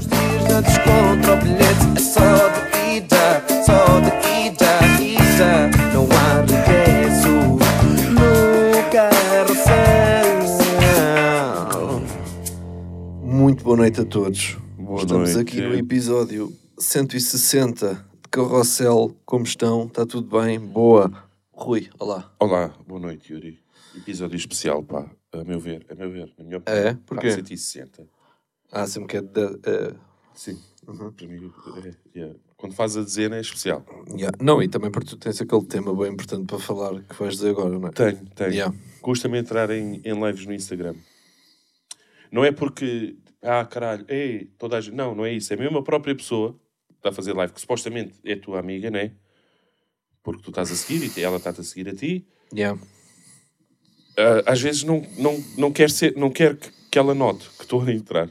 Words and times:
uns 0.00 0.06
dias 0.06 0.50
antes 0.50 0.78
contra 0.78 1.34
o 1.34 1.36
bilhete 1.36 1.84
é 1.96 2.00
só 2.00 2.48
de 2.48 2.60
ida, 2.96 3.44
só 3.64 4.00
de 4.00 4.08
ida, 4.46 4.80
ida. 4.98 5.70
Não 5.92 6.08
há 6.16 6.40
regresso 6.40 7.28
no 8.14 8.30
carrossel. 8.90 10.40
Muito 13.22 13.62
boa 13.62 13.76
noite 13.76 14.00
a 14.00 14.04
todos. 14.06 14.56
Boa 14.78 15.02
Estamos 15.02 15.34
noite. 15.34 15.50
aqui 15.50 15.60
no 15.60 15.74
episódio 15.74 16.50
160 16.78 17.94
de 17.94 18.28
Carrossel. 18.30 19.14
Como 19.26 19.44
estão? 19.44 19.84
Está 19.84 20.06
tudo 20.06 20.40
bem? 20.40 20.58
Boa. 20.58 21.12
Rui, 21.52 21.90
olá. 21.98 22.32
Olá, 22.38 22.72
boa 22.86 23.00
noite, 23.00 23.34
Yuri. 23.34 23.60
Episódio 23.94 24.36
especial, 24.36 24.82
pá, 24.82 25.10
a 25.32 25.44
meu 25.44 25.60
ver, 25.60 25.84
a 25.90 25.94
meu 25.94 26.10
ver, 26.10 26.32
na 26.38 26.44
minha 26.44 26.58
opinião. 26.58 26.78
É? 26.78 26.94
Pá, 26.94 27.00
Porquê? 27.06 27.32
160. 27.32 28.19
Ah, 28.72 28.86
sempre 28.86 29.08
que 29.08 29.16
é 29.16 29.20
eh, 29.20 29.94
Sim. 30.34 30.58
Uhum. 30.86 31.12
Para 31.12 31.26
mim, 31.26 31.52
é, 31.84 32.18
yeah. 32.18 32.36
Quando 32.56 32.74
faz 32.74 32.96
a 32.96 33.02
dezena 33.02 33.36
é 33.36 33.40
especial. 33.40 33.84
yeah. 34.16 34.36
Não, 34.40 34.62
e 34.62 34.68
também 34.68 34.90
porque 34.90 35.10
tu 35.10 35.16
tens 35.16 35.40
aquele 35.40 35.64
tema 35.64 35.94
bem 35.94 36.12
importante 36.12 36.46
para 36.46 36.58
falar 36.58 37.02
que 37.02 37.14
vais 37.14 37.34
dizer 37.34 37.50
agora, 37.50 37.78
não 37.78 37.88
é? 37.88 37.92
Tenho, 37.92 38.24
tenho. 38.34 38.50
Yeah. 38.50 38.76
Custa-me 39.00 39.38
entrar 39.38 39.70
em, 39.70 40.00
em 40.04 40.26
lives 40.26 40.46
no 40.46 40.52
Instagram. 40.52 40.94
Não 42.30 42.44
é 42.44 42.52
porque, 42.52 43.16
ah, 43.42 43.64
caralho, 43.64 44.04
ei, 44.08 44.46
toda 44.58 44.78
a 44.78 44.80
gente. 44.80 44.94
Não, 44.94 45.14
não 45.14 45.26
é 45.26 45.32
isso. 45.32 45.52
É 45.52 45.56
mesmo 45.56 45.78
a 45.78 45.82
própria 45.82 46.14
pessoa 46.14 46.52
que 46.88 46.96
está 46.96 47.10
a 47.10 47.12
fazer 47.12 47.34
live, 47.34 47.52
que 47.52 47.60
supostamente 47.60 48.14
é 48.24 48.36
tua 48.36 48.60
amiga, 48.60 48.90
não 48.90 48.98
é? 48.98 49.12
Porque 50.22 50.42
tu 50.42 50.50
estás 50.50 50.70
a 50.70 50.74
seguir 50.74 51.10
e 51.18 51.22
ela 51.22 51.38
está-te 51.38 51.60
a 51.60 51.64
seguir 51.64 51.88
a 51.88 51.94
ti. 51.94 52.26
Yeah. 52.54 52.80
Ah, 54.16 54.52
às 54.52 54.60
vezes 54.60 54.84
não, 54.84 55.02
não, 55.18 55.42
não 55.56 55.72
quer, 55.72 55.90
ser, 55.90 56.16
não 56.16 56.30
quer 56.30 56.56
que, 56.56 56.70
que 56.90 56.98
ela 56.98 57.14
note 57.14 57.48
que 57.50 57.62
estou 57.62 57.82
a 57.82 57.92
entrar. 57.92 58.30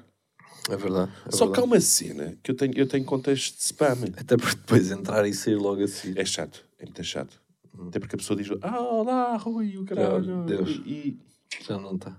É 0.69 0.77
verdade. 0.77 1.11
é 1.25 1.31
Só 1.31 1.45
que 1.47 1.59
há 1.59 1.61
verdade. 1.61 1.67
uma 1.67 1.79
cena 1.81 2.37
que 2.43 2.51
eu 2.51 2.55
tenho, 2.55 2.73
eu 2.75 2.87
tenho 2.87 3.05
contas 3.05 3.39
de 3.39 3.61
spam. 3.61 3.97
Até 4.17 4.37
porque 4.37 4.55
depois 4.55 4.91
entrar 4.91 5.27
e 5.27 5.33
sair 5.33 5.55
logo 5.55 5.83
assim. 5.83 6.13
É 6.15 6.23
chato, 6.25 6.65
é 6.77 6.85
muito 6.85 7.03
chato. 7.03 7.39
Até 7.87 7.99
porque 7.99 8.15
a 8.15 8.17
pessoa 8.17 8.37
diz, 8.41 8.49
ah, 8.61 8.79
olá, 8.81 9.37
Rui, 9.37 9.77
o 9.77 9.85
caralho. 9.85 10.43
Deus. 10.43 10.81
E, 10.85 10.91
e 10.91 11.19
Já 11.65 11.77
não 11.79 11.95
está. 11.95 12.17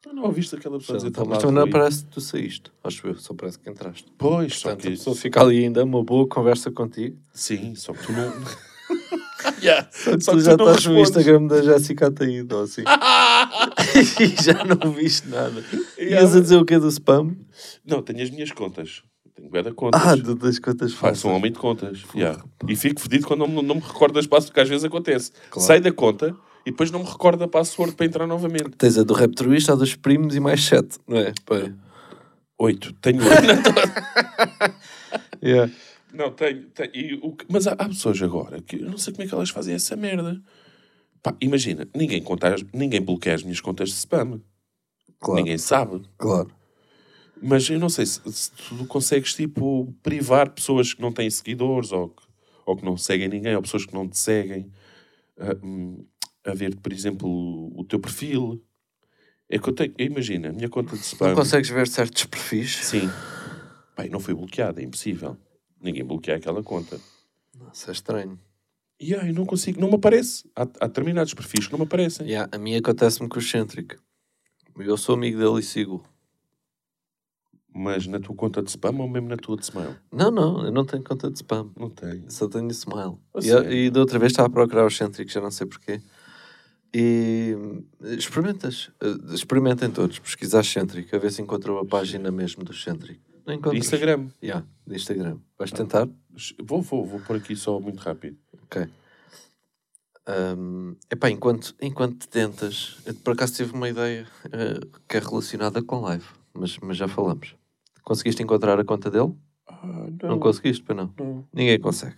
tu 0.00 0.12
não 0.12 0.22
ouviste 0.24 0.54
aquela 0.54 0.78
pessoa 0.78 0.98
dizer, 0.98 1.10
tá. 1.10 1.24
Mas 1.24 1.38
também 1.38 1.54
não 1.56 1.68
parece 1.68 2.04
que 2.04 2.10
tu 2.10 2.20
saíste. 2.20 2.70
Acho 2.82 3.08
eu. 3.08 3.14
Só 3.16 3.34
parece 3.34 3.58
que 3.58 3.68
entraste. 3.68 4.06
Pois, 4.16 4.56
só 4.56 4.68
Portanto, 4.68 4.86
a 4.86 4.90
que... 4.90 4.96
pessoa 4.96 5.16
fica 5.16 5.40
ali 5.42 5.64
ainda 5.64 5.82
uma 5.84 6.04
boa 6.04 6.28
conversa 6.28 6.70
contigo. 6.70 7.18
Sim, 7.32 7.74
só 7.74 7.92
que 7.92 8.06
tu 8.06 8.12
não... 8.12 8.32
yeah. 9.62 9.88
Só 9.92 10.16
que 10.16 10.24
Só 10.24 10.32
tu 10.32 10.38
que 10.38 10.44
já 10.44 10.56
tu 10.56 10.64
estás 10.68 10.86
no. 10.86 10.98
Instagram 10.98 11.46
da 11.46 11.62
Jéssica 11.62 12.06
Ataída 12.08 12.56
ou 12.56 12.62
assim. 12.64 12.82
e 14.20 14.42
já 14.42 14.64
não 14.64 14.92
viste 14.92 15.28
nada. 15.28 15.62
Yeah. 15.98 16.22
Ias 16.22 16.36
a 16.36 16.40
dizer 16.40 16.56
o 16.56 16.64
que 16.64 16.74
é 16.74 16.78
do 16.78 16.88
spam? 16.88 17.36
Não, 17.86 18.02
tenho 18.02 18.22
as 18.22 18.30
minhas 18.30 18.50
contas. 18.52 19.02
Tenho 19.34 19.50
bué 19.50 19.62
de 19.62 19.72
contas. 19.72 20.00
Ah, 20.04 20.14
do- 20.14 20.34
das 20.36 20.58
contas 20.58 20.92
falsas. 20.94 21.18
sou 21.18 21.30
um 21.30 21.34
homem 21.34 21.50
de 21.52 21.58
contas. 21.58 22.02
Yeah. 22.14 22.42
E 22.68 22.76
fico 22.76 23.00
fedido 23.00 23.26
quando 23.26 23.40
não, 23.40 23.48
me- 23.48 23.62
não 23.62 23.74
me 23.76 23.80
recordo 23.80 24.14
das 24.14 24.26
passwords, 24.26 24.50
porque 24.50 24.60
às 24.60 24.68
vezes 24.68 24.84
acontece. 24.84 25.32
Claro. 25.50 25.66
Sai 25.66 25.80
da 25.80 25.90
conta 25.92 26.34
e 26.64 26.70
depois 26.70 26.90
não 26.90 27.00
me 27.00 27.06
recordo 27.06 27.40
da 27.40 27.48
password 27.48 27.94
para 27.94 28.06
entrar 28.06 28.26
novamente. 28.26 28.70
Tens 28.78 28.96
a 28.96 29.02
do 29.02 29.12
Raptorista, 29.12 29.72
a 29.72 29.76
dos 29.76 29.94
primos 29.96 30.34
e 30.36 30.40
mais 30.40 30.64
sete, 30.64 30.98
não 31.06 31.18
é? 31.18 31.32
Pá. 31.44 31.56
Oito. 32.58 32.92
Tenho 33.02 33.20
oito. 33.22 33.34
Yeah. 35.42 35.70
Não, 36.14 36.30
tenho. 36.32 36.68
tenho 36.70 36.90
e 36.94 37.14
o 37.22 37.32
que- 37.32 37.44
mas 37.48 37.66
há, 37.66 37.72
há 37.72 37.88
pessoas 37.88 38.22
agora 38.22 38.62
que 38.62 38.76
eu 38.76 38.88
não 38.90 38.96
sei 38.98 39.12
como 39.12 39.24
é 39.24 39.28
que 39.28 39.34
elas 39.34 39.50
fazem 39.50 39.74
essa 39.74 39.96
merda. 39.96 40.40
Pá, 41.22 41.34
imagina, 41.40 41.88
ninguém, 41.94 42.22
conta 42.22 42.54
as- 42.54 42.62
ninguém 42.72 43.00
bloqueia 43.00 43.34
as 43.34 43.42
minhas 43.42 43.60
contas 43.60 43.88
de 43.88 43.96
spam. 43.96 44.40
Claro, 45.18 45.40
Ninguém 45.40 45.58
sabe. 45.58 46.02
claro. 46.18 46.50
Mas 47.42 47.68
eu 47.68 47.78
não 47.78 47.88
sei 47.88 48.06
se, 48.06 48.20
se 48.32 48.50
tu 48.52 48.86
consegues, 48.86 49.34
tipo, 49.34 49.92
privar 50.02 50.50
pessoas 50.50 50.94
que 50.94 51.02
não 51.02 51.12
têm 51.12 51.28
seguidores 51.28 51.92
ou 51.92 52.10
que, 52.10 52.22
ou 52.64 52.76
que 52.76 52.84
não 52.84 52.96
seguem 52.96 53.28
ninguém 53.28 53.54
ou 53.56 53.62
pessoas 53.62 53.84
que 53.84 53.92
não 53.92 54.08
te 54.08 54.16
seguem 54.18 54.70
a, 55.38 55.54
hum, 55.66 56.06
a 56.44 56.54
ver, 56.54 56.76
por 56.76 56.92
exemplo, 56.92 57.28
o, 57.76 57.84
teu 57.84 57.98
perfil. 57.98 58.62
É 59.48 59.58
que 59.58 59.68
eu 59.68 59.74
tenho. 59.74 59.92
Imagina, 59.98 60.48
a 60.50 60.52
minha 60.52 60.68
conta 60.68 60.96
de 60.96 61.02
spam. 61.02 61.28
Não 61.28 61.34
consegues 61.34 61.68
ver 61.70 61.88
certos 61.88 62.24
perfis? 62.24 62.76
Sim. 62.84 63.08
Pai, 63.96 64.08
não 64.08 64.20
foi 64.20 64.34
bloqueada, 64.34 64.80
é 64.80 64.84
impossível. 64.84 65.36
Ninguém 65.84 66.02
bloqueia 66.04 66.38
aquela 66.38 66.62
conta. 66.62 66.98
Isso 67.72 67.90
é 67.90 67.92
estranho. 67.92 68.40
E 68.98 69.14
aí 69.14 69.32
não 69.32 69.44
consigo, 69.44 69.78
não 69.80 69.88
me 69.88 69.96
aparece. 69.96 70.50
Há, 70.56 70.62
há 70.62 70.86
determinados 70.86 71.34
perfis 71.34 71.66
que 71.66 71.72
não 71.72 71.78
me 71.78 71.84
aparecem. 71.84 72.26
Yeah, 72.26 72.48
a 72.50 72.58
mim 72.58 72.74
acontece-me 72.74 73.28
com 73.28 73.36
o 73.36 73.38
Excêntrico. 73.42 73.96
Eu 74.78 74.96
sou 74.96 75.14
amigo 75.14 75.38
dele 75.38 75.60
e 75.60 75.62
sigo. 75.62 76.02
Mas 77.76 78.06
na 78.06 78.18
tua 78.20 78.34
conta 78.34 78.62
de 78.62 78.70
spam 78.70 78.96
ou 79.00 79.08
mesmo 79.08 79.28
na 79.28 79.36
tua 79.36 79.56
de 79.56 79.64
smile? 79.64 79.96
Não, 80.12 80.30
não, 80.30 80.64
eu 80.64 80.72
não 80.72 80.84
tenho 80.84 81.02
conta 81.02 81.28
de 81.30 81.36
spam. 81.36 81.70
Não 81.76 81.90
tenho. 81.90 82.30
Só 82.30 82.48
tenho 82.48 82.70
Smile. 82.70 83.18
E, 83.36 83.42
sério? 83.42 83.72
e 83.72 83.90
da 83.90 84.00
outra 84.00 84.18
vez 84.18 84.32
estava 84.32 84.46
a 84.48 84.50
procurar 84.50 84.84
o 84.84 84.88
Excêntrico, 84.88 85.30
já 85.30 85.40
não 85.40 85.50
sei 85.50 85.66
porquê. 85.66 86.00
E 86.94 87.56
eh, 88.04 88.14
experimentas. 88.14 88.90
eh, 89.02 89.34
Experimentem 89.34 89.90
todos. 89.90 90.18
Pesquisar 90.20 90.60
Excêntrico, 90.60 91.14
a 91.14 91.18
ver 91.18 91.32
se 91.32 91.42
encontram 91.42 91.76
a 91.78 91.84
página 91.84 92.30
mesmo 92.30 92.62
do 92.64 92.70
Excêntrico. 92.72 93.20
Não 93.46 93.54
encontras? 93.54 93.84
Instagram. 93.84 94.28
Yeah, 94.42 94.66
de 94.86 94.96
Instagram. 94.96 95.38
Vais 95.58 95.70
tentar? 95.70 96.08
Vou, 96.62 96.80
vou, 96.82 97.04
vou 97.04 97.20
pôr 97.20 97.36
aqui 97.36 97.54
só 97.54 97.78
muito 97.78 97.98
rápido. 98.00 98.36
Ok. 98.64 98.86
Um, 100.26 100.96
epá, 101.10 101.28
enquanto, 101.28 101.74
enquanto 101.80 102.26
tentas, 102.28 102.96
por 103.22 103.34
acaso 103.34 103.54
tive 103.54 103.74
uma 103.74 103.88
ideia 103.90 104.26
eh, 104.50 104.80
que 105.06 105.18
é 105.18 105.20
relacionada 105.20 105.82
com 105.82 106.00
live, 106.00 106.24
mas, 106.54 106.78
mas 106.78 106.96
já 106.96 107.06
falamos. 107.06 107.54
Conseguiste 108.02 108.42
encontrar 108.42 108.80
a 108.80 108.84
conta 108.84 109.10
dele? 109.10 109.34
Ah, 109.68 110.06
Não, 110.22 110.30
não. 110.30 110.38
conseguiste, 110.38 110.82
pois 110.82 110.96
não. 110.96 111.12
não. 111.18 111.46
Ninguém 111.52 111.78
consegue. 111.78 112.16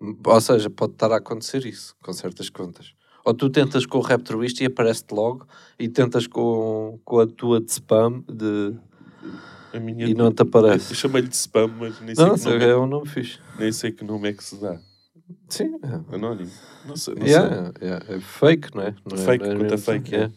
Ou 0.00 0.40
seja, 0.40 0.68
pode 0.68 0.94
estar 0.94 1.12
a 1.12 1.16
acontecer 1.18 1.64
isso 1.64 1.94
com 2.02 2.12
certas 2.12 2.50
contas. 2.50 2.92
Ou 3.24 3.32
tu 3.32 3.48
tentas 3.48 3.86
com 3.86 3.98
o 3.98 4.00
Raptorist 4.00 4.60
e 4.60 4.66
aparece-te 4.66 5.14
logo, 5.14 5.46
e 5.78 5.88
tentas 5.88 6.26
com, 6.26 6.98
com 7.04 7.20
a 7.20 7.26
tua 7.26 7.60
de 7.60 7.70
spam 7.70 8.24
de, 8.28 8.76
A 9.74 9.80
minha 9.80 10.06
e 10.06 10.14
não 10.14 10.30
te 10.32 10.42
Eu 10.42 10.48
aparece. 10.48 10.94
chamei-lhe 10.94 11.28
de 11.28 11.36
spam, 11.36 11.68
mas 11.78 12.00
nem 12.00 12.14
sei, 12.14 12.24
Não, 12.24 12.34
que 12.34 12.40
sei, 12.40 12.52
nome, 12.52 12.64
é 12.64 12.76
um 12.76 12.86
nome 12.86 13.08
fixe. 13.08 13.38
nem 13.58 13.72
sei 13.72 13.90
que 13.92 14.04
nome 14.04 14.28
é 14.28 14.32
que 14.32 14.44
se 14.44 14.56
dá. 14.60 14.78
Sim, 15.48 15.76
é. 15.82 16.14
Anónimo. 16.14 16.50
Não 16.86 16.96
sei. 16.96 17.14
Não 17.14 17.26
Yeah, 17.26 17.72
yeah, 17.80 18.04
é 18.08 18.20
fake, 18.20 18.74
não 18.74 18.82
é? 18.82 18.94
Não 19.10 19.16
é- 19.16 19.24
Fake, 19.24 19.44
é 19.44 19.48
conta 19.52 19.62
mesmo 19.64 19.78
fake, 19.78 20.14
assim, 20.16 20.32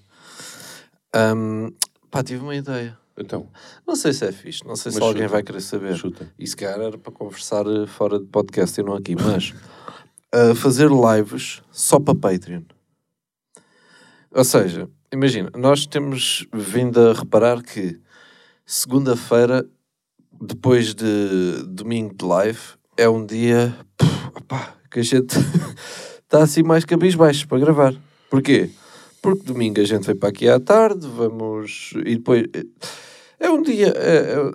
é. 1.13 1.33
Um, 1.35 1.71
pá, 2.09 2.23
tive 2.23 2.41
uma 2.43 2.55
ideia. 2.55 2.89
sei. 3.15 3.23
Então, 3.25 3.49
Não 3.87 3.95
sei 3.95 4.11
se 4.13 4.25
é 4.25 4.31
fixe, 4.31 4.65
não 4.65 4.75
sei 4.75 4.91
se 4.91 5.01
alguém 5.01 5.23
chuta. 5.23 5.31
vai 5.33 5.43
querer 5.43 5.61
saber. 5.61 5.95
chuta. 5.95 6.29
E 6.37 6.45
se 6.47 6.55
calhar 6.55 6.79
era 6.81 6.97
para 6.97 7.11
conversar 7.13 7.65
eh, 7.65 7.85
fora 7.87 8.19
de 8.19 8.25
podcast 8.25 8.79
e 8.79 8.83
não 8.83 8.93
aqui, 8.93 9.15
mas 9.15 9.53
uh, 10.33 10.53
fazer 10.55 10.89
lives 10.89 11.61
só 11.71 11.97
para 11.99 12.13
Patreon. 12.15 12.63
Ou 14.31 14.43
seja, 14.43 14.89
imagina, 15.13 15.49
nós 15.55 15.85
temos 15.85 16.45
vindo 16.53 16.99
a 17.09 17.13
reparar 17.13 17.61
que 17.63 18.01
segunda-feira, 18.65 19.65
depois 20.41 20.93
de 20.95 21.63
domingo 21.67 22.15
de 22.15 22.25
live, 22.25 22.59
é 22.97 23.07
um 23.07 23.25
dia 23.25 23.75
puf, 23.97 24.73
que 24.89 24.99
a 24.99 25.03
gente 25.03 25.35
está 26.23 26.41
assim 26.43 26.63
mais 26.63 26.83
cabisbaixo 26.85 27.47
para 27.47 27.59
gravar. 27.59 27.93
Porquê? 28.29 28.69
Porque 29.21 29.43
domingo 29.43 29.79
a 29.81 29.83
gente 29.85 30.05
vem 30.05 30.15
para 30.15 30.29
aqui 30.29 30.47
à 30.47 30.59
tarde, 30.59 31.07
vamos. 31.07 31.93
E 32.05 32.15
depois. 32.15 32.45
É 33.39 33.49
um 33.49 33.61
dia. 33.61 33.87
é- 33.95 34.33
é- 34.33 34.51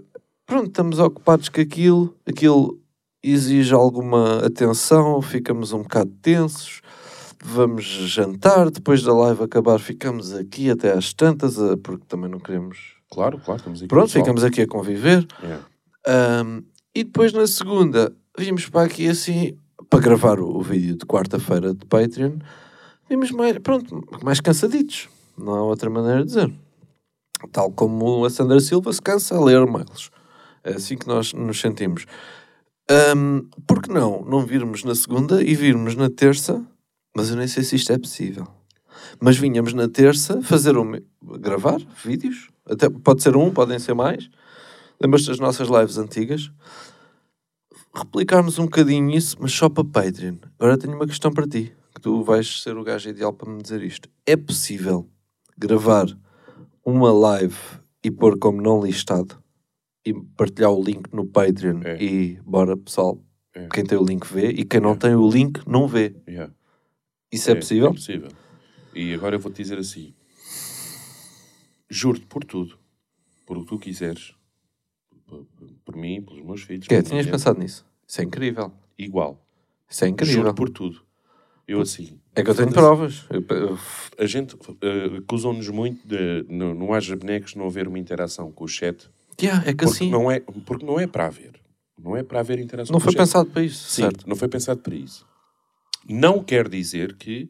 pronto, 0.46 0.68
estamos 0.68 0.98
ocupados 0.98 1.48
com 1.48 1.60
aquilo, 1.60 2.14
aquilo 2.26 2.78
exige 3.22 3.72
alguma 3.74 4.44
atenção, 4.44 5.20
ficamos 5.20 5.72
um 5.72 5.82
bocado 5.82 6.10
tensos, 6.22 6.80
vamos 7.42 7.84
jantar, 7.84 8.70
depois 8.70 9.02
da 9.02 9.12
live 9.12 9.44
acabar 9.44 9.78
ficamos 9.78 10.32
aqui 10.32 10.70
até 10.70 10.92
às 10.92 11.12
tantas, 11.12 11.58
eh, 11.58 11.76
porque 11.82 12.04
também 12.08 12.30
não 12.30 12.38
queremos... 12.40 12.99
Claro, 13.10 13.38
claro, 13.38 13.58
estamos 13.58 13.80
aqui. 13.80 13.88
Pronto, 13.88 14.12
ficamos 14.12 14.44
aqui 14.44 14.62
a 14.62 14.66
conviver. 14.66 15.26
Yeah. 15.42 15.66
Ahm, 16.06 16.62
e 16.94 17.04
depois 17.04 17.32
na 17.32 17.46
segunda 17.46 18.14
vimos 18.38 18.68
para 18.68 18.86
aqui 18.86 19.08
assim, 19.08 19.56
para 19.88 20.00
gravar 20.00 20.38
o, 20.40 20.56
o 20.56 20.62
vídeo 20.62 20.96
de 20.96 21.04
quarta-feira 21.04 21.74
de 21.74 21.84
Patreon, 21.86 22.38
vimos 23.08 23.30
mais, 23.32 23.58
pronto, 23.58 24.06
mais 24.22 24.40
cansaditos, 24.40 25.08
não 25.36 25.54
há 25.54 25.62
outra 25.62 25.90
maneira 25.90 26.20
de 26.20 26.26
dizer. 26.26 26.52
Tal 27.52 27.70
como 27.72 28.24
a 28.24 28.30
Sandra 28.30 28.60
Silva 28.60 28.92
se 28.92 29.00
cansa 29.00 29.36
a 29.36 29.44
ler 29.44 29.66
mails. 29.66 30.10
É 30.62 30.74
assim 30.74 30.96
que 30.96 31.08
nós 31.08 31.32
nos 31.32 31.58
sentimos. 31.58 32.04
Ahm, 32.88 33.48
por 33.66 33.82
que 33.82 33.90
não 33.90 34.22
não 34.24 34.44
virmos 34.44 34.84
na 34.84 34.94
segunda 34.94 35.42
e 35.42 35.54
virmos 35.54 35.96
na 35.96 36.10
terça? 36.10 36.64
Mas 37.16 37.30
eu 37.30 37.36
nem 37.36 37.48
sei 37.48 37.64
se 37.64 37.76
isto 37.76 37.92
é 37.92 37.98
possível. 37.98 38.46
Mas 39.20 39.36
vinhamos 39.36 39.72
na 39.72 39.88
terça 39.88 40.42
fazer 40.42 40.76
um, 40.76 40.92
gravar 41.38 41.80
vídeos, 42.04 42.49
até 42.70 42.88
pode 42.88 43.22
ser 43.22 43.36
um, 43.36 43.50
podem 43.50 43.78
ser 43.78 43.94
mais. 43.94 44.30
Lembras-te 45.02 45.28
das 45.28 45.38
nossas 45.38 45.68
lives 45.68 45.98
antigas? 45.98 46.50
Replicarmos 47.94 48.58
um 48.58 48.64
bocadinho 48.64 49.10
isso, 49.10 49.36
mas 49.40 49.52
só 49.52 49.68
para 49.68 49.84
Patreon. 49.84 50.36
Agora 50.58 50.78
tenho 50.78 50.94
uma 50.94 51.06
questão 51.06 51.32
para 51.32 51.46
ti, 51.46 51.72
que 51.94 52.00
tu 52.00 52.22
vais 52.22 52.62
ser 52.62 52.76
o 52.76 52.84
gajo 52.84 53.08
ideal 53.08 53.32
para 53.32 53.50
me 53.50 53.60
dizer 53.62 53.82
isto. 53.82 54.08
É 54.26 54.36
possível 54.36 55.08
gravar 55.58 56.06
uma 56.84 57.12
live 57.12 57.56
e 58.04 58.10
pôr 58.10 58.38
como 58.38 58.60
não 58.60 58.82
listado? 58.84 59.38
e 60.02 60.14
partilhar 60.14 60.70
o 60.72 60.82
link 60.82 61.12
no 61.12 61.26
Patreon 61.26 61.82
É. 61.84 62.02
e 62.02 62.40
bora 62.42 62.74
pessoal, 62.74 63.22
É. 63.54 63.68
quem 63.68 63.84
tem 63.84 63.98
o 63.98 64.02
link 64.02 64.24
vê 64.26 64.48
e 64.48 64.64
quem 64.64 64.80
não 64.80 64.92
É. 64.92 64.96
tem 64.96 65.14
o 65.14 65.28
link 65.28 65.60
não 65.68 65.86
vê. 65.86 66.16
Isso 67.30 67.50
é, 67.50 67.54
possível? 67.54 67.90
É 67.90 67.92
possível. 67.92 68.28
E 68.94 69.12
agora 69.12 69.36
eu 69.36 69.38
vou-te 69.40 69.62
dizer 69.62 69.78
assim: 69.78 70.14
juro-te 71.90 72.26
por 72.26 72.44
tudo, 72.44 72.78
por 73.46 73.58
o 73.58 73.62
que 73.62 73.66
tu 73.68 73.78
quiseres, 73.78 74.34
por, 75.26 75.46
por 75.84 75.96
mim, 75.96 76.22
pelos 76.22 76.42
meus 76.44 76.62
filhos, 76.62 76.86
Que 76.86 76.94
é, 76.94 77.02
tinhas 77.02 77.24
minha- 77.26 77.32
pensado 77.32 77.58
nisso? 77.58 77.84
Isso 78.06 78.20
é 78.20 78.24
incrível. 78.24 78.72
igual. 78.98 79.44
Isso 79.88 80.04
é 80.04 80.08
incrível. 80.08 80.34
Juro 80.34 80.54
por 80.54 80.70
tudo. 80.70 81.02
Eu 81.66 81.80
assim. 81.80 82.18
É 82.34 82.42
que 82.42 82.50
eu 82.50 82.54
tenho 82.54 82.72
provas. 82.72 83.26
A 84.18 84.26
gente 84.26 84.54
uh, 84.56 85.16
acusam-nos 85.18 85.68
muito 85.68 86.06
de 86.06 86.44
não, 86.48 86.74
não 86.74 86.92
haja 86.94 87.14
bonecos, 87.16 87.54
não 87.54 87.66
haver 87.66 87.86
uma 87.86 87.98
interação 87.98 88.50
com 88.50 88.64
o 88.64 88.68
chat. 88.68 89.08
Yeah, 89.40 89.62
é 89.62 89.72
que 89.72 89.84
Porque, 89.84 89.84
assim. 89.84 90.10
não 90.10 90.30
é, 90.30 90.40
porque 90.40 90.84
não 90.84 90.98
é 90.98 91.06
para 91.06 91.26
haver. 91.26 91.60
Não 91.96 92.16
é 92.16 92.22
para 92.24 92.40
haver 92.40 92.58
interação 92.58 92.92
Não 92.92 92.98
com 92.98 93.04
foi 93.04 93.10
o 93.10 93.12
chat. 93.12 93.20
pensado 93.20 93.50
para 93.50 93.62
isso, 93.62 93.88
Sim, 93.88 94.02
certo? 94.02 94.28
não 94.28 94.34
foi 94.36 94.48
pensado 94.48 94.80
para 94.80 94.94
isso. 94.94 95.24
Não 96.08 96.42
quer 96.42 96.68
dizer 96.68 97.16
que 97.16 97.48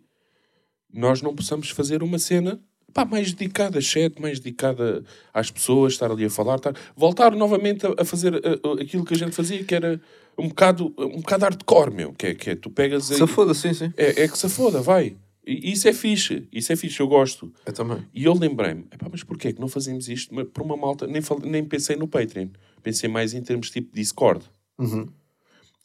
nós 0.92 1.22
não 1.22 1.34
possamos 1.34 1.70
fazer 1.70 2.02
uma 2.02 2.18
cena 2.18 2.60
pá, 2.92 3.04
mais 3.04 3.32
dedicada 3.32 3.78
a 3.78 3.80
chat, 3.80 4.20
mais 4.20 4.38
dedicada 4.40 5.04
às 5.32 5.50
pessoas, 5.50 5.92
estar 5.94 6.10
ali 6.10 6.24
a 6.24 6.30
falar, 6.30 6.56
estar- 6.56 6.74
voltar 6.96 7.34
novamente 7.34 7.86
a, 7.86 7.94
a 7.98 8.04
fazer 8.04 8.34
uh, 8.34 8.68
uh, 8.68 8.80
aquilo 8.80 9.04
que 9.04 9.14
a 9.14 9.16
gente 9.16 9.32
fazia, 9.34 9.62
que 9.64 9.74
era 9.74 10.00
um 10.38 10.48
bocado, 10.48 10.94
um 10.98 11.20
bocado 11.20 11.44
hardcore, 11.44 11.92
meu. 11.92 12.12
Que 12.12 12.26
é, 12.28 12.34
que 12.34 12.50
é 12.50 12.56
tu 12.56 12.70
pegas 12.70 13.04
Se 13.06 13.26
foda, 13.26 13.52
sim, 13.54 13.72
sim. 13.74 13.92
é, 13.96 14.22
é 14.22 14.28
que 14.28 14.36
se 14.38 14.48
foda, 14.48 14.80
vai. 14.80 15.16
E 15.46 15.72
isso 15.72 15.88
é 15.88 15.92
fixe, 15.92 16.46
isso 16.52 16.72
é 16.72 16.76
fixe, 16.76 17.00
eu 17.00 17.08
gosto. 17.08 17.52
Eu 17.66 17.72
também. 17.72 18.06
E 18.14 18.24
eu 18.24 18.34
lembrei-me, 18.34 18.82
"Epá, 18.92 19.08
mas 19.10 19.24
porquê 19.24 19.52
que 19.52 19.60
não 19.60 19.68
fazemos 19.68 20.06
isto 20.08 20.32
por 20.46 20.62
uma 20.62 20.76
malta? 20.76 21.06
Nem, 21.06 21.20
fal- 21.22 21.40
nem 21.42 21.64
pensei 21.64 21.96
no 21.96 22.06
Patreon. 22.06 22.48
Pensei 22.82 23.08
mais 23.08 23.34
em 23.34 23.42
termos 23.42 23.70
tipo 23.70 23.92
Discord. 23.94 24.44
Uhum. 24.78 25.08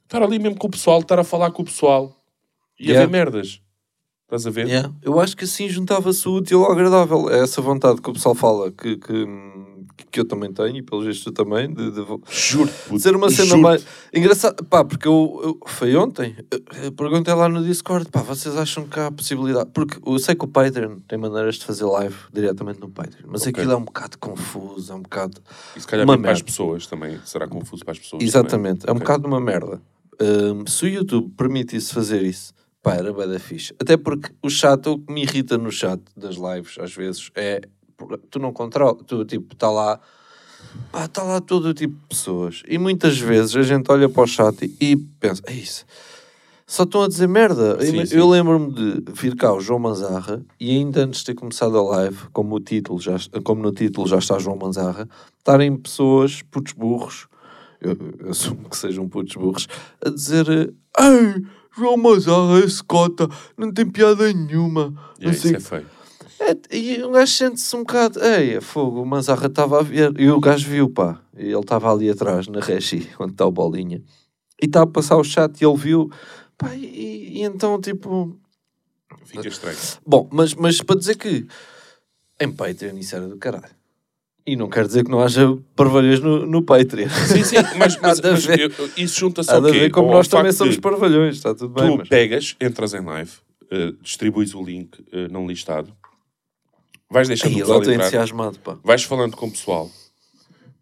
Estar 0.03 0.21
ali 0.21 0.37
mesmo 0.39 0.57
com 0.57 0.67
o 0.67 0.69
pessoal, 0.69 0.99
estar 0.99 1.17
a 1.19 1.23
falar 1.23 1.51
com 1.51 1.61
o 1.61 1.65
pessoal 1.65 2.15
e 2.79 2.87
Yeah. 2.89 3.03
a 3.03 3.05
ver 3.07 3.11
merdas. 3.11 3.61
Estás 4.25 4.47
a 4.47 4.49
ver? 4.49 4.67
Yeah. 4.67 4.91
Eu 5.03 5.19
acho 5.19 5.37
que 5.37 5.43
assim 5.43 5.69
juntava-se 5.69 6.27
o 6.27 6.33
útil 6.33 6.63
ao 6.63 6.71
agradável. 6.71 7.29
É 7.29 7.41
essa 7.43 7.61
vontade 7.61 8.01
que 8.01 8.09
o 8.09 8.13
pessoal 8.13 8.33
fala, 8.33 8.71
que, 8.71 8.97
que, 8.97 9.27
que 10.11 10.19
eu 10.19 10.25
também 10.25 10.51
tenho, 10.51 10.77
e 10.77 10.81
pelo 10.81 11.03
tu 11.13 11.31
também, 11.31 11.71
de, 11.71 11.91
de 11.91 12.03
Juro. 12.31 12.71
ser 12.97 13.15
uma 13.15 13.29
cena 13.29 13.49
juro-te. 13.49 13.61
mais 13.61 13.85
engraçada. 14.11 14.63
Pá, 14.63 14.83
porque 14.83 15.07
eu, 15.07 15.39
eu- 15.43 15.59
foi 15.67 15.95
ontem, 15.95 16.35
eu, 16.81 16.91
perguntei 16.93 17.35
lá 17.35 17.47
no 17.47 17.63
Discord, 17.63 18.09
pá, 18.09 18.21
vocês 18.23 18.57
acham 18.57 18.87
que 18.87 18.99
há 18.99 19.11
possibilidade? 19.11 19.69
Porque 19.71 19.99
eu 20.03 20.17
sei 20.17 20.33
que 20.33 20.43
o 20.43 20.47
Patreon 20.47 20.97
tem 21.07 21.19
maneiras 21.19 21.55
de 21.57 21.65
fazer 21.65 21.85
live 21.85 22.15
diretamente 22.33 22.79
no 22.79 22.89
Patreon, 22.89 23.27
mas 23.27 23.41
Ok. 23.43 23.51
aquilo 23.51 23.73
é 23.73 23.77
um 23.77 23.85
bocado 23.85 24.17
confuso, 24.17 24.91
é 24.91 24.95
um 24.95 25.01
bocado. 25.03 25.39
E 25.75 25.81
se 25.81 25.85
calhar 25.85 26.03
Uma 26.03 26.13
mesmo 26.13 26.23
para 26.23 26.31
as 26.31 26.41
pessoas 26.41 26.87
também. 26.87 27.19
Será 27.25 27.47
confuso 27.47 27.83
para 27.85 27.91
as 27.91 27.99
pessoas 27.99 28.23
Exatamente, 28.23 28.87
é 28.87 28.91
um 28.91 28.95
Ok. 28.95 29.01
bocado 29.05 29.27
uma 29.27 29.39
merda. 29.39 29.79
Hum, 30.19 30.65
se 30.65 30.83
o 30.85 30.87
YouTube 30.87 31.31
permitisse 31.37 31.93
fazer 31.93 32.23
isso, 32.23 32.55
pá, 32.85 32.93
era 32.93 33.11
bué 33.11 33.25
da 33.25 33.39
fixe. 33.39 33.73
Até 33.81 33.97
porque 33.97 34.31
o 34.43 34.49
chat, 34.49 34.87
o 34.87 34.99
que 34.99 35.11
me 35.11 35.23
irrita 35.23 35.57
no 35.57 35.71
chat 35.71 35.99
das 36.15 36.35
lives, 36.35 36.77
às 36.79 36.93
vezes, 36.93 37.31
é 37.33 37.61
tu 38.29 38.37
não 38.37 38.53
controlas, 38.53 39.01
tu 39.07 39.25
tipo, 39.25 39.55
está 39.55 39.71
lá, 39.71 39.99
pá, 40.91 41.05
está 41.05 41.23
lá 41.23 41.41
todo 41.41 41.73
tipo 41.73 41.95
de 41.95 42.07
pessoas. 42.07 42.61
E 42.67 42.77
muitas 42.77 43.17
vezes 43.17 43.55
a 43.55 43.63
gente 43.63 43.91
olha 43.91 44.07
para 44.07 44.21
o 44.21 44.27
chat 44.27 44.63
e, 44.63 44.91
e 44.91 44.95
pensa, 44.95 45.41
é 45.47 45.53
isso. 45.53 45.83
Só 46.67 46.83
estão 46.83 47.01
a 47.01 47.07
dizer 47.07 47.27
merda. 47.27 47.83
Sim, 47.83 48.01
eu 48.11 48.19
eu 48.19 48.29
lembro-me 48.29 48.71
de 48.71 49.11
vir 49.13 49.35
cá 49.35 49.51
o 49.51 49.59
João 49.59 49.79
Manzarra 49.79 50.43
e 50.59 50.69
ainda 50.69 51.05
antes 51.05 51.21
de 51.21 51.27
ter 51.27 51.33
começado 51.33 51.77
a 51.79 51.81
live, 51.81 52.17
como, 52.31 52.55
o 52.55 52.59
título 52.59 52.99
já, 52.99 53.15
como 53.43 53.63
no 53.63 53.71
título 53.71 54.07
já 54.07 54.19
está 54.19 54.37
João 54.37 54.57
Manzarra, 54.57 55.09
estarem 55.39 55.75
pessoas, 55.75 56.43
putos 56.43 56.73
burros, 56.73 57.27
eu, 57.81 57.97
eu 58.19 58.29
assumo 58.29 58.69
que 58.69 58.77
sejam 58.77 59.09
putos 59.09 59.35
burros, 59.35 59.67
a 60.05 60.09
dizer 60.09 60.47
Ei, 60.97 61.43
João 61.77 61.97
Manzarra, 61.97 62.59
esse 62.59 62.83
cota, 62.83 63.27
não 63.57 63.71
tem 63.71 63.85
piada 63.89 64.31
nenhuma. 64.31 64.93
Yeah, 65.19 65.25
não 65.25 65.31
isso 65.31 65.55
é 65.55 65.59
feio. 65.59 65.87
é, 66.39 66.75
e 66.77 67.03
o 67.03 67.11
gajo 67.11 67.31
sente-se 67.31 67.75
um 67.75 67.79
bocado. 67.79 68.23
Ei, 68.23 68.55
é 68.55 68.61
fogo, 68.61 69.01
o 69.01 69.05
Manzarra 69.05 69.47
estava 69.47 69.79
a 69.79 69.83
ver. 69.83 70.13
E 70.19 70.29
o 70.29 70.39
gajo 70.39 70.69
viu, 70.69 70.89
pá. 70.89 71.21
E 71.37 71.47
ele 71.47 71.59
estava 71.59 71.91
ali 71.91 72.09
atrás, 72.09 72.47
na 72.47 72.59
Rechi, 72.59 73.09
onde 73.19 73.33
está 73.33 73.45
o 73.45 73.51
Bolinha. 73.51 74.01
E 74.61 74.65
está 74.65 74.83
a 74.83 74.87
passar 74.87 75.17
o 75.17 75.23
chat 75.23 75.59
e 75.59 75.65
ele 75.65 75.77
viu. 75.77 76.09
Pá, 76.57 76.73
e, 76.73 77.39
e 77.39 77.41
então, 77.41 77.79
tipo. 77.79 78.39
Fica 79.25 79.47
estranho. 79.47 79.77
Bom, 80.05 80.29
mas, 80.31 80.53
mas 80.53 80.81
para 80.81 80.97
dizer 80.97 81.15
que 81.15 81.45
em 82.39 82.51
Patreon 82.51 82.97
isso 82.97 83.15
era 83.15 83.27
do 83.27 83.37
caralho. 83.37 83.75
E 84.47 84.55
não 84.55 84.69
quer 84.69 84.85
dizer 84.85 85.03
que 85.03 85.09
não 85.09 85.21
haja 85.21 85.57
parvalhões 85.75 86.19
no, 86.19 86.45
no 86.45 86.61
Patreon. 86.61 87.09
Sim, 87.09 87.43
sim, 87.43 87.55
mas, 87.79 87.97
mas, 87.99 88.19
a 88.23 88.31
mas 88.31 88.45
eu- 88.47 88.69
isso 88.95 89.19
junta-se 89.19 89.49
ao 89.51 89.61
quê? 89.63 89.71
ver 89.71 89.91
como 89.91 90.11
nós 90.11 90.27
também 90.27 90.51
somos 90.51 90.77
parvalhões, 90.77 91.37
está 91.37 91.53
tudo 91.55 91.69
bem. 91.73 91.89
Tu 91.91 91.97
Mas... 91.97 92.09
pegas, 92.09 92.55
entras 92.61 92.93
em 92.93 93.01
live, 93.03 93.31
eh, 93.71 93.93
distribuis 94.01 94.53
o 94.53 94.63
link 94.63 95.03
eh, 95.11 95.27
não 95.29 95.47
listado, 95.47 95.91
vais 97.09 97.27
deixando 97.27 97.53
Ai, 97.53 97.55
o 97.55 97.59
eu 97.61 97.65
pessoal 97.65 97.81
entrar, 97.81 97.95
entusiasmado, 98.03 98.59
pá. 98.59 98.77
vais 98.83 99.03
falando 99.03 99.35
com 99.35 99.47
o 99.47 99.51
pessoal. 99.51 99.89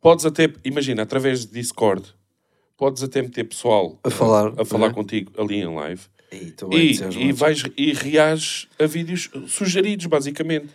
Podes 0.01 0.25
até, 0.25 0.51
imagina, 0.66 1.04
através 1.04 1.45
de 1.45 1.54
Discord, 1.54 2.04
podes 2.75 3.01
até 3.01 3.21
meter 3.21 3.45
pessoal 3.45 3.98
A 4.04 4.09
falar, 4.09 4.51
a 4.59 4.66
falar 4.66 4.89
né? 4.89 4.94
contigo 4.94 5.31
ali 5.42 5.56
em 5.62 5.74
live 5.74 6.01
e, 6.30 6.38
entusiasmado. 6.48 7.18
e, 7.18 7.31
vais, 7.31 7.63
e 7.77 7.94
reages 7.94 8.68
a 8.77 8.86
vídeos 8.86 9.30
sugeridos, 9.48 10.06
basicamente. 10.07 10.68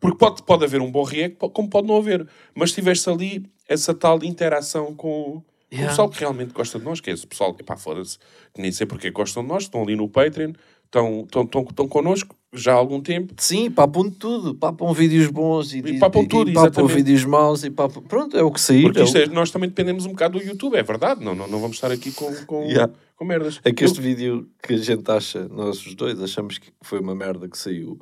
Porque 0.00 0.16
pode, 0.16 0.42
pode 0.42 0.64
haver 0.64 0.80
um 0.80 0.90
bom 0.90 1.02
react, 1.04 1.36
como 1.52 1.68
pode 1.68 1.86
não 1.86 1.96
haver. 1.96 2.26
Mas 2.54 2.72
tiveste 2.72 3.08
ali 3.10 3.44
essa 3.68 3.92
tal 3.94 4.22
interação 4.24 4.86
com, 4.94 5.42
com 5.42 5.44
Yeah. 5.72 5.86
o 5.86 5.90
pessoal 5.90 6.08
que 6.08 6.18
realmente 6.18 6.52
gosta 6.52 6.78
de 6.80 6.84
nós, 6.84 7.00
que 7.00 7.10
é 7.10 7.12
esse 7.12 7.24
pessoal, 7.24 7.54
epá, 7.60 7.76
foda-se, 7.76 8.18
que 8.52 8.60
nem 8.60 8.72
sei 8.72 8.86
porque 8.88 9.08
gostam 9.12 9.42
de 9.44 9.48
nós, 9.50 9.62
estão 9.64 9.80
ali 9.82 9.94
no 9.94 10.08
Patreon, 10.08 10.52
estão, 10.84 11.20
estão, 11.22 11.42
estão, 11.44 11.62
estão 11.62 11.86
connosco 11.86 12.34
já 12.52 12.72
há 12.72 12.74
algum 12.74 13.00
tempo. 13.00 13.32
Sim, 13.36 13.70
papam 13.70 14.08
de 14.08 14.16
tudo. 14.16 14.52
Papam 14.56 14.92
vídeos 14.92 15.28
bons 15.28 15.72
e, 15.72 15.78
E 15.78 15.98
papam 16.00 16.24
tudo, 16.26 16.50
e 16.50 16.54
papam 16.54 16.86
vídeos 16.88 17.24
maus 17.24 17.62
e 17.62 17.70
papam... 17.70 18.02
Pronto, 18.02 18.36
é 18.36 18.42
o 18.42 18.50
que 18.50 18.60
sair. 18.60 18.82
Porque 18.92 18.98
é 19.16 19.22
é- 19.22 19.26
nós 19.28 19.52
também 19.52 19.68
dependemos 19.68 20.06
um 20.06 20.10
bocado 20.10 20.40
do 20.40 20.44
YouTube, 20.44 20.74
é 20.76 20.82
verdade. 20.82 21.24
Não, 21.24 21.36
não, 21.36 21.46
não 21.46 21.60
vamos 21.60 21.76
estar 21.76 21.92
aqui 21.92 22.10
com, 22.10 22.34
com, 22.46 22.64
Yeah. 22.64 22.92
com 23.14 23.24
merdas. 23.24 23.60
É 23.62 23.70
que 23.72 23.84
Eu- 23.84 23.86
este 23.86 24.00
vídeo 24.00 24.48
que 24.60 24.72
a 24.74 24.76
gente 24.76 25.08
acha, 25.08 25.46
nós 25.46 25.86
os 25.86 25.94
dois 25.94 26.20
achamos 26.20 26.58
que 26.58 26.72
foi 26.82 26.98
uma 26.98 27.14
merda 27.14 27.48
que 27.48 27.56
saiu. 27.56 28.00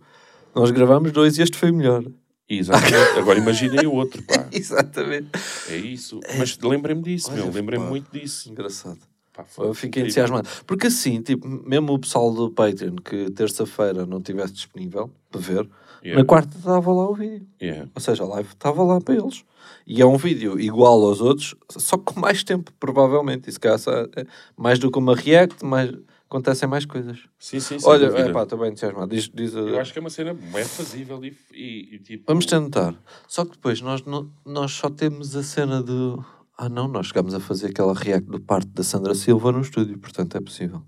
Nós 0.60 0.70
gravamos 0.70 1.12
dois 1.12 1.38
e 1.38 1.42
este 1.42 1.56
foi 1.56 1.70
melhor. 1.72 2.04
Exatamente. 2.48 2.94
Agora 3.18 3.38
imaginem 3.38 3.86
o 3.86 3.92
outro, 3.94 4.22
pá. 4.22 4.46
Exatamente. 4.50 5.28
É 5.68 5.76
isso. 5.76 6.18
Mas 6.38 6.58
lembrem-me 6.58 7.02
disso, 7.02 7.30
Olha, 7.30 7.44
meu. 7.44 7.52
Lembrem-me 7.52 7.84
pá. 7.84 7.90
muito 7.90 8.10
disso. 8.10 8.50
Engraçado. 8.50 8.98
Pá, 9.32 9.44
Eu 9.58 9.74
fiquei 9.74 10.02
incrível. 10.02 10.06
entusiasmado. 10.06 10.48
Porque 10.66 10.86
assim, 10.88 11.20
tipo, 11.20 11.46
mesmo 11.46 11.92
o 11.92 11.98
pessoal 11.98 12.32
do 12.32 12.50
Patreon 12.50 12.96
que 12.96 13.30
terça-feira 13.30 14.06
não 14.06 14.20
tivesse 14.20 14.52
disponível 14.54 15.10
para 15.30 15.40
ver, 15.40 15.68
Yeah. 16.00 16.22
na 16.22 16.24
quarta 16.24 16.56
estava 16.56 16.92
lá 16.92 17.10
o 17.10 17.14
vídeo. 17.14 17.44
Yeah. 17.60 17.90
Ou 17.92 18.00
seja, 18.00 18.22
a 18.22 18.26
live 18.28 18.50
estava 18.50 18.84
lá 18.84 19.00
para 19.00 19.16
eles. 19.16 19.42
E 19.84 20.00
é 20.00 20.06
um 20.06 20.16
vídeo 20.16 20.58
igual 20.60 21.04
aos 21.04 21.20
outros, 21.20 21.56
só 21.70 21.98
com 21.98 22.20
mais 22.20 22.44
tempo, 22.44 22.72
provavelmente. 22.78 23.50
E 23.50 23.52
se 23.52 23.58
calhar 23.58 23.80
é 24.16 24.24
mais 24.56 24.78
do 24.78 24.92
que 24.92 24.98
uma 24.98 25.16
react, 25.16 25.64
mais... 25.64 25.90
acontecem 26.28 26.68
mais 26.68 26.84
coisas. 26.84 27.18
Sim, 27.38 27.58
sim, 27.60 27.78
sem 27.78 27.88
Olha, 27.88 28.08
dúvida. 28.08 28.28
é 28.28 28.32
pá, 28.32 28.42
estou 28.42 28.58
bem 28.58 28.70
entusiasmado. 28.70 29.14
Diz, 29.14 29.28
diz, 29.32 29.54
uh, 29.54 29.58
Eu 29.68 29.80
acho 29.80 29.92
que 29.92 29.98
é 29.98 30.00
uma 30.00 30.10
cena 30.10 30.34
bem 30.34 30.64
fazível 30.64 31.24
e, 31.24 31.36
e, 31.52 31.94
e 31.94 31.98
tipo... 31.98 32.24
Vamos 32.26 32.46
tentar. 32.46 32.94
Só 33.26 33.44
que 33.44 33.52
depois 33.52 33.80
nós, 33.80 34.02
não, 34.04 34.30
nós 34.44 34.72
só 34.72 34.88
temos 34.90 35.34
a 35.34 35.42
cena 35.42 35.82
do. 35.82 36.24
Ah, 36.56 36.68
não, 36.68 36.86
nós 36.88 37.06
chegámos 37.06 37.34
a 37.34 37.40
fazer 37.40 37.68
aquela 37.68 37.94
react 37.94 38.28
do 38.28 38.40
parte 38.40 38.68
da 38.68 38.82
Sandra 38.82 39.14
Silva 39.14 39.52
no 39.52 39.60
estúdio, 39.60 39.96
portanto 39.98 40.36
é 40.36 40.40
possível. 40.40 40.82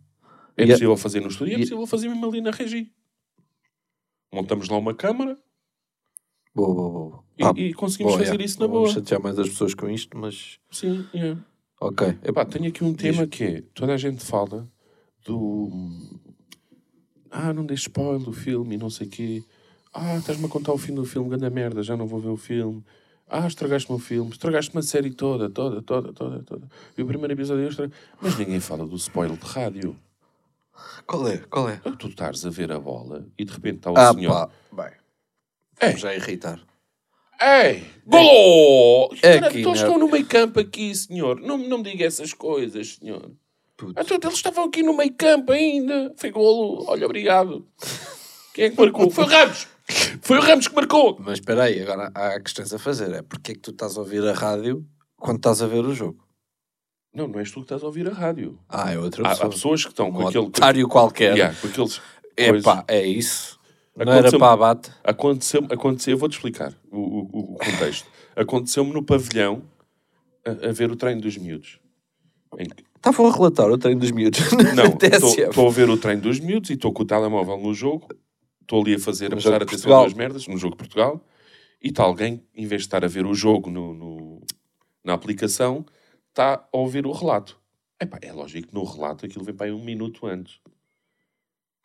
É 0.56 0.64
E 0.64 0.70
a- 0.70 0.74
possível 0.74 0.96
fazer 0.96 1.20
no 1.20 1.28
estúdio 1.28 1.52
e 1.52 1.54
é 1.54 1.58
e- 1.58 1.60
possível 1.60 1.86
fazer 1.86 2.08
mesmo 2.08 2.26
ali 2.26 2.40
na 2.40 2.50
regi. 2.50 2.92
Montamos 4.32 4.68
lá 4.68 4.76
uma 4.78 4.94
câmara 4.94 5.38
Boa, 6.54 6.74
boa, 6.74 6.90
boa. 6.90 7.24
e, 7.38 7.44
Ah, 7.44 7.52
e 7.56 7.72
conseguimos 7.74 8.14
boa, 8.14 8.24
fazer 8.24 8.40
é. 8.40 8.44
isso 8.44 8.58
na 8.58 8.66
Não 8.66 8.72
boa. 8.72 8.82
Vamos 8.88 8.94
chatear 8.94 9.22
mais 9.22 9.38
as 9.38 9.48
pessoas 9.48 9.72
com 9.74 9.88
isto, 9.88 10.16
mas. 10.18 10.58
Sim, 10.70 11.06
é. 11.14 11.36
Ok. 11.80 12.18
Epá, 12.24 12.44
tenho 12.44 12.68
aqui 12.68 12.82
um 12.84 12.92
tema 12.92 13.26
que 13.26 13.44
é, 13.44 13.62
toda 13.72 13.94
a 13.94 13.96
gente 13.96 14.22
fala 14.24 14.68
do... 15.24 15.70
Ah, 17.30 17.52
não 17.52 17.64
deixe 17.64 17.82
spoiler 17.84 18.20
do 18.20 18.32
filme 18.32 18.74
e 18.74 18.78
não 18.78 18.90
sei 18.90 19.06
o 19.06 19.10
quê. 19.10 19.44
Ah, 19.92 20.16
estás-me 20.16 20.46
a 20.46 20.48
contar 20.48 20.72
o 20.72 20.78
fim 20.78 20.94
do 20.94 21.04
filme, 21.04 21.28
grande 21.28 21.50
merda, 21.50 21.82
já 21.82 21.96
não 21.96 22.06
vou 22.06 22.20
ver 22.20 22.28
o 22.28 22.36
filme. 22.36 22.84
Ah, 23.28 23.46
estragaste-me 23.46 23.96
o 23.96 24.00
filme, 24.00 24.30
estragaste-me 24.30 24.80
a 24.80 24.82
série 24.82 25.10
toda, 25.12 25.48
toda, 25.48 25.80
toda, 25.82 26.12
toda, 26.12 26.42
toda. 26.42 26.68
E 26.98 27.02
o 27.02 27.06
primeiro 27.06 27.32
episódio 27.32 27.62
eu 27.64 27.68
estraguei. 27.68 27.94
Mas 28.20 28.36
ninguém 28.36 28.58
fala 28.60 28.84
do 28.86 28.96
spoiler 28.96 29.36
de 29.36 29.44
rádio. 29.46 29.96
Qual 31.06 31.28
é? 31.28 31.38
Qual 31.38 31.68
é? 31.68 31.76
Tu 31.98 32.08
estás 32.08 32.44
a 32.44 32.50
ver 32.50 32.72
a 32.72 32.80
bola 32.80 33.26
e 33.38 33.44
de 33.44 33.52
repente 33.52 33.76
está 33.76 33.90
o 33.92 33.96
Ah, 33.98 34.12
senhor... 34.12 34.32
pá. 34.32 34.50
Bem. 34.84 34.92
Ei, 35.80 35.96
Já 35.96 36.10
a 36.10 36.16
irritar. 36.16 36.60
ei, 37.40 37.84
golo! 38.04 39.14
É 39.22 39.38
Cara, 39.40 39.98
no 39.98 40.08
meio 40.10 40.26
campo 40.26 40.58
aqui, 40.60 40.94
senhor. 40.94 41.40
Não, 41.40 41.56
não 41.56 41.78
me 41.78 41.84
diga 41.84 42.04
essas 42.04 42.32
coisas, 42.34 42.96
senhor. 42.96 43.30
Ah, 43.96 44.02
então 44.02 44.18
eles 44.30 44.34
estavam 44.34 44.64
aqui 44.64 44.82
no 44.82 44.96
meio 44.96 45.12
campo 45.14 45.52
ainda. 45.52 46.12
Foi 46.16 46.30
golo. 46.30 46.84
Olha, 46.88 47.04
obrigado. 47.06 47.66
Quem 48.54 48.64
é 48.66 48.70
que 48.70 48.76
marcou? 48.80 49.10
Foi 49.10 49.24
o 49.24 49.26
Ramos. 49.26 49.68
Foi 50.22 50.38
o 50.38 50.40
Ramos 50.40 50.68
que 50.68 50.74
marcou. 50.74 51.16
Mas 51.20 51.34
espera 51.38 51.64
aí, 51.64 51.80
agora 51.82 52.10
há 52.14 52.40
questões 52.40 52.72
a 52.72 52.78
fazer. 52.78 53.12
É 53.12 53.22
porque 53.22 53.52
é 53.52 53.54
que 53.54 53.60
tu 53.60 53.70
estás 53.70 53.96
a 53.96 54.00
ouvir 54.00 54.26
a 54.26 54.32
rádio 54.32 54.84
quando 55.16 55.36
estás 55.38 55.62
a 55.62 55.66
ver 55.66 55.84
o 55.84 55.94
jogo. 55.94 56.24
Não, 57.14 57.26
não 57.26 57.40
és 57.40 57.50
tu 57.50 57.56
que 57.56 57.64
estás 57.64 57.82
a 57.82 57.86
ouvir 57.86 58.08
a 58.08 58.12
rádio. 58.12 58.58
Ah, 58.68 58.92
é 58.92 58.98
outra 58.98 59.24
Há, 59.26 59.28
há 59.28 59.30
pessoa. 59.34 59.50
pessoas 59.50 59.82
que 59.84 59.90
estão 59.90 60.08
um 60.08 60.12
com 60.12 60.28
aquele. 60.28 60.44
otário 60.46 60.88
qualquer. 60.88 61.32
Yeah, 61.36 61.56
com 61.60 61.66
aqueles. 61.66 62.00
É 62.36 62.48
é 62.96 63.06
isso. 63.06 63.58
Não 63.96 64.12
era 64.12 64.30
para 64.30 64.52
abate. 64.52 64.90
Aconteceu, 65.02 65.66
aconteceu, 65.70 66.16
vou-te 66.16 66.34
explicar 66.36 66.72
o, 66.90 66.98
o- 66.98 67.54
o 67.54 67.58
contexto. 67.58 68.08
Aconteceu-me 68.36 68.92
no 68.92 69.02
pavilhão 69.02 69.62
a, 70.46 70.68
a 70.68 70.72
ver 70.72 70.90
o 70.90 70.96
treino 70.96 71.20
dos 71.20 71.36
miúdos. 71.36 71.80
Em 72.58 72.66
Estavam 73.00 73.26
a 73.26 73.32
relatar 73.32 73.70
o 73.70 73.78
treino 73.78 74.00
dos 74.00 74.10
miúdos. 74.10 74.40
Não, 74.52 74.84
estou 75.48 75.68
a 75.68 75.70
ver 75.70 75.88
o 75.88 75.96
treino 75.96 76.20
dos 76.20 76.38
miúdos 76.38 76.68
e 76.68 76.74
estou 76.74 76.92
com 76.92 77.02
o 77.02 77.06
telemóvel 77.06 77.56
no 77.58 77.72
jogo. 77.72 78.06
Estou 78.60 78.82
ali 78.82 78.94
a 78.94 78.98
fazer, 78.98 79.26
a 79.26 79.28
No 79.30 79.36
prestar 79.36 79.62
atenção 79.62 80.02
às 80.04 80.12
merdas, 80.12 80.46
no 80.46 80.58
jogo 80.58 80.72
de 80.74 80.78
Portugal. 80.78 81.24
E 81.82 81.88
está 81.88 82.02
alguém, 82.02 82.44
em 82.54 82.66
vez 82.66 82.82
de 82.82 82.88
estar 82.88 83.02
a 83.02 83.08
ver 83.08 83.24
o 83.24 83.32
jogo 83.34 83.70
no, 83.70 83.94
no- 83.94 84.40
na 85.02 85.14
aplicação, 85.14 85.84
está 86.28 86.62
a 86.72 86.76
ouvir 86.76 87.06
o 87.06 87.12
relato. 87.12 87.58
Epá, 87.98 88.18
é 88.20 88.32
lógico 88.32 88.68
que 88.68 88.74
no 88.74 88.84
relato 88.84 89.24
aquilo 89.24 89.44
vem 89.46 89.54
para 89.54 89.66
aí 89.66 89.72
um 89.72 89.82
minuto 89.82 90.26
antes. 90.26 90.60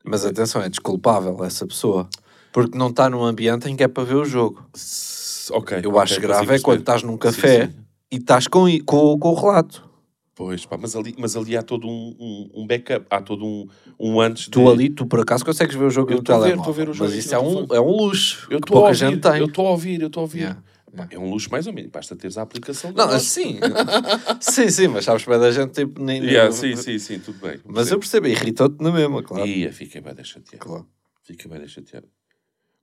Mas 0.04 0.26
atenção, 0.26 0.62
é 0.62 0.70
desculpável 0.70 1.44
essa 1.46 1.66
pessoa. 1.66 2.10
Porque 2.52 2.78
não 2.78 2.90
está 2.90 3.10
num 3.10 3.24
ambiente 3.24 3.70
em 3.70 3.76
que 3.76 3.84
é 3.84 3.88
para 3.88 4.04
ver 4.04 4.16
o 4.16 4.26
jogo. 4.26 4.66
S- 4.76 5.24
Ok. 5.54 5.80
Eu 5.84 5.98
acho 6.00 6.20
grave 6.20 6.56
é 6.56 6.60
quando 6.60 6.80
estás 6.80 7.04
num 7.04 7.14
Sim, 7.14 7.18
café 7.20 7.68
sim. 7.68 7.74
e 8.12 8.16
estás 8.18 8.48
com, 8.48 8.66
com, 8.86 9.18
com 9.20 9.30
o 9.30 9.36
relato. 9.36 9.88
Pois, 10.36 10.66
pá, 10.66 10.78
mas 10.78 10.96
ali, 10.98 11.16
mas 11.18 11.38
ali 11.38 11.56
há 11.56 11.64
todo 11.64 11.88
um, 11.88 12.14
um, 12.20 12.50
um 12.62 12.68
backup, 12.68 13.06
há 13.10 13.22
todo 13.22 13.46
um, 13.46 13.68
um 13.98 14.20
antes 14.20 14.50
Tu 14.50 14.60
de... 14.62 14.68
ali, 14.70 14.90
tu 14.90 15.06
por 15.06 15.22
acaso 15.22 15.46
consegues 15.46 15.74
ver 15.76 15.86
o 15.86 15.90
jogo 15.90 16.12
Eu 16.12 16.18
no 16.18 16.24
telemóvel. 16.24 16.58
estou 16.58 16.74
a 16.74 16.76
ver 16.76 16.90
o 16.90 16.94
jogo 16.94 17.10
Mas 17.10 17.18
isso 17.26 17.34
é 17.34 17.40
um, 17.40 17.66
é 17.74 17.80
um 17.80 17.90
luxo 17.96 18.46
Eu 18.52 18.58
estou 18.58 18.78
a 18.80 18.82
ouvir, 18.82 18.96
gente 18.96 19.20
tem. 19.22 19.38
eu 19.40 19.46
estou 19.46 19.66
a 19.66 19.70
ouvir, 19.72 20.02
eu 20.02 20.08
estou 20.08 20.20
a 20.20 20.24
ouvir. 20.24 20.40
Yeah, 20.42 20.62
Pá, 20.96 21.08
É 21.10 21.18
um 21.18 21.30
luxo 21.30 21.50
mais 21.50 21.68
ou 21.68 21.74
menos, 21.74 21.90
basta 21.90 22.16
teres 22.18 22.38
a 22.38 22.42
aplicação. 22.42 22.92
Não, 22.92 23.06
lado. 23.08 23.20
sim. 23.22 23.60
sim, 24.42 24.70
sim, 24.70 24.88
mas 24.90 25.06
sabes 25.06 25.24
bem 25.26 25.40
da 25.40 25.52
gente 25.52 25.72
tipo, 25.72 26.02
nem, 26.04 26.20
nem- 26.20 26.30
Yeah, 26.32 26.52
sim, 26.52 26.76
sim, 26.76 27.00
sim, 27.00 27.20
tudo 27.20 27.40
bem. 27.40 27.58
Mas 27.66 27.90
eu 27.90 27.98
percebo, 27.98 28.28
irritou-te 28.28 28.84
na 28.84 28.92
mesma, 28.92 29.24
claro. 29.24 29.46
Ia, 29.48 29.72
fiquei 29.72 30.02
bem 30.02 30.14
chateado. 30.22 30.58
Claro. 30.66 30.86
Fiquei 31.24 31.50
bem 31.50 31.66
chateado. 31.68 32.08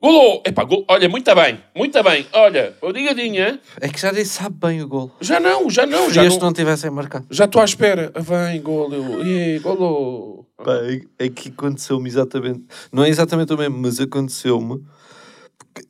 Golou! 0.02 0.42
Epá, 0.44 0.64
gol... 0.64 0.84
olha, 0.88 1.08
muito 1.08 1.32
bem, 1.34 1.60
muito 1.76 2.02
bem. 2.02 2.26
Olha, 2.32 2.76
obrigadinha. 2.82 3.60
É 3.80 3.88
que 3.88 4.00
já 4.00 4.10
nem 4.10 4.24
sabe 4.24 4.56
bem 4.58 4.82
o 4.82 4.88
gol. 4.88 5.12
Já 5.20 5.38
não, 5.38 5.70
já 5.70 5.86
não, 5.86 5.98
já 6.10 6.22
Preferias 6.22 6.36
não. 6.38 6.46
não 6.46 6.52
tivessem 6.52 6.90
marcado. 6.90 7.26
Já 7.30 7.44
estou 7.44 7.62
à 7.62 7.64
espera. 7.64 8.12
Vem, 8.16 8.60
gol, 8.60 8.92
eu. 8.92 9.24
Ê, 9.24 9.58
golou. 9.60 10.48
Pá, 10.56 10.72
é, 11.18 11.26
é 11.26 11.28
que 11.28 11.50
aconteceu-me 11.50 12.08
exatamente. 12.08 12.64
Não 12.92 13.04
é 13.04 13.08
exatamente 13.08 13.52
o 13.52 13.56
mesmo, 13.56 13.78
mas 13.78 14.00
aconteceu-me. 14.00 14.82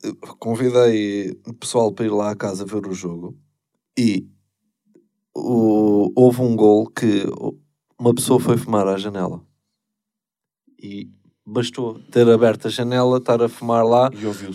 eh, 0.03 0.11
Convidei 0.39 1.31
o 1.47 1.53
pessoal 1.53 1.91
para 1.91 2.05
ir 2.05 2.09
lá 2.11 2.29
à 2.31 2.35
casa 2.35 2.65
ver 2.65 2.85
o 2.87 2.93
jogo 2.93 3.35
e 3.97 4.27
o- 5.35 6.11
houve 6.15 6.41
um 6.41 6.55
gol 6.55 6.85
que 6.87 7.25
uma 7.99 8.13
pessoa 8.13 8.39
foi 8.39 8.57
fumar 8.57 8.87
à 8.87 8.95
janela. 8.97 9.41
E 10.79 11.09
bastou 11.45 11.99
ter 12.11 12.27
aberto 12.29 12.67
a 12.67 12.69
janela, 12.69 13.17
estar 13.17 13.41
a 13.41 13.49
fumar 13.49 13.85
lá, 13.85 14.09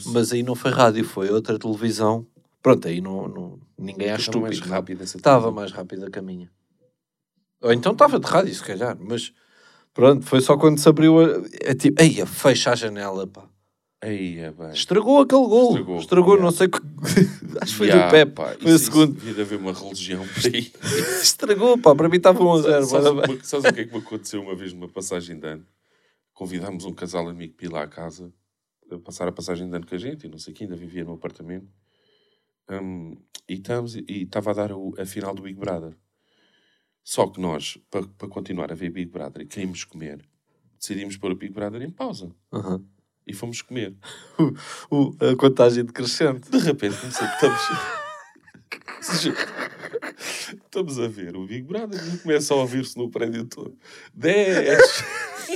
mas 0.07 0.33
aí 0.33 0.43
não 0.43 0.55
foi 0.55 0.71
rádio, 0.71 1.05
foi 1.05 1.31
outra 1.31 1.59
televisão. 1.59 2.27
Pronto, 2.63 2.89
aí 2.89 3.01
não, 3.01 3.29
não- 3.29 3.59
ninguém 3.79 4.09
é 4.09 4.17
Estava 4.17 4.41
mais 4.41 4.55
estúpido. 4.55 4.75
rápido 4.75 5.03
Estava 5.05 5.51
mais 5.53 5.71
rápida 5.73 6.09
a 6.19 6.23
minha. 6.23 6.51
Ou 7.63 7.73
então 7.73 7.93
estava 7.93 8.19
de 8.21 8.27
rádio, 8.27 8.55
se 8.55 8.63
calhar, 8.63 8.97
mas 9.01 9.33
pronto, 9.93 10.25
foi 10.27 10.41
só 10.41 10.57
quando 10.57 10.79
se 10.79 10.89
abriu 10.89 11.19
a. 11.21 11.43
É 11.61 11.75
tipo, 11.75 12.01
eia, 12.03 12.25
fecha 12.27 12.71
a 12.71 12.75
janela, 12.75 13.27
pá. 13.27 13.45
Aí, 14.01 14.39
é 14.39 14.53
bem. 14.53 14.71
Estragou 14.71 15.21
aquele 15.21 15.43
gol. 15.47 15.71
Estragou, 15.71 15.99
Estragou, 15.99 16.37
não 16.41 16.51
yeah. 16.51 16.57
sei. 16.57 16.69
que- 16.69 16.79
Acho 17.61 17.73
que 17.73 17.79
foi 17.79 17.91
do 17.91 18.11
Pep. 18.11 18.33
pá, 18.33 18.55
foi 18.61 18.73
o 18.73 18.79
segundo. 18.79 19.13
Devia 19.15 19.43
haver 19.43 19.59
uma 19.59 19.73
religião 19.73 20.25
por 20.25 20.47
aí. 20.55 20.71
Estragou, 21.21 21.77
pá. 21.79 21.97
Para 21.97 22.09
mim 22.09 22.17
estava 22.19 22.41
1 22.45 22.53
a 22.53 22.63
0. 22.63 22.85
Sabes, 22.87 22.91
parabéns. 23.09 23.29
uma- 23.39 23.45
sabes 23.45 23.71
o 23.71 23.75
que 23.75 23.81
é 23.81 23.85
que 23.87 23.93
me 23.93 23.99
aconteceu 23.99 24.41
uma 24.41 24.55
vez 24.55 24.73
numa 24.73 24.89
passagem 24.89 25.37
de 25.41 25.47
ano? 25.49 25.67
Convidámos 26.39 26.85
um 26.85 26.95
casal 26.95 27.29
amigo 27.29 27.55
para 27.55 27.67
ir 27.67 27.69
lá 27.69 27.83
à 27.83 27.89
casa 27.89 28.33
a 28.93 28.97
passar 29.01 29.27
a 29.27 29.33
passagem 29.33 29.69
de 29.69 29.75
ano 29.75 29.85
com 29.85 29.93
a 29.97 29.99
gente 29.99 30.25
e 30.27 30.31
não 30.31 30.39
sei 30.39 30.53
o 30.53 30.57
que, 30.57 30.63
ainda 30.63 30.77
vivia 30.77 31.03
no 31.05 31.15
apartamento. 31.15 31.67
Hum, 32.71 33.17
e 33.49 33.55
estamos- 33.55 33.97
e 33.97 34.05
estava 34.23 34.53
a 34.53 34.55
dar 34.55 34.71
o- 34.73 34.95
a 34.97 35.05
final 35.05 35.35
do 35.35 35.43
Big 35.43 35.59
Brother. 35.59 35.97
Só 37.03 37.27
que 37.27 37.41
nós, 37.41 37.77
para, 37.91 38.07
continuar 38.29 38.71
a 38.71 38.75
ver 38.77 38.91
Big 38.91 39.11
Brother 39.11 39.43
e 39.43 39.47
queríamos 39.47 39.83
comer, 39.83 40.25
decidimos 40.79 41.17
pôr 41.17 41.33
o 41.33 41.35
Big 41.35 41.53
Brother 41.53 41.83
em 41.83 41.91
pausa. 41.91 42.31
Aham. 42.53 42.85
E 43.27 43.33
fomos 43.35 43.61
comer. 43.61 43.97
O- 44.93 45.17
a 45.21 45.35
contagem 45.37 45.85
decrescente. 45.85 46.49
De 46.53 46.59
repente, 46.59 46.95
estamos... 47.05 47.61
estamos 50.65 50.99
a 51.01 51.09
ver 51.09 51.37
o 51.37 51.45
Big 51.47 51.63
Brother 51.67 52.01
e 52.15 52.19
começa 52.19 52.55
a 52.55 52.59
ouvir-se 52.59 52.97
no 52.97 53.11
prédio 53.11 53.45
todo. 53.45 53.77
10! 54.15 54.79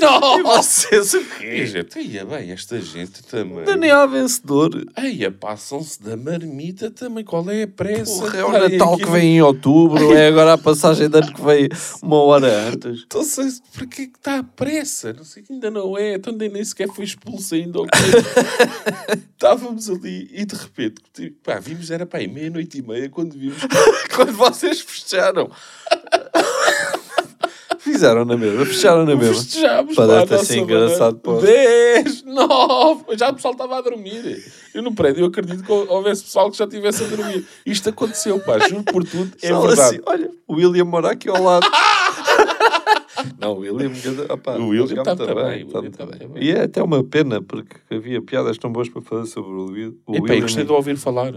E 0.03 0.43
vocês 0.43 1.15
o 1.15 1.21
E 1.21 1.25
quê? 1.39 1.67
gente, 1.67 1.99
ia 2.01 2.25
bem, 2.25 2.51
esta 2.51 2.81
gente 2.81 3.23
também. 3.23 3.65
Daniel 3.65 4.09
vencedor. 4.09 4.71
Eia, 4.97 5.31
passam-se 5.31 6.03
da 6.03 6.17
marmita 6.17 6.91
também. 6.91 7.25
Qual 7.25 7.49
é 7.51 7.63
a 7.63 7.69
pressa? 7.69 8.21
Porra, 8.21 8.39
é 8.39 8.45
o 8.45 8.47
estarem 8.49 8.79
Natal 8.79 8.97
que 8.97 9.07
vem 9.07 9.37
em 9.37 9.43
outubro. 9.43 10.13
É 10.13 10.29
agora 10.29 10.55
a 10.55 10.59
passagem 10.59 11.09
de 11.09 11.19
ano 11.19 11.33
que 11.33 11.43
vem 11.43 11.69
uma 12.03 12.17
hora 12.23 12.69
antes. 12.69 13.05
Então, 13.07 13.23
sei, 13.23 13.47
porquê 13.75 14.07
que 14.07 14.19
está 14.19 14.39
a 14.39 14.43
pressa? 14.43 15.13
Não 15.13 15.25
sei 15.25 15.43
que 15.43 15.53
ainda 15.53 15.71
não 15.71 15.97
é. 15.97 16.15
Então 16.15 16.33
nem, 16.33 16.65
sequer 16.65 16.89
foi 16.89 17.05
expulso 17.05 17.55
ainda. 17.55 17.79
Estávamos 19.35 19.89
ali 19.91 20.29
e 20.33 20.45
de 20.45 20.55
repente, 20.55 21.03
tipo, 21.13 21.37
pá, 21.43 21.59
vimos, 21.59 21.91
era 21.91 22.07
pá, 22.07 22.19
aí 22.19 22.29
meia-noite 22.29 22.79
e 22.79 22.83
meia 22.83 23.09
quando 23.09 23.33
vimos. 23.33 23.59
Quando 24.15 24.33
vocês 24.33 24.81
fecharam. 24.81 25.51
Fizeram 28.03 28.25
na 28.25 28.37
mesma, 28.37 28.67
fecharam 28.67 29.05
na 29.07 29.15
mesma. 29.15 29.35
Festejámos, 29.35 29.97
a 29.97 30.07
ter 30.27 30.33
nossa 30.33 30.45
sido 30.45 30.59
engraçado, 30.63 31.19
pô. 31.21 31.35
maneira. 31.37 32.03
10, 32.03 32.23
9, 32.25 33.05
já 33.17 33.31
o 33.31 33.35
pessoal 33.35 33.53
estava 33.53 33.79
a 33.79 33.81
dormir. 33.81 34.43
Eu 34.75 34.83
no 34.83 34.93
prédio, 34.93 35.23
eu 35.23 35.27
acredito 35.29 35.63
que 35.63 35.71
houvesse 35.71 36.25
pessoal 36.25 36.51
que 36.51 36.57
já 36.59 36.65
estivesse 36.65 37.05
a 37.05 37.07
dormir. 37.07 37.47
Isto 37.65 37.91
aconteceu, 37.91 38.41
pá, 38.41 38.59
juro 38.69 38.83
por 38.83 39.05
tudo, 39.05 39.31
é 39.41 39.49
Só 39.49 39.61
verdade. 39.61 39.81
assim, 39.97 40.01
olha, 40.05 40.31
o 40.49 40.55
William 40.55 40.85
mora 40.85 41.13
aqui 41.13 41.29
ao 41.29 41.41
lado. 41.41 41.65
Não, 43.39 43.53
o 43.55 43.59
William. 43.61 43.91
Opa, 44.29 44.57
O 44.59 44.69
William 44.69 44.87
joga 44.89 45.03
tá 45.05 45.15
muito 45.15 45.35
muito 45.37 45.81
bem, 45.83 45.91
tá 45.93 46.07
tá 46.07 46.07
bem. 46.19 46.29
bem. 46.29 46.43
E 46.43 46.51
é 46.51 46.63
até 46.63 46.83
uma 46.83 47.05
pena, 47.05 47.41
porque 47.41 47.77
havia 47.95 48.21
piadas 48.21 48.59
tão 48.59 48.73
boas 48.73 48.89
para 48.89 49.01
fazer 49.03 49.27
sobre 49.31 49.51
o, 49.53 49.67
Wi- 49.67 49.97
o 50.07 50.17
Epá, 50.17 50.25
William. 50.25 50.41
gostei 50.41 50.65
de 50.65 50.73
ouvir 50.73 50.97
falar. 50.97 51.33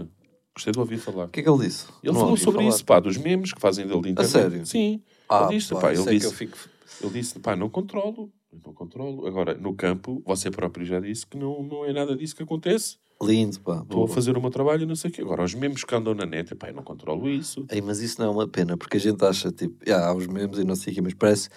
Gostei 0.54 0.72
de 0.72 0.78
ouvir 0.80 0.98
falar. 0.98 1.26
O 1.26 1.28
que 1.28 1.40
é 1.40 1.42
que 1.42 1.48
ele 1.48 1.58
disse? 1.58 1.84
Ele 2.02 2.12
Não 2.12 2.20
falou 2.20 2.36
sobre 2.36 2.60
falar. 2.62 2.68
isso, 2.74 2.84
pá, 2.84 2.98
dos 2.98 3.16
memes 3.18 3.52
que 3.52 3.60
fazem 3.60 3.86
dele 3.86 4.00
de 4.00 4.08
internet. 4.10 4.32
sério? 4.32 4.66
Sim. 4.66 5.00
Ah, 5.28 5.46
ele 5.48 5.58
disse, 5.58 5.74
pá, 5.74 5.80
pá, 5.80 5.92
ele 5.92 6.02
é 6.02 6.12
disse, 6.12 6.26
eu 6.26 6.32
fico... 6.32 6.56
ele 7.02 7.12
disse, 7.12 7.38
pá, 7.38 7.56
não 7.56 7.68
controlo, 7.68 8.32
eu 8.52 8.60
não 8.64 8.72
controlo. 8.72 9.26
Agora, 9.26 9.54
no 9.54 9.74
campo, 9.74 10.22
você 10.26 10.50
próprio 10.50 10.84
já 10.86 11.00
disse 11.00 11.26
que 11.26 11.36
não, 11.36 11.62
não 11.62 11.84
é 11.84 11.92
nada 11.92 12.16
disso 12.16 12.34
que 12.36 12.42
acontece. 12.42 12.96
Lindo, 13.22 13.58
pá. 13.60 13.80
Estou 13.82 14.04
a 14.04 14.08
fazer 14.08 14.36
o 14.36 14.40
meu 14.42 14.50
trabalho 14.50 14.82
e 14.82 14.86
não 14.86 14.94
sei 14.94 15.10
o 15.10 15.12
quê. 15.14 15.22
Agora, 15.22 15.42
os 15.42 15.54
memes 15.54 15.82
que 15.84 15.94
andam 15.94 16.14
na 16.14 16.26
net, 16.26 16.54
pá, 16.54 16.68
eu 16.68 16.74
não 16.74 16.82
controlo 16.82 17.28
isso. 17.30 17.64
Ei, 17.70 17.80
mas 17.80 18.00
isso 18.00 18.20
não 18.20 18.28
é 18.28 18.30
uma 18.30 18.46
pena, 18.46 18.76
porque 18.76 18.98
a 18.98 19.00
gente 19.00 19.24
acha, 19.24 19.50
tipo, 19.50 19.74
ah, 19.90 20.08
há 20.08 20.14
os 20.14 20.26
memes 20.26 20.58
e 20.58 20.64
não 20.64 20.76
sei 20.76 20.92
o 20.92 20.96
quê, 20.96 21.00
mas 21.02 21.14
parece... 21.14 21.48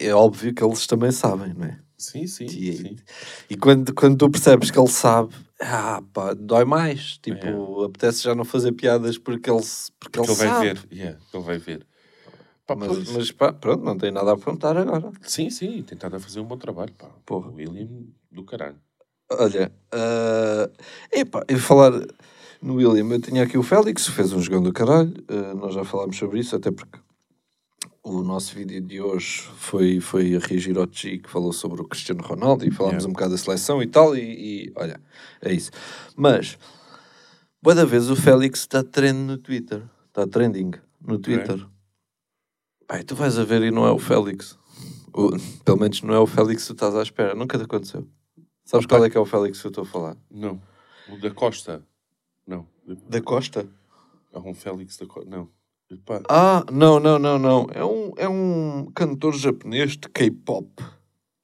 É 0.00 0.12
óbvio 0.12 0.52
que 0.52 0.64
eles 0.64 0.84
também 0.86 1.12
sabem, 1.12 1.54
não 1.54 1.64
é? 1.66 1.78
Sim, 1.96 2.26
sim, 2.26 2.44
E, 2.46 2.72
sim. 2.76 2.96
e 3.48 3.56
quando, 3.56 3.94
quando 3.94 4.18
tu 4.18 4.28
percebes 4.28 4.70
que 4.70 4.78
ele 4.78 4.88
sabe, 4.88 5.32
ah, 5.60 6.02
pá, 6.12 6.34
dói 6.34 6.64
mais. 6.64 7.16
Tipo, 7.18 7.82
É. 7.82 7.86
apetece 7.86 8.22
já 8.24 8.34
não 8.34 8.44
fazer 8.44 8.72
piadas 8.72 9.16
porque 9.16 9.48
ele, 9.48 9.62
porque 9.98 10.18
Que 10.20 10.26
ele, 10.26 10.28
ele 10.32 10.36
vai 10.38 10.48
sabe. 10.48 10.66
ver. 10.66 10.84
Yeah, 10.92 11.18
ele 11.32 11.42
vai 11.42 11.56
ver. 11.58 11.86
Pá, 12.66 12.74
Mas, 12.74 12.88
pois. 12.88 13.10
mas 13.12 13.30
pá, 13.30 13.52
pronto, 13.52 13.84
não 13.84 13.96
tem 13.96 14.10
nada 14.10 14.32
a 14.32 14.34
afrontar 14.34 14.76
agora. 14.76 15.12
Sim, 15.22 15.50
sim, 15.50 15.82
tentado 15.82 16.16
a 16.16 16.20
fazer 16.20 16.40
um 16.40 16.44
bom 16.44 16.56
trabalho, 16.56 16.92
pá. 16.98 17.08
Porra. 17.24 17.48
O 17.50 17.54
William 17.54 17.88
do 18.30 18.44
caralho. 18.44 18.76
Olha, 19.30 19.72
uh, 19.94 20.72
epá, 21.12 21.44
eu 21.48 21.58
falar 21.58 21.92
no 22.60 22.74
William, 22.74 23.08
eu 23.12 23.20
tinha 23.20 23.42
aqui 23.44 23.56
o 23.56 23.62
Félix, 23.62 24.06
fez 24.08 24.32
um 24.32 24.40
jogão 24.40 24.62
do 24.62 24.72
caralho, 24.72 25.12
uh, 25.30 25.56
nós 25.56 25.74
já 25.74 25.84
falámos 25.84 26.16
sobre 26.16 26.40
isso, 26.40 26.54
até 26.56 26.70
porque 26.70 26.98
o 28.02 28.22
nosso 28.22 28.54
vídeo 28.54 28.80
de 28.80 29.00
hoje 29.00 29.42
foi, 29.56 30.00
foi 30.00 30.36
a 30.36 30.38
reagir 30.38 30.76
ao 30.78 30.86
Chi, 30.90 31.18
que 31.18 31.28
falou 31.28 31.52
sobre 31.52 31.80
o 31.82 31.84
Cristiano 31.84 32.22
Ronaldo, 32.22 32.64
e 32.66 32.70
falámos 32.70 33.02
Yeah. 33.02 33.10
um 33.10 33.12
bocado 33.12 33.32
da 33.32 33.38
seleção 33.38 33.82
e 33.82 33.86
tal, 33.86 34.16
e, 34.16 34.20
e, 34.66 34.72
olha, 34.76 35.00
é 35.40 35.52
isso. 35.52 35.70
Mas, 36.16 36.56
boa 37.60 37.74
da 37.74 37.84
vez 37.84 38.08
o 38.10 38.16
Félix 38.16 38.60
está 38.60 38.82
trend 38.84 39.18
no 39.18 39.38
Twitter, 39.38 39.82
está 40.08 40.26
trending 40.26 40.72
no 41.04 41.18
Twitter. 41.18 41.66
Pai, 42.86 43.02
tu 43.02 43.14
vais 43.14 43.38
a 43.38 43.44
ver 43.44 43.62
e 43.62 43.70
não 43.70 43.86
é 43.86 43.90
o 43.90 43.98
Félix. 43.98 44.58
O- 45.12 45.30
pelo 45.64 45.78
menos 45.80 46.02
não 46.02 46.14
é 46.14 46.18
o 46.18 46.26
Félix 46.26 46.62
que 46.62 46.68
tu 46.68 46.72
estás 46.74 46.94
à 46.94 47.02
espera, 47.02 47.34
nunca 47.34 47.58
te 47.58 47.64
aconteceu. 47.64 48.06
Sabes 48.64 48.86
qual 48.86 49.04
é 49.04 49.10
que 49.10 49.16
é 49.16 49.20
o 49.20 49.24
Félix 49.26 49.60
que 49.60 49.66
eu 49.66 49.70
estou 49.70 49.84
a 49.84 49.86
falar? 49.86 50.16
Não. 50.30 50.60
O 51.08 51.16
da 51.20 51.30
Costa. 51.30 51.82
Não. 52.46 52.66
Da 53.08 53.20
Costa? 53.20 53.68
É 54.32 54.38
um 54.38 54.54
Félix 54.54 54.96
da 54.96 55.06
Costa. 55.06 55.28
Não. 55.30 55.48
Epá, 55.90 56.20
Ah, 56.28 56.64
não, 56.70 56.98
não, 56.98 57.18
não, 57.18 57.38
não. 57.38 57.66
É 57.72 57.84
um, 57.84 58.12
é 58.16 58.28
um 58.28 58.90
cantor 58.94 59.34
japonês 59.34 59.92
de 59.92 60.08
K-pop. 60.08 60.68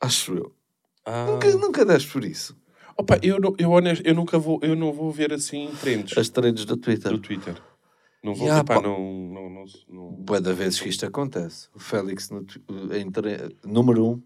Acho 0.00 0.34
eu. 0.34 0.52
ah. 1.06 1.26
Nunca, 1.26 1.50
nunca 1.56 1.84
deste 1.84 2.10
por 2.12 2.24
isso. 2.24 2.56
Opa, 2.96 3.18
eu, 3.22 3.38
eu, 3.56 3.70
honesto, 3.70 4.04
eu 4.06 4.14
nunca 4.14 4.38
vou, 4.38 4.58
eu 4.62 4.76
não 4.76 4.92
vou 4.92 5.10
ver 5.10 5.32
assim 5.32 5.70
trends 5.80 6.16
As 6.18 6.28
trends 6.28 6.64
do 6.64 6.76
Twitter. 6.76 7.10
do 7.10 7.18
Twitter. 7.18 7.60
Não 8.22 8.34
vou, 8.34 8.46
Yeah, 8.46 8.64
pá. 8.64 8.80
não, 8.80 8.98
não, 9.00 9.50
não, 9.50 9.64
não- 9.88 10.40
da 10.40 10.52
vezes 10.52 10.80
que 10.80 10.88
isto 10.88 11.04
acontece. 11.04 11.68
O 11.74 11.78
Félix, 11.80 12.30
no, 12.30 12.44
tu- 12.44 12.60
em 12.94 13.10
tre- 13.10 13.54
número 13.64 14.06
um, 14.06 14.22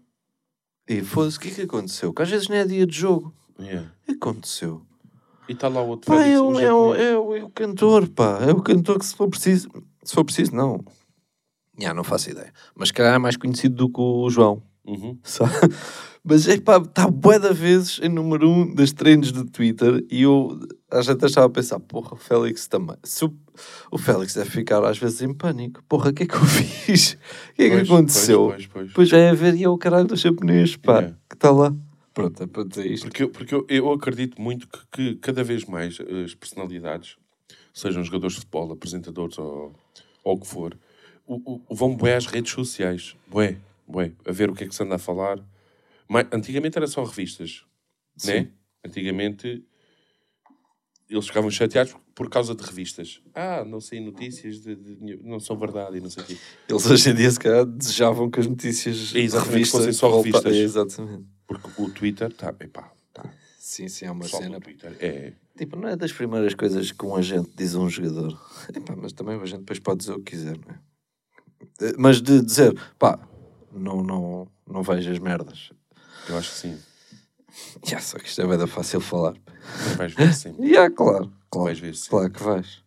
e 0.87 1.01
foda-se, 1.01 1.37
o 1.37 1.41
que 1.41 1.47
é 1.49 1.51
que 1.51 1.61
aconteceu? 1.61 2.13
Que 2.13 2.21
às 2.21 2.29
vezes 2.29 2.47
não 2.47 2.55
é 2.55 2.63
dia 2.65 2.85
de 2.85 2.95
jogo. 2.95 3.33
Yeah. 3.59 3.91
Que 4.05 4.11
aconteceu? 4.11 4.85
E 5.49 5.53
está 5.53 5.67
lá 5.67 5.81
o 5.81 5.87
outro 5.87 6.11
Pá, 6.11 6.17
Félix, 6.17 6.29
é 6.31 6.33
é, 6.35 6.73
o, 6.73 6.93
é, 6.95 7.17
o, 7.17 7.35
é 7.37 7.43
o 7.43 7.49
cantor, 7.49 8.07
pá. 8.09 8.39
É 8.47 8.51
o 8.51 8.61
cantor 8.61 8.99
que 8.99 9.05
se 9.05 9.15
for 9.15 9.27
preciso... 9.29 9.69
Se 10.03 10.13
for 10.13 10.23
preciso, 10.23 10.55
não. 10.55 10.83
Já, 11.79 11.93
não 11.93 12.03
faço 12.03 12.29
ideia. 12.29 12.53
Mas 12.75 12.91
calhar 12.91 13.15
é 13.15 13.17
mais 13.17 13.35
conhecido 13.35 13.75
do 13.75 13.89
que 13.89 13.99
o 13.99 14.29
João. 14.29 14.61
Uhum. 14.87 15.17
Mas 16.23 16.47
é 16.47 16.59
pá, 16.59 16.77
está 16.77 17.09
bué 17.09 17.39
da 17.39 17.53
vezes 17.53 17.99
em 18.03 18.09
número 18.09 18.49
um 18.49 18.73
das 18.75 18.91
trends 18.91 19.31
do 19.31 19.45
Twitter 19.45 20.03
e 20.09 20.23
eu 20.23 20.59
às 20.91 21.05
vezes 21.05 21.23
estava 21.23 21.47
a 21.47 21.49
pensar, 21.49 21.79
porra, 21.79 22.13
o 22.13 22.17
Félix 22.17 22.67
também. 22.67 22.97
Se 23.03 23.23
o, 23.25 23.33
o 23.91 23.97
Félix 23.97 24.33
deve 24.33 24.49
ficar 24.49 24.83
às 24.83 24.97
vezes 24.97 25.21
em 25.21 25.33
pânico. 25.33 25.81
Porra, 25.87 26.09
o 26.09 26.13
que 26.13 26.23
é 26.23 26.25
que 26.25 26.35
eu 26.35 26.43
fiz? 26.45 27.13
O 27.51 27.53
que 27.55 27.63
é 27.63 27.69
que 27.69 27.75
Pois, 27.77 27.89
aconteceu? 27.89 28.47
Pois, 28.49 28.67
pois, 28.67 28.91
pois. 28.93 29.09
Vai 29.09 29.29
haver 29.29 29.55
e 29.55 29.63
é 29.63 29.69
o 29.69 29.77
caralho 29.77 30.07
do 30.07 30.15
japonês, 30.15 30.75
pá, 30.75 30.97
Yeah. 30.99 31.17
que 31.29 31.35
está 31.35 31.51
lá. 31.51 31.73
Pronto, 32.13 32.43
é 32.43 32.47
para 32.47 32.63
dizer 32.63 32.87
isto. 32.91 33.03
Porque, 33.05 33.23
eu- 33.23 33.29
porque 33.29 33.55
eu, 33.55 33.65
eu 33.69 33.91
acredito 33.91 34.41
muito 34.41 34.67
que, 34.67 34.79
que 34.91 35.15
cada 35.15 35.43
vez 35.43 35.63
mais 35.65 35.97
as 36.25 36.33
personalidades, 36.33 37.15
sejam 37.73 38.03
jogadores 38.03 38.33
de 38.35 38.39
futebol, 38.41 38.71
apresentadores 38.73 39.37
ou, 39.37 39.73
ou 40.23 40.35
o 40.35 40.39
que 40.39 40.47
for, 40.47 40.75
o, 41.25 41.61
o- 41.69 41.75
vão 41.75 41.95
bué 41.95 42.15
às 42.15 42.25
redes 42.25 42.51
sociais. 42.51 43.15
Bué, 43.29 43.57
bué. 43.87 44.13
A 44.25 44.31
ver 44.31 44.49
o 44.49 44.53
que 44.53 44.63
é 44.63 44.67
que 44.67 44.75
se 44.75 44.83
anda 44.83 44.95
a 44.95 44.99
falar. 44.99 45.39
Mas, 46.07 46.27
antigamente 46.31 46.77
era 46.77 46.87
só 46.87 47.03
revistas, 47.03 47.65
né? 48.25 48.49
Antigamente 48.85 49.65
eles 51.09 51.25
ficavam 51.27 51.49
chateados 51.49 51.95
por 52.13 52.29
causa 52.29 52.53
de 52.53 52.63
revistas. 52.63 53.21
Ah, 53.33 53.63
não 53.63 53.79
sei 53.79 53.99
notícias, 54.01 54.59
de, 54.59 54.75
de- 54.75 55.17
não 55.23 55.39
são 55.39 55.57
verdade 55.57 55.97
e 55.97 56.01
não 56.01 56.09
sei 56.09 56.23
o 56.23 56.25
quê. 56.25 56.37
Eles 56.67 56.85
hoje 56.85 57.09
em 57.11 57.15
dia 57.15 57.31
se 57.31 57.39
calhar 57.39 57.65
desejavam 57.65 58.29
que 58.29 58.39
as 58.39 58.47
notícias 58.47 59.15
É, 59.15 59.21
de 59.25 59.37
revista 59.37 59.77
fossem 59.77 59.93
só 59.93 60.17
revistas. 60.17 60.53
É, 60.53 60.59
exatamente. 60.59 61.25
Porque 61.45 61.81
o 61.81 61.89
Twitter 61.89 62.27
está, 62.27 62.49
epá, 62.59 62.91
tá, 63.13 63.29
Sim, 63.57 63.87
sim, 63.87 64.05
é 64.05 64.11
uma 64.11 64.25
só 64.25 64.37
cena. 64.39 64.59
Twitter 64.59 64.95
é... 64.99 65.33
Tipo, 65.57 65.77
não 65.77 65.87
é 65.87 65.95
das 65.95 66.11
primeiras 66.11 66.53
coisas 66.53 66.91
que 66.91 67.05
um 67.05 67.15
agente 67.15 67.49
diz 67.55 67.73
a 67.73 67.79
um 67.79 67.89
jogador. 67.89 68.37
Epá, 68.75 68.95
mas 68.95 69.13
também 69.13 69.37
o 69.37 69.41
agente 69.41 69.59
depois 69.59 69.79
pode 69.79 69.99
dizer 69.99 70.11
o 70.11 70.17
que 70.21 70.31
quiser, 70.31 70.57
não 70.57 70.73
é? 70.73 70.79
Eh, 71.81 71.93
Mas 71.97 72.21
de 72.21 72.41
dizer, 72.41 72.73
pá, 72.99 73.17
não, 73.71 74.03
não, 74.03 74.47
não 74.69 74.81
vejas 74.83 75.19
merdas. 75.19 75.71
Eu 76.29 76.37
acho 76.37 76.51
que 76.51 76.57
sim. 76.57 76.77
Já, 77.85 77.99
só 77.99 78.17
que 78.17 78.27
isto 78.27 78.41
é 78.41 78.47
bem 78.57 78.67
fácil 78.67 78.99
falar. 79.01 79.33
Mas 79.85 79.95
vais 79.95 80.13
ver 80.13 80.33
sempre. 80.33 80.67
Já, 80.73 80.89
claro, 80.89 81.31
claro. 81.49 81.65
Vais 81.65 81.79
ver 81.79 81.95
sim. 81.95 82.09
Claro 82.09 82.29
que 82.31 82.43
vais. 82.43 82.83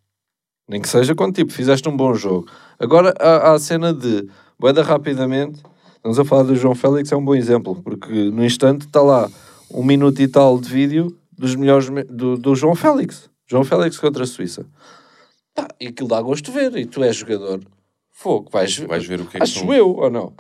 Nem 0.69 0.81
que 0.81 0.89
seja 0.89 1.15
quando, 1.15 1.35
tipo, 1.35 1.53
fizeste 1.53 1.89
um 1.89 1.97
bom 1.97 2.15
jogo. 2.15 2.49
Agora, 2.79 3.13
há, 3.19 3.51
há 3.51 3.53
a 3.55 3.59
cena 3.59 3.93
de, 3.93 4.29
boeda 4.59 4.83
rapidamente, 4.83 5.61
estamos 5.97 6.19
a 6.19 6.25
falar 6.25 6.45
do 6.45 6.55
João 6.55 6.75
Félix, 6.77 7.11
é 7.11 7.17
um 7.17 7.25
bom 7.25 7.35
exemplo, 7.35 7.83
porque 7.83 8.13
no 8.31 8.45
instante 8.45 8.87
está 8.87 9.03
lá 9.03 9.29
um 9.73 9.83
minuto 9.83 10.21
e 10.23 10.29
tal 10.29 10.61
de 10.61 10.69
vídeo 10.69 11.17
dos 11.33 11.57
melhores, 11.57 11.89
me- 11.89 12.05
do, 12.05 12.37
do 12.37 12.55
João 12.55 12.77
Félix. 12.77 13.29
João 13.49 13.65
Félix 13.65 13.99
contra 13.99 14.23
a 14.23 14.27
Suíça. 14.27 14.65
Pá, 15.55 15.67
e 15.81 15.89
aquilo 15.89 16.09
dá 16.09 16.21
gosto 16.23 16.45
de 16.47 16.53
ver, 16.53 16.77
e 16.77 16.87
tu 16.87 17.03
és 17.03 17.17
jogador. 17.17 17.61
Fogo, 18.13 18.49
vais, 18.53 18.77
Vais 18.79 19.05
ver 19.05 19.21
o 19.23 19.25
que 19.27 19.39
é 19.39 19.41
que 19.41 19.43
Acho 19.45 19.61
são- 19.61 19.75
eu, 19.75 19.97
ou 19.97 20.09
não? 20.11 20.33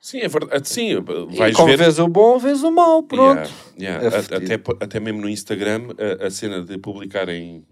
Sim, 0.00 0.18
é 0.20 0.28
verdade. 0.28 0.68
Sim, 0.68 0.88
e 1.30 1.36
vais 1.36 1.54
como 1.54 1.68
ver. 1.68 1.76
vês 1.78 1.98
o 1.98 2.08
bom, 2.08 2.38
vês 2.38 2.62
o 2.62 2.70
mau, 2.70 3.02
pronto. 3.02 3.50
Yeah, 3.78 4.00
yeah. 4.00 4.16
É 4.16 4.36
até, 4.54 4.84
até 4.84 5.00
mesmo 5.00 5.20
no 5.20 5.28
Instagram, 5.28 5.88
a, 6.22 6.26
a 6.26 6.30
cena 6.30 6.62
de 6.64 6.78
publicarem 6.78 7.66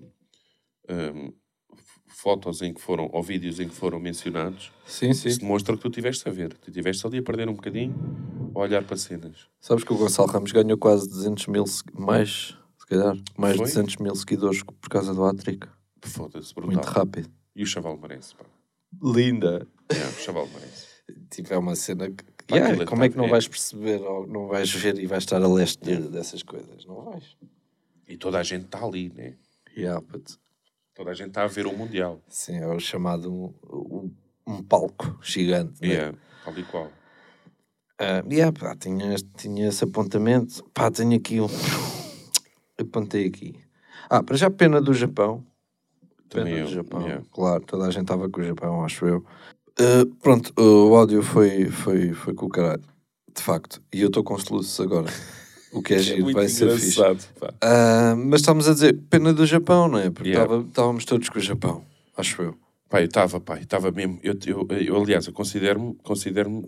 f- 0.88 2.00
fotos 2.06 2.60
em 2.62 2.72
que 2.74 2.80
foram, 2.80 3.08
ou 3.12 3.22
vídeos 3.22 3.58
em 3.60 3.68
que 3.68 3.74
foram 3.74 3.98
mencionados, 3.98 4.70
Sim, 4.86 5.12
sim. 5.14 5.28
isso 5.28 5.40
demonstra 5.40 5.74
que 5.76 5.82
tu 5.82 5.88
estiveste 5.88 6.28
a 6.28 6.32
ver. 6.32 6.52
Tu 6.54 6.68
estiveste 6.68 7.06
ali 7.06 7.18
a 7.18 7.22
perder 7.22 7.48
um 7.48 7.54
bocadinho, 7.54 7.94
a 8.54 8.58
olhar 8.58 8.84
para 8.84 8.96
cenas. 8.96 9.46
Sabes 9.60 9.84
que 9.84 9.92
o 9.92 9.96
Gonçalo 9.96 10.28
Ramos 10.30 10.52
ganhou 10.52 10.76
quase 10.78 11.08
200 11.08 11.46
mil, 11.46 11.64
mais, 11.94 12.54
se 12.78 12.86
calhar, 12.86 13.16
mais 13.36 13.54
de 13.54 13.58
Foi? 13.58 13.66
200 13.68 13.96
mil 13.96 14.14
seguidores 14.14 14.62
por 14.62 14.88
causa 14.90 15.14
do 15.14 15.24
hat-trick. 15.24 15.66
Foda-se, 16.02 16.52
Muito 16.56 16.74
brutal. 16.76 16.92
rápido. 16.92 17.30
E 17.56 17.62
o 17.62 17.66
chaval 17.66 17.96
merece, 17.96 18.34
pá. 18.34 18.44
Linda. 19.02 19.66
Yeah, 19.90 20.10
o 20.10 20.20
chaval 20.20 20.46
merece. 20.48 20.87
Tipo, 21.38 21.54
é 21.54 21.58
uma 21.58 21.76
cena 21.76 22.10
que... 22.10 22.24
Pá, 22.48 22.56
Yeah, 22.56 22.84
como 22.86 23.04
é 23.04 23.08
que 23.08 23.16
não 23.16 23.26
é. 23.26 23.28
vais 23.28 23.46
perceber 23.46 24.02
ou 24.02 24.26
não 24.26 24.48
vais 24.48 24.68
ver 24.74 24.98
e 24.98 25.06
vais 25.06 25.22
estar 25.22 25.40
a 25.40 25.46
leste 25.46 25.78
de- 25.84 26.08
dessas 26.08 26.42
coisas? 26.42 26.84
Não 26.84 27.02
vais. 27.04 27.36
E 28.08 28.16
toda 28.16 28.40
a 28.40 28.42
gente 28.42 28.64
está 28.64 28.82
ali, 28.84 29.12
né? 29.14 29.34
Yeah, 29.76 30.00
but... 30.00 30.28
Toda 30.94 31.10
a 31.12 31.14
gente 31.14 31.28
está 31.28 31.44
a 31.44 31.46
ver 31.46 31.66
o 31.68 31.76
Mundial. 31.76 32.20
Sim, 32.28 32.56
é 32.56 32.66
o 32.66 32.80
chamado 32.80 33.32
um, 33.32 33.54
um, 33.70 34.10
um 34.48 34.62
palco 34.64 35.16
gigante. 35.22 35.80
né? 35.80 35.88
Yeah, 35.88 36.18
tal 36.44 36.58
e 36.58 36.64
qual. 36.64 36.90
Ah, 38.00 38.24
yeah, 38.28 38.50
pá, 38.58 38.74
tinha, 38.74 39.14
tinha 39.36 39.68
esse 39.68 39.84
apontamento. 39.84 40.64
Pá, 40.74 40.90
tenho 40.90 41.14
aqui 41.16 41.40
um... 41.40 41.46
Apontei 42.80 43.26
aqui. 43.26 43.54
Ah, 44.10 44.24
para 44.24 44.36
já 44.36 44.50
pena 44.50 44.80
do 44.80 44.92
Japão. 44.92 45.46
Pena 46.28 46.46
Também 46.46 46.54
do 46.54 46.60
eu, 46.60 46.66
Japão. 46.74 47.02
yeah. 47.02 47.24
Claro, 47.30 47.62
toda 47.64 47.84
a 47.86 47.90
gente 47.92 48.02
estava 48.02 48.28
com 48.28 48.40
o 48.40 48.44
Japão, 48.44 48.84
acho 48.84 49.06
eu. 49.06 49.24
Ah, 49.78 50.06
pronto, 50.22 50.52
o 50.60 50.94
áudio 50.96 51.22
foi, 51.22 51.66
foi, 51.66 52.12
foi 52.12 52.34
com 52.34 52.46
o 52.46 52.48
caralho. 52.48 52.82
De 53.34 53.42
facto. 53.42 53.80
E 53.92 54.00
eu 54.00 54.08
estou 54.08 54.24
com 54.24 54.36
soluços 54.38 54.78
agora. 54.80 55.06
O 55.72 55.80
que 55.82 55.94
é 55.94 55.98
giro, 55.98 56.24
muito 56.24 56.36
vai 56.36 56.48
ser 56.48 56.70
fixe. 56.76 57.00
Ah, 57.60 58.14
mas 58.16 58.40
estamos 58.40 58.68
a 58.68 58.72
dizer, 58.72 58.98
pena 59.08 59.32
do 59.32 59.46
Japão, 59.46 59.86
não 59.88 59.98
é? 59.98 60.10
Porque 60.10 60.30
Yeah. 60.30 60.62
estávamos 60.66 61.04
todos 61.04 61.28
com 61.28 61.38
o 61.38 61.42
Japão, 61.42 61.84
acho 62.16 62.42
eu. 62.42 62.54
Pá, 62.88 63.02
eu 63.02 63.04
estava, 63.04 63.40
eu 63.46 63.56
estava 63.56 63.90
mesmo. 63.90 64.18
Eu, 64.22 64.34
eu, 64.46 64.66
eu, 64.80 64.96
aliás, 65.02 65.26
eu 65.26 65.32
considero-me. 65.32 65.94
Considero 66.02 66.66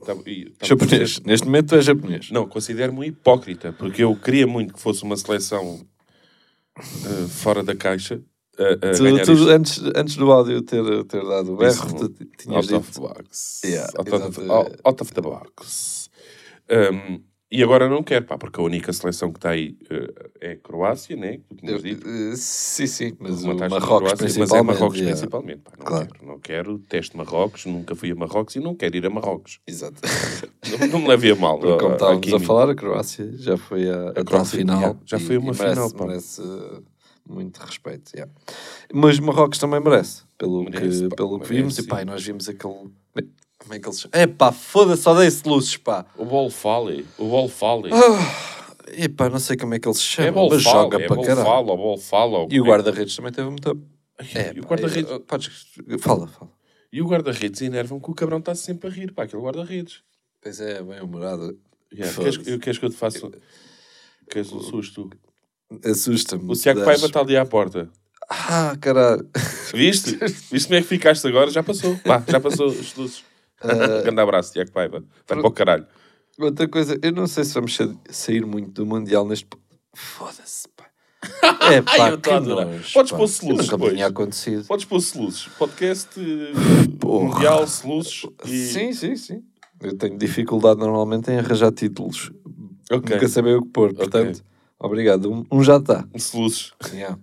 Japonês. 0.63 1.19
Neste 1.21 1.47
momento 1.47 1.69
tu 1.71 1.77
és 1.77 1.85
japonês. 1.87 2.31
Não, 2.31 2.47
considero-me 2.47 3.07
hipócrita, 3.07 3.73
porque 3.73 4.05
eu 4.05 4.15
queria 4.15 4.47
muito 4.47 4.75
que 4.75 4.81
fosse 4.81 5.03
uma 5.03 5.17
seleção 5.17 5.81
eh, 6.79 7.27
fora 7.29 7.63
da 7.63 7.75
caixa. 7.75 8.21
A- 8.61 8.91
a 8.91 8.93
Tu, 8.95 9.25
tu, 9.37 9.49
antes, 9.49 9.83
antes 9.95 10.17
do 10.17 10.31
áudio 10.31 10.63
ter, 10.63 11.05
ter 11.05 11.25
dado 11.27 11.55
o 11.55 11.57
berro, 11.57 12.11
tinhas 12.39 12.71
out 12.71 12.75
of 12.75 12.87
dito. 12.91 13.01
the 13.01 13.01
box. 13.09 13.61
Yeah, 13.65 13.91
out, 13.99 14.11
of, 14.15 14.41
out- 14.85 15.03
of 15.03 15.13
the 15.15 15.21
box. 15.21 16.11
Um, 16.71 17.23
e 17.53 17.65
agora 17.65 17.89
não 17.89 18.01
quero, 18.05 18.27
pá, 18.27 18.39
porque 18.39 18.61
a 18.61 18.63
única 18.63 18.93
seleção 18.93 19.33
que 19.33 19.39
está 19.39 19.51
aí 19.51 19.77
eh, 19.91 20.31
é 20.41 20.53
a 20.53 20.57
Croácia, 20.57 21.17
né? 21.17 21.39
Que 21.39 21.43
tu 21.49 21.57
tinhas 21.57 21.83
dito. 21.83 22.07
Eh, 22.09 22.33
Sim, 22.37 22.87
sim, 22.87 23.13
mas 23.19 23.43
o 23.43 23.51
a 23.51 23.55
Marrocos 23.55 23.89
Croácia, 23.89 24.17
principalmente. 24.19 24.39
Mas 24.39 24.53
é 24.53 24.63
Marrocos 24.63 24.97
yeah. 24.99 25.17
principalmente. 25.17 25.63
Pá, 25.63 25.73
não, 25.77 25.85
Claro. 25.85 26.07
quero, 26.13 26.27
não 26.27 26.39
quero. 26.39 26.79
Teste 26.79 27.17
Marrocos, 27.17 27.67
nunca 27.67 27.97
fui 27.97 28.13
a 28.13 28.15
Marrocos 28.15 28.55
e 28.55 28.61
não 28.61 28.77
quero 28.77 28.97
ir 28.97 29.05
a 29.05 29.11
Marrocos. 29.11 29.59
Exato. 29.67 30.01
Não, 30.79 30.87
não 30.87 30.99
me 31.01 31.09
leve 31.09 31.33
a 31.33 31.35
mal. 31.35 31.59
Porque 31.59 31.77
como 31.79 31.89
a- 31.89 31.93
a 31.93 31.95
estávamos 31.97 32.19
a 32.19 32.21
química. 32.31 32.47
falar, 32.47 32.71
a 32.71 32.75
Croácia 32.77 33.33
já 33.37 33.57
foi 33.57 33.91
a, 33.91 34.11
a, 34.11 34.13
tal 34.13 34.25
Croácia, 34.25 34.59
final. 34.59 34.97
já 35.05 35.19
foi 35.19 35.35
e- 35.35 35.39
uma 35.39 35.53
e 35.53 35.59
merece, 35.59 35.75
final, 35.75 35.91
pá. 35.93 36.07
Merece 36.07 36.41
uh, 36.43 36.85
muito 37.29 37.59
respeito. 37.59 38.13
yeah. 38.15 38.31
Mas 38.93 39.19
Marrocos 39.19 39.59
também 39.59 39.81
merece, 39.81 40.23
pelo 40.39 40.65
Merece, 40.65 41.03
que, 41.05 41.09
pá, 41.11 41.17
pelo 41.17 41.31
que 41.41 41.49
merece, 41.49 41.55
vimos. 41.55 41.79
E 41.79 41.83
sim. 41.83 41.89
pá, 41.89 42.03
e 42.03 42.05
nós 42.05 42.23
vimos 42.23 42.49
aquele. 42.49 42.91
Como 43.59 43.75
é 43.75 43.79
que 43.79 43.87
eles. 43.89 44.07
É 44.13 44.27
pá, 44.27 44.51
foda-se, 44.53 45.03
só 45.03 45.15
dei-se 45.15 45.47
luzes, 45.47 45.77
pá. 45.77 46.07
O 46.17 46.25
Ball 46.25 46.49
Fale. 46.51 47.07
O 47.19 47.29
Ball 47.29 47.49
Fale. 47.49 47.91
E 48.97 49.09
pá, 49.09 49.29
não 49.29 49.39
sei 49.39 49.57
como 49.57 49.75
é 49.75 49.79
que 49.79 49.87
eles 49.87 49.99
se 49.99 50.05
é 50.21 50.25
chamam, 50.27 50.35
Ball 50.35 50.51
mas 50.51 50.63
Fale. 50.63 50.77
joga 50.77 51.03
É 51.03 51.07
para 51.07 51.23
caralho. 51.23 51.47
Fale. 51.47 51.71
O 51.71 51.77
Ball 51.77 51.99
Fale. 51.99 52.35
ou 52.35 52.49
E 52.51 52.61
o 52.61 52.65
é- 52.65 52.69
guarda-redes 52.69 53.15
também 53.15 53.33
teve 53.33 53.49
muito. 53.49 53.81
É, 54.35 54.53
E 54.55 54.61
o 54.61 54.65
guarda-redes. 54.65 55.19
podes- 55.27 55.67
Fala, 56.01 56.27
fala. 56.27 56.51
E 56.93 57.01
o 57.01 57.07
guarda-redes 57.07 57.61
enerva-me 57.63 58.01
que 58.01 58.11
o 58.11 58.15
cabrão 58.15 58.39
está 58.39 58.55
sempre 58.55 58.89
a 58.89 58.93
rir, 58.93 59.13
pá, 59.13 59.23
aquele 59.25 59.43
guarda-redes. 59.43 60.03
Pois 60.43 60.59
é, 60.61 60.83
bem 60.83 61.01
humorado. 61.03 61.57
Yeah. 61.93 62.17
Queres, 62.17 62.47
eu- 62.47 62.59
queres 62.59 62.79
que 62.79 62.85
eu 62.87 62.91
te 62.91 62.97
faça 62.97 63.31
queres 64.29 64.53
um 64.53 64.61
susto? 64.61 65.11
Assusta-me. 65.85 66.51
O 66.51 66.55
Tiago 66.57 66.85
Paiva 66.85 67.07
está 67.07 67.21
ali 67.21 67.37
à 67.37 67.45
porta. 67.45 67.89
Ah, 68.29 68.77
caralho. 68.81 69.29
Viste? 69.75 70.17
Viste 70.51 70.67
como 70.69 70.79
é 70.79 70.83
que 70.83 70.89
ficaste 70.89 71.27
agora? 71.27 71.51
Já 71.51 71.63
passou. 71.63 71.99
Vá, 72.05 72.23
já 72.27 72.41
passou 72.41 72.69
os 72.69 72.95
luzes. 72.95 73.25
Ah. 73.61 74.03
Grande 74.03 74.21
abraço, 74.21 74.53
Tiago 74.53 74.71
Paiva. 74.73 75.05
Vai 75.29 75.39
para 75.39 75.47
o 75.47 75.51
caralho. 75.53 75.87
Outra 76.39 76.67
coisa, 76.69 76.99
eu 77.03 77.13
não 77.13 77.27
sei 77.27 77.45
se 77.45 77.53
vamos 77.55 77.75
sa- 77.77 77.93
sair 78.09 78.45
muito 78.47 78.71
do 78.73 78.87
Mundial 78.87 79.27
neste. 79.27 79.47
Foda-se, 79.95 80.69
pá. 80.77 80.87
É 81.71 81.83
pá, 81.83 82.09
eu 82.11 82.15
estou 82.17 82.35
a 82.35 82.41
que 82.41 82.49
nojo, 82.49 82.93
Podes 82.95 83.13
pôr 83.13 83.29
soluços 83.29 83.67
Nunca 83.67 83.77
depois. 83.77 83.93
tinha 83.93 84.07
acontecido. 84.07 84.65
Podes 84.67 84.85
pôr 84.87 85.01
luzes. 85.17 85.47
Podcast 85.59 86.09
eh, 86.19 86.53
Porra. 86.99 87.35
mundial, 87.35 87.67
luzes 87.85 88.23
e... 88.47 88.67
Sim, 88.67 88.93
sim, 88.93 89.17
sim. 89.17 89.43
Eu 89.83 89.97
tenho 89.97 90.17
dificuldade 90.17 90.81
normalmente 90.81 91.31
em 91.31 91.39
arranjar 91.39 91.73
títulos. 91.73 92.31
Ok. 92.91 93.15
Nunca 93.17 93.29
saber 93.29 93.57
o 93.57 93.63
que 93.63 93.69
pôr. 93.69 93.93
Portanto, 93.95 94.43
obrigado. 94.81 95.31
Um, 95.33 95.45
um 95.51 95.63
já 95.63 95.77
está. 95.77 96.07
Luzes. 96.35 96.73
Yeah. 96.93 97.19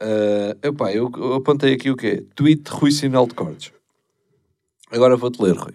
Uh, 0.00 0.66
epá, 0.66 0.92
eu, 0.92 1.10
eu 1.16 1.34
apontei 1.34 1.74
aqui 1.74 1.90
o 1.90 1.96
quê? 1.96 2.26
Tweet 2.34 2.62
Rui 2.70 2.90
Sinal 2.90 3.26
de 3.26 3.34
Cortes. 3.34 3.72
Agora 4.90 5.16
vou-te 5.16 5.40
ler, 5.42 5.56
Rui. 5.56 5.74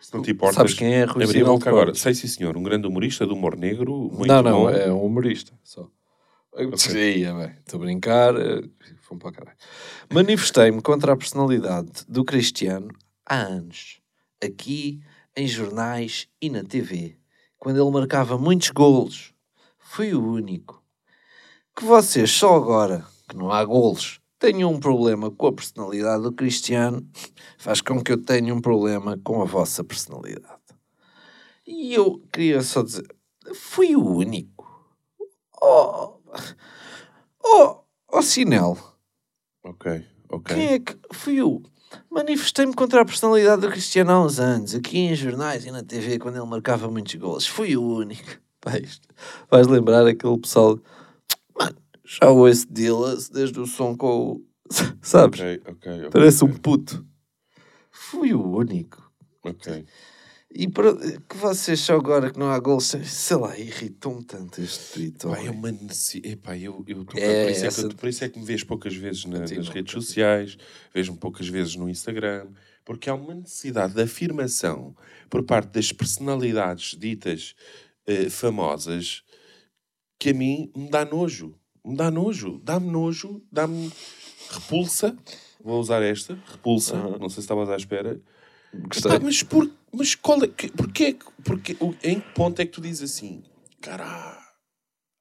Se 0.00 0.14
não 0.14 0.22
te 0.22 0.30
importas, 0.30 0.56
Sabes 0.56 0.74
quem 0.74 0.94
é 0.94 1.04
Rui 1.04 1.24
abri 1.24 1.38
Sinal 1.38 1.54
de 1.54 1.58
boca 1.58 1.68
agora. 1.70 1.86
Cortes? 1.86 2.02
Sei 2.02 2.14
sim, 2.14 2.26
senhor. 2.28 2.56
Um 2.56 2.62
grande 2.62 2.86
humorista 2.86 3.26
de 3.26 3.32
humor 3.32 3.56
negro. 3.56 4.10
Muito 4.12 4.26
não, 4.26 4.42
não, 4.42 4.60
bom. 4.62 4.70
é 4.70 4.92
um 4.92 5.04
humorista 5.04 5.52
só. 5.62 5.88
Bem. 6.56 6.70
Estou 6.72 7.78
a 7.78 7.84
brincar. 7.84 8.34
eh, 8.36 8.62
Fomos 9.02 9.22
para 9.22 9.32
caralho. 9.32 9.56
Manifestei-me 10.12 10.80
contra 10.80 11.12
a 11.12 11.16
personalidade 11.16 11.90
do 12.08 12.24
Cristiano 12.24 12.88
há 13.26 13.36
anos. 13.36 14.00
Aqui, 14.42 15.00
em 15.36 15.46
jornais 15.46 16.26
e 16.40 16.48
na 16.48 16.64
TV. 16.64 17.16
Quando 17.58 17.80
ele 17.80 17.90
marcava 17.90 18.38
muitos 18.38 18.70
golos. 18.70 19.32
Fui 19.88 20.12
o 20.12 20.22
único. 20.22 20.82
Que 21.74 21.84
vocês 21.84 22.30
só 22.30 22.54
agora, 22.54 23.06
que 23.28 23.36
não 23.36 23.50
há 23.50 23.64
golos, 23.64 24.20
tenham 24.38 24.70
um 24.72 24.80
problema 24.80 25.30
com 25.30 25.46
a 25.46 25.52
personalidade 25.52 26.22
do 26.22 26.32
Cristiano, 26.32 27.08
faz 27.56 27.80
com 27.80 28.02
que 28.02 28.12
eu 28.12 28.22
tenha 28.22 28.54
um 28.54 28.60
problema 28.60 29.18
com 29.24 29.40
a 29.40 29.44
vossa 29.44 29.82
personalidade. 29.82 30.60
E 31.66 31.94
eu 31.94 32.20
queria 32.32 32.62
só 32.62 32.82
dizer, 32.82 33.06
fui 33.54 33.96
o 33.96 34.04
único. 34.04 34.66
Oh, 35.62 36.18
oh, 37.42 37.80
oh 38.12 38.22
Sinel, 38.22 38.76
Ok, 39.64 40.04
ok. 40.28 40.54
quem 40.54 40.66
é 40.74 40.78
que 40.78 40.96
fui 41.12 41.36
eu? 41.36 41.62
Manifestei-me 42.10 42.74
contra 42.74 43.00
a 43.00 43.04
personalidade 43.04 43.62
do 43.62 43.70
Cristiano 43.70 44.12
há 44.12 44.24
uns 44.24 44.38
anos, 44.38 44.74
aqui 44.74 44.98
em 44.98 45.14
jornais 45.14 45.64
e 45.64 45.70
na 45.70 45.82
TV, 45.82 46.18
quando 46.18 46.36
ele 46.36 46.46
marcava 46.46 46.90
muitos 46.90 47.14
golos. 47.14 47.46
Fui 47.46 47.76
o 47.76 47.82
único. 47.82 48.45
Vais 49.50 49.66
lembrar 49.66 50.06
aquele 50.06 50.38
pessoal. 50.38 50.78
Mano, 51.58 51.76
já 52.04 52.30
ouço 52.30 52.66
Dillas 52.70 53.28
desde 53.28 53.58
o 53.60 53.66
som 53.66 53.96
com 53.96 54.32
o. 54.32 54.46
Sabes? 55.02 55.40
Ok, 55.40 55.62
ok, 55.66 55.92
ok. 55.98 56.10
Parece 56.10 56.44
um 56.44 56.52
puto. 56.52 57.06
Fui 57.90 58.34
o 58.34 58.56
único. 58.56 59.10
Ok. 59.44 59.84
E 60.58 60.68
para, 60.68 60.94
que 60.96 61.36
vocês 61.36 61.78
só 61.80 61.96
agora 61.96 62.30
que 62.30 62.38
não 62.38 62.50
há 62.50 62.58
gols, 62.58 62.84
sei 63.04 63.36
lá, 63.36 63.58
irritou-me 63.58 64.24
tanto 64.24 64.60
este 64.62 64.92
tweet. 64.94 65.26
Pá, 65.26 65.38
é 65.38 65.50
uma 65.50 65.70
necessidade. 65.70 66.64
Eu, 66.64 66.82
eu 66.86 67.04
É, 67.14 67.44
por, 67.44 67.50
isso 67.50 67.66
é 67.66 67.70
que, 67.88 67.94
por 67.94 68.08
isso 68.08 68.24
é 68.24 68.28
que 68.28 68.38
me 68.38 68.44
vês 68.44 68.64
poucas 68.64 68.94
vezes 68.94 69.24
na- 69.26 69.40
nas 69.40 69.50
redes 69.50 69.68
continua. 69.68 70.02
sociais, 70.02 70.56
vejo-me 70.94 71.18
poucas 71.18 71.46
vezes 71.48 71.76
no 71.76 71.88
Instagram, 71.90 72.48
porque 72.84 73.10
há 73.10 73.14
uma 73.14 73.34
necessidade 73.34 73.92
de 73.94 74.00
afirmação 74.02 74.96
por 75.28 75.42
parte 75.44 75.72
das 75.72 75.92
personalidades 75.92 76.96
ditas 76.98 77.54
eh, 78.06 78.30
famosas 78.30 79.22
que 80.18 80.30
a 80.30 80.34
mim 80.34 80.70
me 80.76 80.88
dá 80.88 81.04
nojo. 81.04 81.58
Me 81.84 81.96
dá 81.96 82.10
nojo. 82.10 82.60
Dá-me 82.62 82.90
nojo, 82.90 83.42
dá-me 83.50 83.92
repulsa. 84.50 85.16
Vou 85.62 85.80
usar 85.80 86.02
esta, 86.02 86.38
repulsa. 86.46 86.96
Não 86.96 87.28
sei 87.28 87.36
se 87.36 87.40
estavas 87.40 87.68
à 87.68 87.76
espera. 87.76 88.20
Gostei. 88.72 89.12
Epá, 89.12 89.24
mas, 89.24 89.42
por, 89.42 89.70
mas 89.92 90.14
qual 90.14 90.42
é, 90.44 90.48
que, 90.48 90.68
porquê, 90.70 91.12
que- 91.14 91.26
porquê, 91.42 91.76
em 92.02 92.20
que 92.20 92.32
ponto 92.34 92.60
é 92.60 92.66
que 92.66 92.72
tu 92.72 92.80
dizes 92.80 93.10
assim? 93.10 93.42
Caralho, 93.80 94.36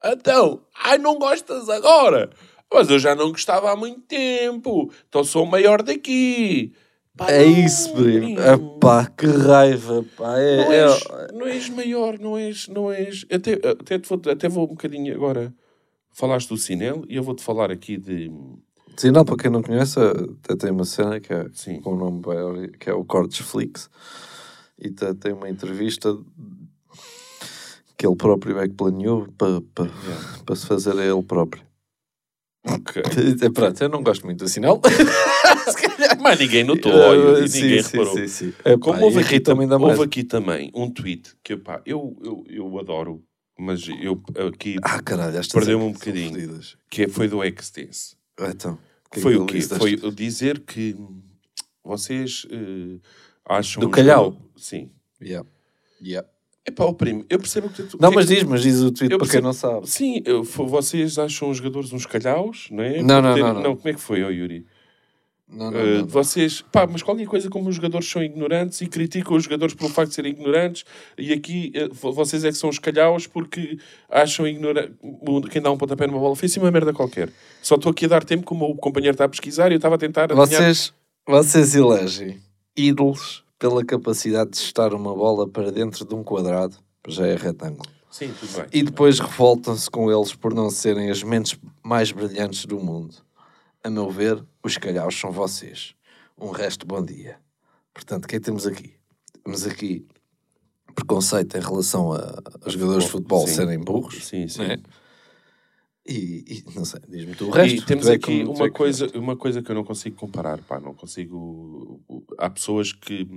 então, 0.04 0.66
ai 0.84 0.98
não 0.98 1.18
gostas 1.18 1.70
agora? 1.70 2.30
Mas 2.72 2.90
eu 2.90 3.00
já 3.00 3.16
não 3.16 3.32
gostava 3.32 3.72
há 3.72 3.76
muito 3.76 4.02
tempo, 4.02 4.92
então 5.08 5.24
sou 5.24 5.44
o 5.44 5.50
maior 5.50 5.82
daqui. 5.82 6.74
Pá, 7.18 7.32
É 7.32 7.44
isso, 7.46 7.94
primo. 7.94 8.36
primo. 8.36 8.40
Epá, 8.42 9.06
que 9.08 9.26
raiva, 9.26 10.04
pá. 10.18 10.38
É, 10.38 10.58
Não 10.58 10.72
é- 10.74 10.84
és, 10.84 11.04
não 11.34 11.48
és 11.48 11.70
maior, 11.70 12.20
não 12.20 12.38
és, 12.38 12.68
não 12.68 12.92
és. 12.92 13.26
Até, 13.32 13.54
até, 13.54 13.98
te 14.00 14.08
vou, 14.10 14.22
até 14.30 14.50
vou 14.50 14.66
um 14.66 14.68
bocadinho 14.68 15.14
agora. 15.16 15.54
Falaste 16.12 16.50
do 16.50 16.58
Cinel 16.58 17.04
e 17.10 17.16
eu 17.16 17.24
vou-te 17.24 17.44
falar 17.44 17.72
aqui 17.72 17.98
de. 17.98 18.32
Sinal, 18.98 19.26
para 19.26 19.36
quem 19.38 19.52
não 19.52 19.62
conhece, 19.62 20.00
até 20.00 20.56
tem 20.56 20.72
uma 20.72 20.86
cena 20.86 21.20
que 21.20 21.34
é 21.34 21.46
Sim. 21.54 21.82
com 21.82 21.94
o 21.94 21.98
nome 21.98 22.70
que 22.80 22.90
é 22.90 22.94
o 22.94 23.04
Cortes 23.04 23.40
Flix 23.46 23.90
e 24.80 24.90
tem 24.90 25.34
uma 25.34 25.50
entrevista 25.50 26.18
que 27.98 28.06
ele 28.08 28.16
próprio 28.16 28.58
é 28.60 28.68
que 28.68 28.74
planeou 28.74 29.28
para, 29.38 29.62
para, 29.74 29.90
para 30.46 30.56
se 30.56 30.66
fazer 30.66 30.98
a 30.98 31.06
ele 31.06 31.24
próprio. 31.24 31.64
Ok. 32.68 33.02
É, 33.42 33.50
Pronto, 33.52 33.82
eu 33.84 33.90
não 33.90 34.02
gosto 34.04 34.26
muito 34.26 34.40
do 34.40 34.48
sinal. 34.50 34.82
Mas 36.22 36.40
ninguém 36.40 36.64
notou, 36.64 36.92
olha, 36.92 37.44
Uh, 37.44 37.48
sim, 37.48 37.62
ninguém 37.64 37.84
sim, 37.84 37.92
reparou. 37.98 38.18
sim, 38.18 38.28
sim. 38.28 38.54
Epá, 38.64 38.78
Como 38.78 39.04
houve, 39.04 39.20
aqui, 39.20 39.36
ainda 39.36 39.54
houve 39.76 39.86
mais. 39.86 40.00
aqui 40.02 40.24
também 40.24 40.72
um 40.74 40.90
tweet 40.90 41.34
que 41.44 41.56
pá, 41.58 41.82
eu, 41.86 42.16
eu, 42.24 42.44
eu 42.50 42.80
adoro, 42.80 43.24
mas 43.58 43.88
eu 44.02 44.22
aqui 44.48 44.78
Ah, 44.84 45.02
Perdeu-me 45.54 45.86
é 45.86 45.88
um 45.88 45.92
bocadinho. 45.94 46.30
fodidas. 46.32 46.78
que 46.90 47.08
foi 47.08 47.28
do 47.28 47.44
Extense. 47.44 48.16
Então, 48.40 48.78
que 49.12 49.20
é 49.20 49.22
Foi 49.22 49.34
que 49.34 49.40
o 49.40 49.46
quê? 49.46 49.62
Foi 49.62 49.96
dizer 50.12 50.60
que 50.62 50.96
vocês 51.84 52.46
eh, 52.52 53.00
acham. 53.48 53.82
Do 53.82 53.90
Calhau? 53.90 54.38
Sim. 54.56 54.90
Yeah. 55.22 55.48
Yeah. 56.04 56.28
É 56.68 56.72
pá, 56.72 56.84
o 56.86 56.94
primo, 56.96 57.24
eu 57.30 57.38
percebo 57.38 57.70
que 57.70 57.84
tu. 57.84 57.98
Não, 58.02 58.10
que- 58.10 58.16
mas 58.16 58.26
diz, 58.28 58.44
mas 58.44 58.64
diz 58.64 58.80
o 58.82 58.92
tweet 58.92 59.12
Eu 59.14 59.20
para 59.20 59.28
quem 59.28 59.40
percebo- 59.42 59.46
não 59.48 59.54
sabe. 59.54 59.88
Sim, 59.90 60.22
eu- 60.26 60.44
vocês 60.44 61.20
acham 61.20 61.50
os 61.52 61.58
jogadores 61.58 61.94
uns 61.94 62.08
calhaus, 62.08 62.68
não 62.72 62.84
é? 62.84 63.04
Não, 63.04 63.22
não, 63.22 63.34
ter- 63.36 63.42
não, 63.44 63.54
não. 63.62 63.76
como 63.76 63.88
é 63.90 63.94
que 63.94 64.02
foi, 64.02 64.24
ó 64.24 64.30
Yuri? 64.32 64.66
Não, 65.48 65.70
não, 65.70 65.80
Uh, 65.80 65.98
não. 66.00 66.08
Vocês, 66.08 66.62
pá, 66.72 66.88
mas 66.88 67.04
qualquer 67.04 67.28
coisa 67.28 67.50
como 67.50 67.70
os 67.70 67.76
jogadores 67.76 68.10
são 68.10 68.24
ignorantes 68.24 68.82
e 68.82 68.88
criticam 68.88 69.38
os 69.38 69.44
jogadores 69.44 69.76
pelo 69.76 69.90
facto 69.92 70.10
de 70.10 70.16
serem 70.16 70.32
ignorantes 70.32 70.84
e 71.18 71.32
aqui 71.32 71.72
uh, 71.76 71.94
vo- 71.94 72.12
vocês 72.12 72.44
é 72.44 72.50
que 72.50 72.58
são 72.58 72.68
os 72.70 72.80
calhaus 72.80 73.28
porque 73.28 73.78
acham 74.10 74.48
ignorante 74.48 74.94
quem 75.52 75.62
dá 75.62 75.72
um 75.72 75.78
pontapé 75.78 76.08
numa 76.08 76.20
bola 76.20 76.36
foi 76.36 76.48
assim 76.48 76.60
uma 76.60 76.72
merda 76.72 76.92
qualquer. 76.94 77.30
Só 77.62 77.76
estou 77.76 77.92
aqui 77.92 78.06
a 78.06 78.08
dar 78.10 78.24
tempo 78.24 78.44
como 78.44 78.66
o 78.66 78.76
companheiro 78.76 79.14
está 79.14 79.26
a 79.26 79.30
pesquisar 79.30 79.70
e 79.70 79.76
eu 79.76 79.78
estava 79.78 79.96
a 79.96 79.98
tentar 80.00 80.24
adivinhar. 80.32 80.48
Vocês, 80.48 80.92
vocês 81.28 81.76
elegem 81.76 82.40
ídolos 82.76 83.44
pela 83.60 83.86
capacidade 83.86 84.50
de 84.52 84.58
estar 84.58 84.94
uma 84.94 85.14
bola 85.16 85.48
para 85.48 85.72
dentro 85.72 86.06
de 86.06 86.14
um 86.16 86.24
quadrado, 86.24 86.76
já 87.08 87.26
é 87.28 87.36
retângulo. 87.36 87.88
Sim, 88.12 88.32
tudo 88.40 88.52
bem. 88.58 88.66
E 88.74 88.82
depois 88.84 89.20
revoltam-se 89.20 89.90
com 89.90 90.12
eles 90.12 90.34
por 90.34 90.54
não 90.54 90.70
serem 90.70 91.10
as 91.10 91.22
mentes 91.22 91.58
mais 91.84 92.12
brilhantes 92.12 92.66
do 92.66 92.80
mundo. 92.80 93.16
A 93.86 93.90
meu 93.92 94.10
ver, 94.10 94.44
os 94.64 94.80
calhaus 94.80 95.14
são 95.14 95.32
vocês. 95.32 95.94
Um 96.36 96.50
resto 96.50 96.88
bom 96.88 97.06
dia. 97.06 97.38
Portanto, 97.94 98.28
quem 98.28 98.40
temos 98.40 98.66
aqui? 98.66 98.96
Temos 99.44 99.64
aqui 99.64 100.08
preconceito 100.96 101.56
em 101.56 101.62
relação 101.62 102.12
a, 102.12 102.42
a 102.66 102.68
jogadores 102.72 103.04
de 103.04 103.12
futebol 103.12 103.46
Sim. 103.46 103.54
serem 103.54 103.80
burros. 103.80 104.26
Sim, 104.26 104.48
sim. 104.48 104.64
né? 104.64 104.78
E, 106.04 106.64
e, 106.68 106.74
não 106.76 106.84
sei, 106.84 107.00
diz-me 107.08 107.36
tu 107.36 107.46
o 107.46 107.52
resto. 107.52 107.78
E 107.78 107.86
temos 107.86 108.08
é 108.08 108.14
aqui 108.14 108.44
uma, 108.44 108.66
é 108.66 108.70
coisa, 108.72 109.06
uma 109.20 109.36
coisa 109.38 109.62
que 109.62 109.70
eu 109.70 109.76
não 109.76 109.84
consigo 109.84 110.16
comparar, 110.16 110.58
pá, 110.64 110.80
não 110.80 110.96
consigo... 110.96 112.02
Há 112.40 112.50
pessoas 112.50 112.92
que... 112.92 113.30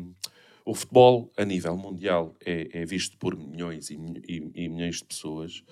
O 0.64 0.74
futebol, 0.74 1.30
a 1.36 1.44
nível 1.44 1.76
mundial, 1.76 2.34
é, 2.42 2.70
é 2.72 2.86
visto 2.86 3.18
por 3.18 3.36
milhões 3.36 3.90
e, 3.90 3.96
e- 4.26 4.50
e 4.54 4.68
milhões 4.70 4.96
de 4.96 5.04
pessoas 5.04 5.62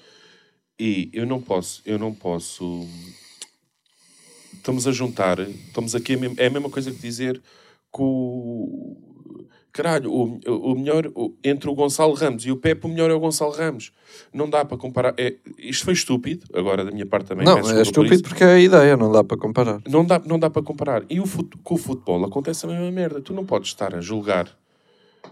e 0.79 1.09
eu 1.15 1.25
não 1.25 1.41
posso, 1.41 1.81
eu 1.87 1.99
não 1.99 2.15
posso... 2.15 2.87
Estamos 4.57 4.87
a 4.87 4.93
juntar, 4.93 5.39
estamos 5.39 5.95
aqui, 5.95 6.15
é 6.39 6.47
a 6.47 6.51
mesma 6.51 6.69
coisa 6.71 6.91
que 6.91 6.99
dizer 7.01 7.35
que 7.93 8.03
o... 8.03 8.97
Caralho, 9.73 10.11
o, 10.11 10.41
o 10.73 10.75
melhor, 10.75 11.07
o- 11.15 11.35
entre 11.45 11.69
o 11.69 11.75
Gonçalo 11.75 12.15
Ramos 12.15 12.47
e 12.47 12.51
o 12.51 12.57
Pepe, 12.57 12.87
o 12.87 12.89
melhor 12.89 13.11
é 13.11 13.15
o 13.15 13.21
Gonçalo 13.21 13.53
Ramos. 13.53 13.93
Não 14.33 14.49
dá 14.49 14.65
para 14.65 14.79
comparar. 14.79 15.15
É, 15.19 15.35
isto 15.59 15.85
foi 15.85 15.93
estúpido, 15.93 16.47
agora 16.55 16.83
da 16.83 16.91
minha 16.91 17.05
parte 17.05 17.27
também. 17.27 17.45
Não, 17.45 17.59
é 17.59 17.61
desculpa 17.61 17.75
por 17.83 17.83
estúpido 18.07 18.23
porque 18.23 18.43
é 18.43 18.55
a 18.55 18.59
ideia, 18.59 18.97
não 18.97 19.13
dá 19.13 19.23
para 19.23 19.37
comparar. 19.37 19.83
não 19.87 20.03
dá, 20.03 20.19
não 20.25 20.39
dá 20.39 20.49
para 20.49 20.63
comparar. 20.63 21.05
E 21.11 21.21
o 21.21 21.27
fut, 21.27 21.59
com 21.63 21.75
o 21.75 21.79
futebol 21.79 22.25
acontece 22.25 22.65
a 22.65 22.69
mesma 22.71 22.91
merda. 22.91 23.21
Tu 23.21 23.35
não 23.35 23.45
podes 23.45 23.69
estar 23.69 23.95
a 23.95 24.01
julgar. 24.01 24.49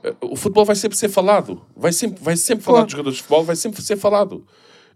Eh, 0.03 0.15
O 0.21 0.37
futebol 0.37 0.67
vai 0.67 0.77
sempre 0.77 0.99
ser 0.99 1.09
falado. 1.09 1.63
Vai 1.75 1.93
sempre, 1.93 2.23
vai 2.23 2.37
sempre 2.37 2.63
falar 2.65 2.77
Claro. 2.81 2.87
dos 2.87 2.93
jogadores 2.93 3.17
de 3.17 3.23
futebol, 3.23 3.45
vai 3.45 3.57
sempre 3.57 3.81
ser 3.81 3.97
falado. 3.97 4.47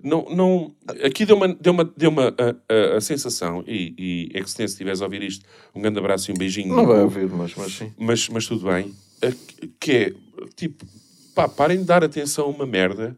Não, 0.03 0.27
não, 0.31 0.73
aqui 1.05 1.27
deu 1.27 1.37
uma, 1.37 1.49
deu 1.49 1.73
uma, 1.73 1.85
deu 1.97 2.11
uma 2.11 2.29
a, 2.29 2.93
a- 2.95 2.97
a 2.97 3.01
sensação, 3.01 3.65
e, 3.67 3.95
e 3.99 4.39
é 4.39 4.43
que 4.43 4.51
se 4.51 4.63
estiveres 4.63 5.01
a 5.03 5.05
ouvir 5.05 5.23
isto, 5.23 5.45
um 5.75 5.81
grande 5.81 5.99
abraço 5.99 6.31
e 6.31 6.35
um 6.35 6.37
beijinho. 6.37 6.75
Não 6.77 6.87
vai 6.87 7.01
ouvir, 7.03 7.29
mas, 7.29 7.55
mas 7.57 7.73
sim. 7.73 7.93
mas, 7.99 8.29
mas 8.29 8.47
tudo 8.47 8.67
bem. 8.67 8.95
Que 9.81 9.93
é, 9.93 10.13
tipo, 10.55 10.87
pá, 11.35 11.49
parem 11.49 11.79
de 11.79 11.85
dar 11.85 12.05
atenção 12.05 12.45
a 12.47 12.49
uma 12.49 12.65
merda 12.67 13.17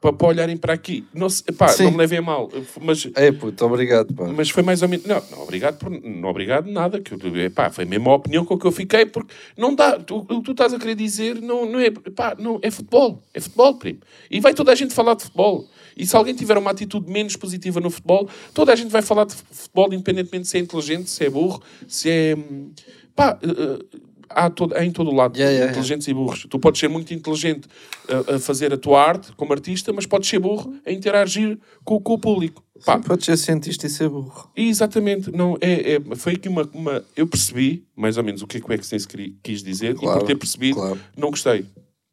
para, 0.00 0.12
para 0.12 0.28
olharem 0.28 0.56
para 0.56 0.72
aqui. 0.72 1.04
Não, 1.12 1.28
se, 1.28 1.42
pá, 1.52 1.68
Sim. 1.68 1.84
não 1.84 1.90
me 1.92 1.96
levem 1.98 2.18
a 2.18 2.22
mal, 2.22 2.48
mas 2.80 3.08
É 3.14 3.32
puto, 3.32 3.64
obrigado, 3.64 4.14
pá. 4.14 4.24
mas 4.28 4.50
foi 4.50 4.62
mais 4.62 4.82
ou 4.82 4.88
menos. 4.88 5.06
Não, 5.06 5.22
não 5.30 5.42
obrigado 5.42 5.78
por 5.78 5.90
não 5.90 6.28
obrigado 6.28 6.70
nada. 6.70 7.00
Que 7.00 7.14
eu, 7.14 7.36
epá, 7.44 7.70
foi 7.70 7.84
a 7.84 7.86
mesma 7.86 8.14
opinião 8.14 8.44
com 8.44 8.58
que 8.58 8.66
eu 8.66 8.72
fiquei, 8.72 9.06
porque 9.06 9.34
não 9.56 9.74
dá. 9.74 9.98
O 10.10 10.24
que 10.24 10.42
tu 10.42 10.52
estás 10.52 10.72
a 10.72 10.78
querer 10.78 10.94
dizer 10.94 11.40
não, 11.40 11.64
não 11.66 11.80
é. 11.80 11.90
Não, 12.38 12.58
é 12.62 12.70
futebol. 12.70 13.22
É 13.34 13.40
futebol, 13.40 13.74
primo. 13.74 14.00
E 14.30 14.40
vai 14.40 14.54
toda 14.54 14.72
a 14.72 14.74
gente 14.74 14.94
falar 14.94 15.14
de 15.14 15.24
futebol. 15.24 15.68
E 15.96 16.06
se 16.06 16.14
alguém 16.14 16.34
tiver 16.34 16.56
uma 16.56 16.70
atitude 16.70 17.10
menos 17.10 17.34
positiva 17.34 17.80
no 17.80 17.90
futebol, 17.90 18.28
toda 18.54 18.72
a 18.72 18.76
gente 18.76 18.90
vai 18.90 19.02
falar 19.02 19.24
de 19.24 19.34
futebol, 19.34 19.92
independentemente 19.92 20.44
de 20.44 20.48
se 20.48 20.56
é 20.56 20.60
inteligente, 20.60 21.10
se 21.10 21.24
é 21.24 21.30
burro, 21.30 21.60
se 21.88 22.08
é. 22.08 22.36
hum, 22.36 22.70
Pá, 23.18 23.36
eh, 23.42 23.98
há, 24.28 24.50
todo, 24.50 24.74
há 24.76 24.84
em 24.84 24.90
todo 24.90 25.12
lado 25.14 25.36
Yeah, 25.36 25.52
yeah, 25.52 25.70
inteligentes 25.72 26.06
e 26.08 26.14
burros. 26.14 26.46
Tu 26.48 26.58
podes 26.58 26.80
ser 26.80 26.88
muito 26.88 27.12
inteligente 27.14 27.68
a, 28.08 28.34
a 28.36 28.38
fazer 28.38 28.72
a 28.72 28.76
tua 28.76 29.02
arte 29.02 29.32
como 29.32 29.52
artista, 29.52 29.92
mas 29.92 30.06
podes 30.06 30.28
ser 30.28 30.38
burro 30.38 30.74
a 30.86 30.92
interagir 30.92 31.58
com, 31.84 32.00
com 32.00 32.14
o 32.14 32.18
público. 32.18 32.62
Pá, 32.84 32.96
Sim, 32.96 33.02
podes 33.02 33.26
ser 33.26 33.36
cientista 33.36 33.86
e 33.86 33.90
ser 33.90 34.08
burro. 34.08 34.50
e 34.56 34.68
Exatamente, 34.68 35.32
não, 35.32 35.56
é, 35.60 35.94
é- 35.94 36.00
foi 36.16 36.34
aqui 36.34 36.48
uma, 36.48 36.68
uma- 36.72 37.04
Eu 37.16 37.26
percebi, 37.26 37.84
mais 37.96 38.16
ou 38.16 38.22
menos, 38.24 38.40
o 38.42 38.46
que 38.46 38.58
é 38.58 38.60
que 38.60 38.70
o 38.70 38.72
Extense 38.72 39.06
quis 39.42 39.62
dizer, 39.62 39.92
e 39.96 39.98
Claro, 39.98 40.20
por 40.20 40.26
ter 40.26 40.36
percebido, 40.36 40.76
claro. 40.76 41.00
não 41.16 41.30
gostei. 41.30 41.64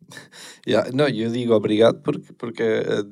Yeah, 0.67 0.89
não, 0.91 1.07
eu 1.07 1.29
digo 1.29 1.53
obrigado 1.53 2.01
porque, 2.01 2.33
porque 2.33 2.63
eh, 2.63 3.03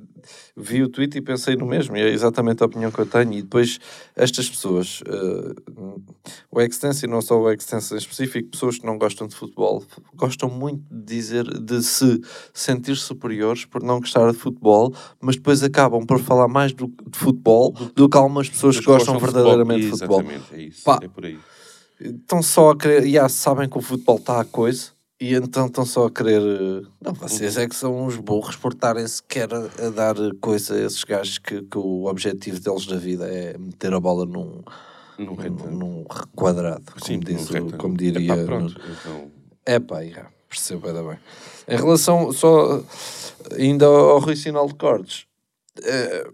vi 0.57 0.81
o 0.81 0.89
tweet 0.89 1.19
e 1.19 1.21
pensei 1.21 1.55
no 1.55 1.67
mesmo, 1.67 1.95
e 1.95 2.01
é 2.01 2.09
exatamente 2.09 2.63
a 2.63 2.65
opinião 2.65 2.91
que 2.91 2.99
eu 2.99 3.05
tenho. 3.05 3.31
E 3.33 3.43
depois, 3.43 3.79
estas 4.15 4.49
pessoas, 4.49 5.01
eh, 5.05 5.53
o 6.49 6.59
Extense 6.61 7.05
e 7.05 7.07
não 7.07 7.21
só 7.21 7.39
o 7.39 7.51
Extense 7.51 7.93
em 7.93 7.97
específico, 7.97 8.49
pessoas 8.49 8.79
que 8.79 8.85
não 8.87 8.97
gostam 8.97 9.27
de 9.27 9.35
futebol, 9.35 9.83
gostam 10.15 10.49
muito 10.49 10.83
de 10.89 11.03
dizer, 11.03 11.43
de 11.43 11.83
se 11.83 12.19
sentir 12.51 12.95
superiores 12.95 13.65
por 13.65 13.83
não 13.83 13.99
gostar 13.99 14.31
de 14.31 14.37
futebol, 14.37 14.91
mas 15.21 15.35
depois 15.35 15.61
acabam 15.61 16.03
por 16.03 16.19
falar 16.19 16.47
mais 16.47 16.73
do, 16.73 16.87
de 16.87 17.19
futebol 17.19 17.71
do 17.71 18.09
que 18.09 18.17
algumas 18.17 18.49
pessoas 18.49 18.79
que 18.79 18.85
gostam 18.85 19.17
de 19.17 19.21
verdadeiramente 19.21 19.81
de 19.81 19.89
futebol. 19.89 20.21
Exatamente, 20.21 20.55
é 20.55 20.61
isso. 20.63 20.83
Pá. 20.83 20.99
É 21.03 21.07
por 21.07 21.25
aí. 21.25 21.37
Estão 21.99 22.41
só 22.41 22.71
a 22.71 22.77
querer, 22.77 23.07
já 23.07 23.29
sabem 23.29 23.69
que 23.69 23.77
o 23.77 23.81
futebol 23.81 24.17
está 24.17 24.41
a 24.41 24.45
coisa. 24.45 24.92
E 25.23 25.35
então 25.35 25.67
estão 25.67 25.85
só 25.85 26.07
a 26.07 26.11
querer. 26.11 26.41
eh, 26.41 26.85
Não, 26.99 27.13
vocês 27.13 27.55
é 27.55 27.65
que 27.65 27.73
são 27.77 28.03
uns 28.05 28.17
burros 28.17 28.57
por 28.57 28.73
estarem 28.73 29.07
sequer 29.07 29.47
a, 29.53 29.59
a 29.87 29.89
dar 29.89 30.15
coisa 30.41 30.75
a 30.75 30.81
esses 30.81 31.01
gajos 31.05 31.37
que, 31.37 31.61
que 31.61 31.77
o 31.77 32.07
objetivo 32.07 32.59
deles 32.59 32.85
da 32.85 32.97
vida 32.97 33.25
é 33.25 33.57
meter 33.57 33.93
a 33.93 34.01
bola 34.01 34.25
num, 34.25 34.61
Num 35.17 35.33
num, 35.71 36.03
quadrado, 36.35 36.83
como, 36.91 37.05
Sim, 37.05 37.19
diz, 37.21 37.49
num 37.51 37.67
o- 37.67 37.77
como 37.77 37.95
diria. 37.95 38.33
Epá, 38.33 38.43
pronto, 38.43 38.73
no- 38.77 38.91
então, 38.91 39.31
É 39.65 39.79
pá, 39.79 40.03
já, 40.03 40.27
percebo 40.49 40.87
ainda 40.89 41.01
bem. 41.03 41.17
Em 41.69 41.77
relação 41.77 42.29
só 42.33 42.83
ainda 43.57 43.85
ao 43.85 44.19
Rui 44.19 44.35
Sinal 44.35 44.67
de 44.67 44.73
Cortes, 44.75 45.25
eh, 45.83 46.27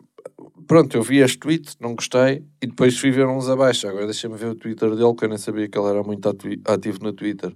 pronto, 0.65 0.97
eu 0.97 1.04
vi 1.04 1.19
este 1.19 1.38
tweet, 1.38 1.75
não 1.80 1.93
gostei, 1.93 2.43
e 2.60 2.65
depois 2.65 2.97
fui 2.97 3.12
ver 3.12 3.28
uns 3.28 3.49
abaixo. 3.49 3.88
Agora 3.88 4.06
deixa-me 4.06 4.36
ver 4.36 4.47
o 4.47 4.56
Twitter 4.56 4.89
dele, 4.95 5.13
que 5.13 5.25
eu 5.25 5.30
nem 5.30 5.38
sabia 5.38 5.69
que 5.69 5.78
ele 5.78 5.89
era 5.89 6.02
muito 6.02 6.28
ati- 6.28 6.60
ativo 6.65 6.97
no 7.04 7.13
Twitter. 7.13 7.56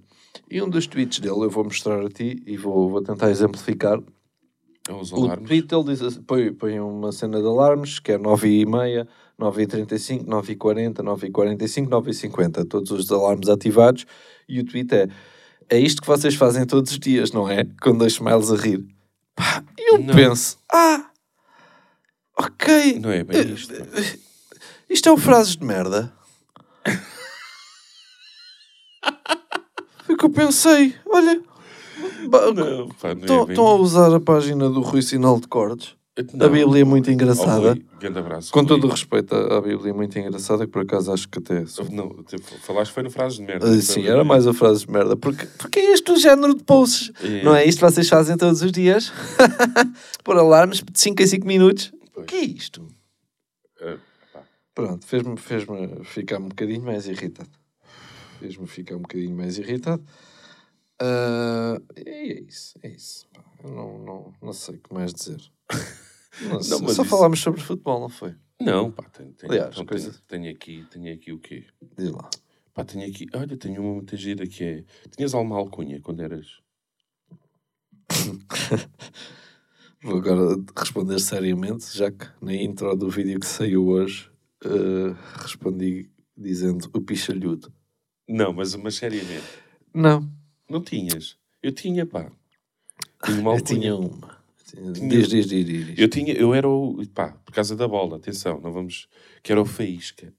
E 0.50 0.60
um 0.62 0.68
dos 0.68 0.86
tweets 0.86 1.20
dele 1.20 1.44
eu 1.44 1.50
vou 1.50 1.64
mostrar 1.64 2.04
a 2.04 2.08
ti 2.08 2.42
e 2.46 2.56
vou, 2.56 2.90
vou 2.90 3.02
tentar 3.02 3.30
exemplificar. 3.30 3.98
aos 4.88 5.12
O 5.12 5.16
alarmes. 5.24 5.46
tweet 5.48 5.74
ele 5.74 5.84
diz 5.84 6.02
assim, 6.02 6.22
põe, 6.22 6.52
põe 6.52 6.78
uma 6.80 7.12
cena 7.12 7.40
de 7.40 7.46
alarmes, 7.46 7.98
que 7.98 8.12
é 8.12 8.18
9h30, 8.18 9.06
9h35, 9.40 10.24
9h40, 10.26 10.94
9h45, 11.02 11.88
9h50, 11.88 12.68
todos 12.68 12.90
os 12.90 13.10
alarmes 13.10 13.48
ativados, 13.48 14.04
e 14.48 14.60
o 14.60 14.64
tweet 14.64 14.94
é 14.94 15.08
é 15.70 15.78
isto 15.78 16.02
que 16.02 16.06
vocês 16.08 16.34
fazem 16.34 16.66
todos 16.66 16.92
os 16.92 16.98
dias, 16.98 17.32
não 17.32 17.48
é? 17.48 17.64
Com 17.80 17.96
dois 17.96 18.12
smiles 18.12 18.50
a 18.52 18.56
rir. 18.56 18.84
Pá, 19.34 19.64
e 19.78 19.94
eu 19.94 19.98
Não. 19.98 20.14
penso, 20.14 20.58
ah, 20.70 21.10
ok, 22.38 22.98
Não 23.00 23.10
é 23.10 23.24
bem 23.24 23.54
isto. 23.54 23.72
isto 24.90 25.08
é 25.08 25.12
o 25.12 25.16
frases 25.16 25.56
de 25.56 25.64
merda. 25.64 26.12
o 30.14 30.16
que 30.16 30.24
eu 30.24 30.30
pensei, 30.30 30.94
olha, 31.06 31.40
ba- 32.28 32.52
Não, 32.52 32.88
pá, 32.88 33.14
não 33.14 33.20
estão 33.20 33.42
é 33.42 33.44
bem 33.46 33.52
estão 33.52 33.66
a 33.66 33.74
usar 33.76 34.14
a 34.14 34.20
página 34.20 34.68
do 34.70 34.80
Rui 34.80 35.02
Sinal 35.02 35.38
de 35.40 35.46
Cortes. 35.48 35.94
Não. 36.32 36.46
A 36.46 36.48
Bíblia 36.48 36.82
é 36.82 36.84
muito 36.84 37.10
Oh, 37.10 37.12
engraçada. 37.12 37.72
Rui, 37.72 37.84
grande 37.98 38.18
abraço. 38.20 38.52
Com 38.52 38.60
Rui. 38.60 38.68
todo 38.68 38.84
o 38.86 38.88
respeito, 38.90 39.34
a, 39.34 39.56
a 39.58 39.60
Bíblia 39.60 39.90
é 39.90 39.92
muito 39.92 40.16
engraçada, 40.16 40.64
que 40.64 40.70
por 40.70 40.82
acaso 40.82 41.12
acho 41.12 41.28
que 41.28 41.40
até 41.40 41.66
sou. 41.66 41.84
Não, 41.90 42.08
falaste 42.62 42.92
foi 42.92 43.02
no 43.02 43.10
frases 43.10 43.38
de 43.38 43.44
merda. 43.44 43.66
Ah, 43.68 43.80
sim, 43.82 44.06
era 44.06 44.22
mais 44.22 44.46
a 44.46 44.54
frase 44.54 44.86
de 44.86 44.92
merda. 44.92 45.16
Porque, 45.16 45.44
porque 45.58 45.80
é 45.80 45.92
este 45.92 46.12
o 46.12 46.16
género 46.16 46.54
de 46.54 46.62
posts. 46.62 47.10
É. 47.20 47.42
Não 47.42 47.52
é 47.56 47.64
isto 47.66 47.78
que 47.80 47.84
vocês 47.90 48.08
fazem 48.08 48.36
todos 48.36 48.62
os 48.62 48.70
dias? 48.70 49.12
Por 50.22 50.36
alarmes 50.36 50.78
de 50.78 51.00
5 51.00 51.20
em 51.20 51.26
5 51.26 51.46
minutos. 51.48 51.92
O 52.16 52.22
que 52.22 52.36
é 52.36 52.44
isto? 52.44 52.86
Ah, 53.82 53.96
pá. 54.32 54.40
Pronto, 54.72 55.04
fez-me 55.04 55.36
fez 55.36 55.66
ficar 56.04 56.38
um 56.38 56.46
bocadinho 56.48 56.82
mais 56.84 57.08
irritado. 57.08 57.50
Fez-me 58.38 58.66
ficar 58.66 58.96
um 58.96 59.02
bocadinho 59.02 59.36
mais 59.36 59.58
irritado. 59.58 60.04
E 61.96 62.08
é 62.08 62.40
isso, 62.42 62.78
é 62.82 62.88
isso. 62.90 63.26
Eu 63.62 63.70
não, 63.70 63.98
não, 63.98 64.34
não 64.42 64.52
sei 64.52 64.76
o 64.76 64.78
que 64.80 64.92
mais 64.94 65.12
dizer. 65.12 65.40
Não 66.50 66.60
sei. 66.60 66.76
Só 66.78 66.86
isso- 66.90 67.04
falámos 67.04 67.38
sobre 67.40 67.60
futebol, 67.60 68.00
não 68.00 68.08
foi? 68.08 68.34
Não, 68.60 68.90
pá, 68.90 69.04
tenho, 69.04 69.32
tenho, 69.34 69.52
Aliás, 69.52 69.70
então, 69.72 69.86
coisa- 69.86 70.10
tenho, 70.26 70.42
tenho 70.42 70.50
aqui, 70.52 70.84
tenho 70.90 71.14
aqui 71.14 71.32
o 71.32 71.38
quê? 71.38 71.64
Diz 71.96 72.10
lá. 72.10 72.28
Pá, 72.74 72.84
tenho 72.84 73.08
aqui, 73.08 73.26
olha, 73.32 73.56
tenho 73.56 73.80
uma 73.80 73.94
muita 73.94 74.16
gira 74.16 74.44
que 74.44 74.64
é. 74.64 74.84
Tinhas 75.16 75.32
alguma 75.32 75.56
alcunha 75.56 76.00
quando 76.00 76.22
eras. 76.24 76.58
Vou 80.02 80.16
agora 80.18 80.56
responder 80.76 81.20
seriamente, 81.20 81.96
já 81.96 82.10
que 82.10 82.26
na 82.42 82.52
intro 82.52 82.94
do 82.96 83.08
vídeo 83.08 83.38
que 83.38 83.46
saiu 83.46 83.86
hoje 83.86 84.28
eh, 84.64 85.14
respondi 85.40 86.10
dizendo 86.36 86.90
o 86.92 87.00
pichalhudo. 87.00 87.72
Não, 88.28 88.52
mas, 88.52 88.74
mas 88.76 88.94
seriamente. 88.96 89.44
Não, 89.92 90.28
Não 90.68 90.80
tinhas. 90.82 91.36
Eu 91.62 91.72
tinha, 91.72 92.04
pá. 92.06 92.30
Tinha 93.24 93.40
uma 93.40 93.50
eu 93.52 93.56
alcunha. 93.56 93.80
tinha 93.80 93.96
uma. 93.96 94.34
Diz, 94.92 95.28
diz, 95.28 95.46
diz, 95.46 95.64
diz. 95.64 95.98
Eu 95.98 96.08
tinha, 96.08 96.32
eu 96.34 96.52
era 96.52 96.68
o. 96.68 97.00
Pá, 97.14 97.28
por 97.44 97.54
causa 97.54 97.76
da 97.76 97.86
bola, 97.86 98.16
atenção, 98.16 98.60
não 98.60 98.72
vamos. 98.72 99.08
Que 99.42 99.52
era 99.52 99.60
o 99.60 99.64
Faísca. 99.64 100.32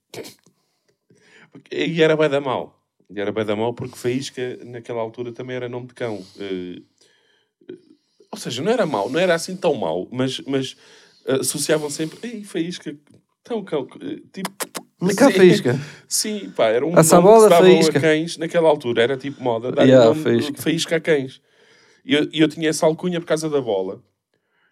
E 1.72 2.02
era 2.02 2.18
bem 2.18 2.30
da 2.30 2.42
mal. 2.42 2.84
E 3.10 3.20
era 3.20 3.32
bem 3.32 3.46
da 3.46 3.56
mal 3.56 3.74
porque 3.74 3.96
Faísca 3.96 4.58
naquela 4.66 5.02
altura 5.02 5.32
também 5.32 5.56
era 5.56 5.70
nome 5.70 5.88
de 5.88 5.94
cão. 5.94 6.24
Eh, 6.40 6.82
ou 8.32 8.38
seja, 8.38 8.62
não 8.62 8.72
era 8.72 8.86
mau, 8.86 9.10
não 9.10 9.20
era 9.20 9.34
assim 9.36 9.56
tão 9.56 9.74
mau, 9.76 10.08
mas, 10.12 10.42
mas 10.42 10.76
eh, 11.26 11.36
associavam 11.36 11.90
sempre. 11.90 12.20
Ei, 12.28 12.44
Faísca, 12.44 12.96
tão 13.44 13.64
cão. 13.64 13.88
Tipo. 14.34 14.52
Na 15.02 15.14
cá 15.14 15.28
sim. 15.30 15.38
faísca. 15.38 15.80
Sim, 16.08 16.50
pá, 16.56 16.68
era 16.68 16.86
um 16.86 16.98
a 16.98 17.04
se 17.04 17.12
davam 17.12 17.50
Faísca. 17.50 17.98
a 17.98 18.02
cães 18.02 18.38
naquela 18.38 18.70
altura. 18.70 19.04
Era 19.04 19.18
tipo 19.18 19.44
moda. 19.44 19.72
Dar 19.72 19.84
Yeah, 19.84 20.06
nome 20.06 20.24
Faísca. 20.24 20.62
faísca 20.62 20.96
a 20.96 21.02
cães. 21.02 21.42
E 22.06 22.14
eu, 22.14 22.30
eu 22.32 22.48
tinha 22.48 22.70
essa 22.70 22.86
alcunha 22.86 23.20
por 23.20 23.28
causa 23.28 23.50
da 23.50 23.60
bola. 23.60 24.02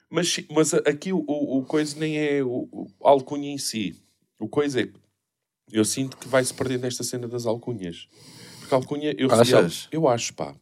Mas, 0.09 0.39
mas 0.51 0.73
aqui 0.73 1.11
o, 1.11 1.23
o, 1.27 1.57
o 1.59 1.65
coisa 1.65 1.97
nem 1.99 2.17
é 2.17 2.43
o, 2.43 2.67
o 2.71 2.87
a 3.03 3.09
alcunha 3.09 3.49
em 3.51 3.57
si. 3.57 3.95
O 4.39 4.47
coisa 4.47 4.81
é 4.81 4.85
que 4.85 4.93
eu 5.71 5.83
sinto 5.83 6.15
que 6.17 6.27
vai-se 6.27 6.53
perdendo 6.53 6.85
esta 6.85 7.03
cena 7.03 7.27
das 7.27 7.45
alcunhas. 7.45 8.07
Porque 8.59 8.73
a 8.75 8.77
alcunha 8.77 9.15
eu 9.17 9.27
recebi. 9.27 9.53
al-? 9.55 9.69
Eu 9.91 10.07
acho, 10.07 10.33
pá. 10.35 10.55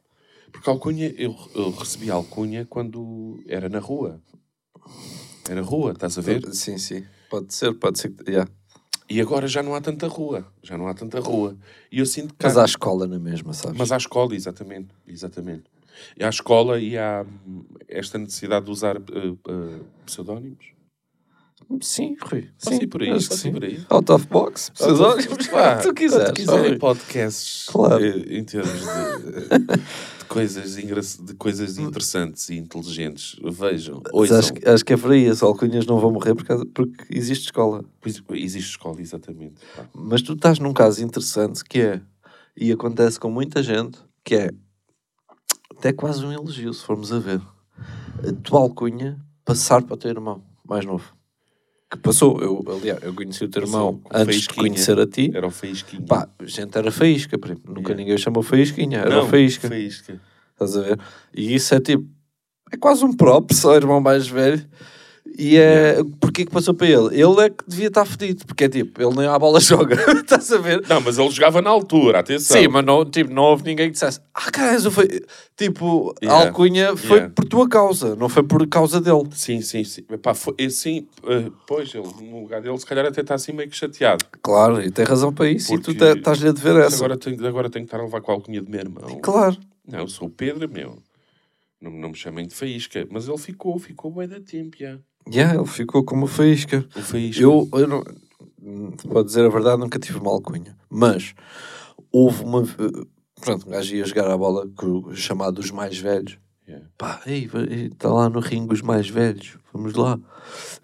Porque 0.51 0.69
alcunha, 0.69 1.13
eu, 1.17 1.35
eu 1.55 1.69
recebi 1.71 2.09
alcunha 2.09 2.65
quando 2.65 3.43
era 3.47 3.69
na 3.69 3.79
rua. 3.79 4.21
Era 5.49 5.61
rua, 5.61 5.91
estás 5.91 6.17
a 6.17 6.21
ver? 6.21 6.41
Sim, 6.53 6.77
sim. 6.77 7.05
Pode 7.29 7.53
ser, 7.53 7.73
pode 7.73 7.99
ser. 7.99 8.13
yeah. 8.27 8.49
E 9.11 9.19
agora 9.19 9.45
já 9.47 9.61
não 9.61 9.75
há 9.75 9.81
tanta 9.81 10.07
rua. 10.07 10.47
Já 10.63 10.77
não 10.77 10.87
há 10.87 10.93
tanta 10.93 11.19
rua. 11.19 11.57
E 11.91 11.99
eu 11.99 12.05
sinto 12.05 12.33
que. 12.33 12.45
Mas 12.45 12.57
há- 12.57 12.63
escola 12.63 13.05
na 13.05 13.19
mesma, 13.19 13.51
sabes? 13.53 13.77
Mas 13.77 13.91
à 13.91 13.97
escola, 13.97 14.33
exatamente. 14.33 14.87
exatamente. 15.05 15.63
E 16.17 16.23
à 16.23 16.29
escola 16.29 16.79
e 16.79 16.97
há 16.97 17.25
hum, 17.45 17.63
esta 17.89 18.17
necessidade 18.17 18.65
de 18.65 18.71
usar 18.71 18.95
eh, 18.95 19.01
eh, 19.49 19.79
pseudónimos. 20.05 20.65
Sim, 21.81 22.15
Rui. 22.21 22.49
Sim, 22.57 22.79
ir 22.81 22.87
por 22.87 23.01
aí, 23.01 23.11
acho 23.11 23.29
que 23.29 23.35
sim. 23.37 23.51
por 23.53 23.63
aí. 23.63 23.79
Out 23.89 24.11
of 24.11 24.27
box, 24.27 24.69
pseudónimos, 24.71 25.47
Pá, 25.49 25.77
tu 25.77 25.93
quiseres. 25.93 26.31
quiserem 26.33 26.77
podcasts 26.77 27.65
Claro. 27.67 28.03
eh, 28.03 28.37
em 28.37 28.43
termos 28.43 28.79
de, 28.79 29.57
de 30.19 30.25
coisas, 30.27 30.77
engra- 30.77 31.01
de 31.01 31.33
coisas 31.35 31.77
interessantes 31.77 32.49
e 32.49 32.55
inteligentes, 32.57 33.37
vejam, 33.43 34.01
ouçam. 34.11 34.37
acho, 34.39 34.53
que- 34.53 34.67
acho 34.69 34.83
que 34.85 34.93
é 34.93 34.97
por 34.97 35.11
aí, 35.11 35.27
as 35.27 35.41
alcunhas 35.41 35.85
não 35.85 35.99
vão 35.99 36.11
morrer 36.11 36.35
por 36.35 36.45
causa- 36.45 36.65
porque 36.73 37.05
existe 37.09 37.45
escola. 37.45 37.83
Pois, 38.01 38.21
Existe 38.31 38.69
escola, 38.71 38.99
exatamente. 39.01 39.55
pá. 39.75 39.85
Mas 39.93 40.21
tu 40.21 40.33
estás 40.33 40.59
num 40.59 40.73
caso 40.73 41.01
interessante 41.03 41.63
que 41.63 41.79
é, 41.81 42.01
e 42.55 42.71
acontece 42.71 43.19
com 43.19 43.31
muita 43.31 43.63
gente, 43.63 43.97
que 44.23 44.35
é 44.35 44.51
até 45.77 45.93
quase 45.93 46.23
um 46.25 46.31
elogio, 46.31 46.73
se 46.73 46.83
formos 46.83 47.11
a 47.13 47.19
ver. 47.19 47.41
A 48.27 48.33
tua 48.43 48.59
alcunha 48.59 49.17
passar 49.45 49.81
para 49.81 49.93
o 49.95 49.97
teu 49.97 50.11
irmão 50.11 50.43
mais 50.67 50.85
novo. 50.85 51.11
Que 51.91 51.97
passou, 51.97 52.41
eu, 52.41 52.63
aliás, 52.69 53.03
eu 53.03 53.13
conheci 53.13 53.43
o 53.43 53.49
teu 53.49 53.63
irmão 53.63 54.01
antes 54.13 54.43
de 54.43 54.49
conhecer 54.53 54.97
a 54.97 55.05
ti. 55.05 55.29
Era 55.35 55.45
o 55.47 55.51
Faísquinha. 55.51 56.05
Pá, 56.07 56.25
a 56.39 56.45
gente 56.45 56.77
era 56.77 56.89
faísca, 56.89 57.37
primo. 57.37 57.59
Nunca 57.67 57.81
Yeah. 57.81 57.95
ninguém 57.95 58.17
chamou 58.17 58.41
faísquinha, 58.41 58.99
era 58.99 59.09
não, 59.09 59.25
o 59.25 59.27
faísca. 59.27 59.67
Faísca. 59.67 60.21
Estás 60.53 60.77
a 60.77 60.81
ver? 60.83 60.99
E 61.35 61.53
isso 61.53 61.75
é 61.75 61.81
tipo, 61.81 62.07
é 62.71 62.77
quase 62.77 63.03
um 63.03 63.11
prop, 63.13 63.53
só 63.53 63.71
o 63.73 63.75
irmão 63.75 63.99
mais 63.99 64.25
velho. 64.25 64.65
E 65.37 65.55
é. 65.57 65.97
Porquê 66.19 66.45
que 66.45 66.51
passou 66.51 66.73
para 66.73 66.87
ele? 66.87 67.19
Ele 67.19 67.39
é 67.41 67.49
que 67.49 67.63
devia 67.67 67.87
estar 67.87 68.05
fedido, 68.05 68.45
porque 68.45 68.65
é 68.65 68.69
tipo, 68.69 69.01
ele 69.01 69.15
nem 69.15 69.27
à 69.27 69.37
bola 69.39 69.59
joga. 69.61 69.95
Estás 70.19 70.51
a 70.51 70.57
ver? 70.57 70.85
Não, 70.87 70.99
mas 71.01 71.17
ele 71.17 71.29
jogava 71.29 71.61
na 71.61 71.69
altura, 71.69 72.19
atenção. 72.19 72.57
Sim, 72.61 72.67
mas 72.67 72.83
não, 72.83 73.05
tipo, 73.05 73.31
não 73.33 73.43
houve 73.43 73.63
ninguém 73.63 73.87
que 73.87 73.93
dissesse, 73.93 74.19
ah, 74.33 74.51
caralho, 74.51 74.91
foi. 74.91 75.07
Tipo, 75.55 76.13
a 76.21 76.25
Yeah. 76.25 76.47
alcunha 76.47 76.95
foi 76.97 77.17
Yeah. 77.17 77.33
por 77.35 77.45
tua 77.45 77.69
causa, 77.69 78.15
não 78.15 78.27
foi 78.27 78.43
por 78.43 78.65
causa 78.67 78.99
dele. 78.99 79.29
Sim, 79.33 79.61
sim, 79.61 79.83
sim. 79.83 80.03
Epá, 80.09 80.33
foi, 80.33 80.53
sim, 80.69 81.07
eh, 81.23 81.49
pois, 81.67 81.93
ele, 81.93 82.07
no 82.29 82.41
lugar 82.41 82.61
dele, 82.61 82.77
se 82.77 82.85
calhar 82.85 83.05
até 83.05 83.21
está 83.21 83.35
assim 83.35 83.51
meio 83.53 83.69
que 83.69 83.77
chateado. 83.77 84.25
Claro, 84.41 84.81
e 84.81 84.91
tem 84.91 85.05
razão 85.05 85.31
para 85.33 85.49
isso, 85.49 85.73
e 85.73 85.77
tu 85.79 85.93
Porque- 85.95 86.03
estás-lhe 86.19 86.49
a 86.49 86.51
dever 86.51 86.75
essa. 86.77 86.97
Agora 86.97 87.17
tenho, 87.17 87.47
agora 87.47 87.69
tenho 87.69 87.85
que 87.85 87.87
estar 87.87 87.99
a 87.99 88.03
levar 88.05 88.21
com 88.21 88.31
a 88.31 88.35
alcunha 88.35 88.61
de 88.61 88.69
meu 88.69 88.79
irmão. 88.79 89.19
Claro. 89.21 89.57
Não, 89.87 89.99
eu 89.99 90.07
sou 90.07 90.27
o 90.27 90.31
Pedro, 90.31 90.69
meu. 90.69 90.97
Não, 91.81 91.89
não 91.91 92.09
me 92.09 92.15
chamem 92.15 92.45
de 92.47 92.53
faísca. 92.53 93.07
Mas 93.09 93.27
ele 93.27 93.37
ficou, 93.37 93.77
ficou 93.79 94.11
bem 94.11 94.27
da 94.27 94.39
tempo, 94.39 94.77
já. 94.79 94.97
Yeah, 95.27 95.55
ele 95.55 95.67
ficou 95.67 96.03
como 96.03 96.27
faísca. 96.27 96.85
O 96.95 97.01
faísca. 97.01 97.41
Eu, 97.41 97.67
eu 97.73 97.87
não, 97.87 98.03
pode 99.09 99.27
dizer 99.27 99.45
a 99.45 99.49
verdade, 99.49 99.79
nunca 99.79 99.99
tive 99.99 100.19
uma 100.19 100.31
alcunha. 100.31 100.77
Mas 100.89 101.33
houve 102.11 102.43
uma. 102.43 102.63
Pronto, 103.39 103.67
um 103.67 103.71
gajo 103.71 103.95
ia 103.95 104.05
jogar 104.05 104.29
a 104.29 104.37
bola 104.37 104.65
chamado 105.13 105.59
os 105.59 105.71
mais 105.71 105.97
velhos. 105.97 106.37
Yeah. 106.67 106.87
Pá, 106.97 107.21
está 107.25 108.09
lá 108.09 108.29
no 108.29 108.39
ringue 108.39 108.73
os 108.73 108.81
mais 108.81 109.09
velhos, 109.09 109.57
vamos 109.73 109.93
lá. 109.93 110.19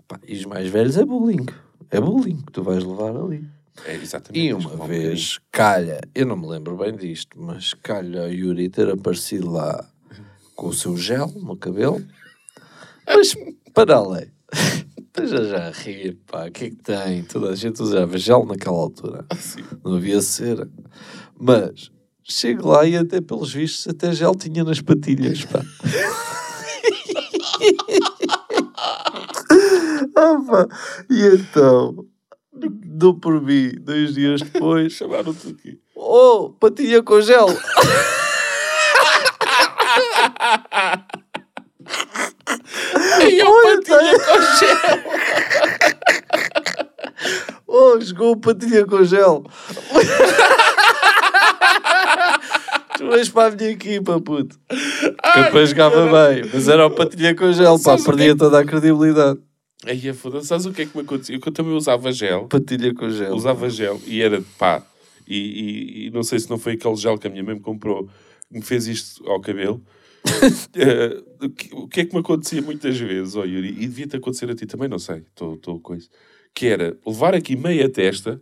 Pá, 0.08 0.20
e 0.28 0.36
os 0.36 0.46
mais 0.46 0.68
velhos 0.68 0.98
é 0.98 1.06
bullying. 1.06 1.46
É 1.90 2.02
bullying 2.02 2.38
que 2.38 2.52
tu 2.52 2.64
vais 2.64 2.84
levar 2.84 3.16
ali. 3.16 3.48
É, 3.86 3.96
exatamente. 3.96 4.44
E 4.44 4.54
uma 4.54 4.70
levar 4.70 4.86
um 4.86 4.88
vez, 4.88 5.40
calha, 5.52 6.02
eu 6.16 6.26
não 6.26 6.36
me 6.36 6.48
lembro 6.48 6.76
bem 6.76 6.96
disto, 6.96 7.40
mas 7.40 7.74
calha 7.76 8.24
o 8.24 8.32
Yuri 8.32 8.70
ter 8.70 8.90
aparecido 8.90 9.52
lá 9.52 9.88
com 10.56 10.68
o 10.68 10.74
seu 10.74 10.98
gel 10.98 11.28
no 11.36 11.56
cabelo. 11.56 12.04
Mas, 13.06 13.36
para 13.78 13.98
além, 13.98 14.26
esteja 14.98 15.46
já 15.46 15.68
a 15.68 15.70
rir, 15.70 16.18
pá, 16.26 16.48
o 16.48 16.52
que 16.52 16.66
é 16.66 16.70
que 16.72 16.78
tem? 16.78 17.24
Toda 17.26 17.52
a 17.52 17.56
gente 17.56 17.80
usava 17.80 18.18
gel 18.18 18.44
naquela 18.44 18.76
altura. 18.76 19.24
Não 19.86 19.98
havia 19.98 20.20
cera. 20.20 20.68
Mas, 21.40 21.92
chego 22.24 22.70
lá 22.70 22.88
e 22.88 22.98
até 22.98 23.22
pelos 23.22 23.54
vistos, 23.54 23.88
até 23.88 24.12
gel 24.14 24.34
tinha 24.34 24.64
nas 24.64 24.82
patilhas, 24.82 25.46
pá. 25.46 25.62
ah, 30.16 30.42
pá. 30.48 30.68
E 31.08 31.36
então, 31.36 32.04
dou 32.84 33.14
por 33.14 33.40
mim, 33.40 33.74
dois 33.80 34.16
dias 34.16 34.42
depois, 34.42 34.94
Chamaram-te 34.94 35.50
aqui. 35.50 35.80
Oh, 35.96 36.50
patilha 36.60 37.04
com 37.04 37.22
gel. 37.22 37.46
Ei, 43.28 43.42
eu 43.42 43.48
Olha, 43.50 43.82
patilha 43.82 44.20
com 44.20 44.42
gel. 44.60 44.78
Oh, 47.70 48.00
jogou 48.00 48.38
patilha 48.38 48.86
com 48.86 49.04
gel. 49.04 49.44
tu 52.98 53.08
vais 53.08 53.30
para 53.30 53.54
a 53.54 53.56
minha 53.56 53.70
equipa, 53.72 54.20
puto. 54.22 54.58
Que 54.70 55.40
eu 55.40 55.44
depois 55.44 55.70
jogava 55.70 56.06
bem, 56.06 56.50
mas 56.54 56.68
era 56.68 56.86
o 56.88 56.92
patilha 56.92 57.36
com 57.36 57.52
gel, 57.52 57.74
pá, 57.74 57.80
Sabes 57.84 58.04
o 58.04 58.06
perdia 58.06 58.36
toda 58.38 58.60
a 58.60 58.66
credibilidade. 58.66 59.40
Aí, 59.86 60.14
foda-se. 60.14 60.48
Sabes 60.48 60.66
o 60.66 60.72
que 60.74 60.84
é 60.84 60.86
que 60.86 60.98
me 60.98 61.04
acontecia? 61.04 61.36
Eu 61.36 61.52
também 61.52 61.74
usava 61.74 62.12
gel. 62.12 62.48
Patilha 62.48 62.94
com 62.94 63.10
gel. 63.10 63.34
Usava 63.36 63.70
gel 63.70 64.00
e 64.08 64.22
era 64.22 64.42
pá. 64.58 64.82
E, 65.28 65.38
e- 65.38 66.08
e 66.08 66.12
não 66.12 66.24
sei 66.24 66.40
se 66.40 66.50
não 66.50 66.58
foi 66.58 66.74
aquele 66.74 66.96
gel 66.96 67.18
que 67.18 67.28
a 67.28 67.30
minha 67.30 67.44
mãe 67.44 67.56
me 67.56 67.62
comprou 67.62 68.06
que 68.50 68.58
me 68.58 68.62
fez 68.62 68.88
isto 68.88 69.30
ao 69.30 69.42
cabelo. 69.42 69.82
Eh, 70.76 71.24
o, 71.46 71.50
que, 71.50 71.76
o 71.76 71.88
que 71.88 72.02
é 72.02 72.06
que 72.06 72.14
me 72.14 72.20
acontecia 72.20 72.62
muitas 72.62 72.98
vezes, 72.98 73.36
ó 73.36 73.44
Yuri, 73.44 73.70
e 73.70 73.88
devia-te 73.88 74.16
acontecer 74.18 74.50
a 74.50 74.56
ti 74.56 74.66
também, 74.66 74.88
não 74.88 75.00
sei, 75.00 75.18
estou 75.30 75.80
com 75.82 75.96
isso, 75.96 76.10
que 76.54 76.68
era 76.68 76.98
levar 77.06 77.34
aqui 77.36 77.56
meia 77.56 77.90
testa, 77.90 78.42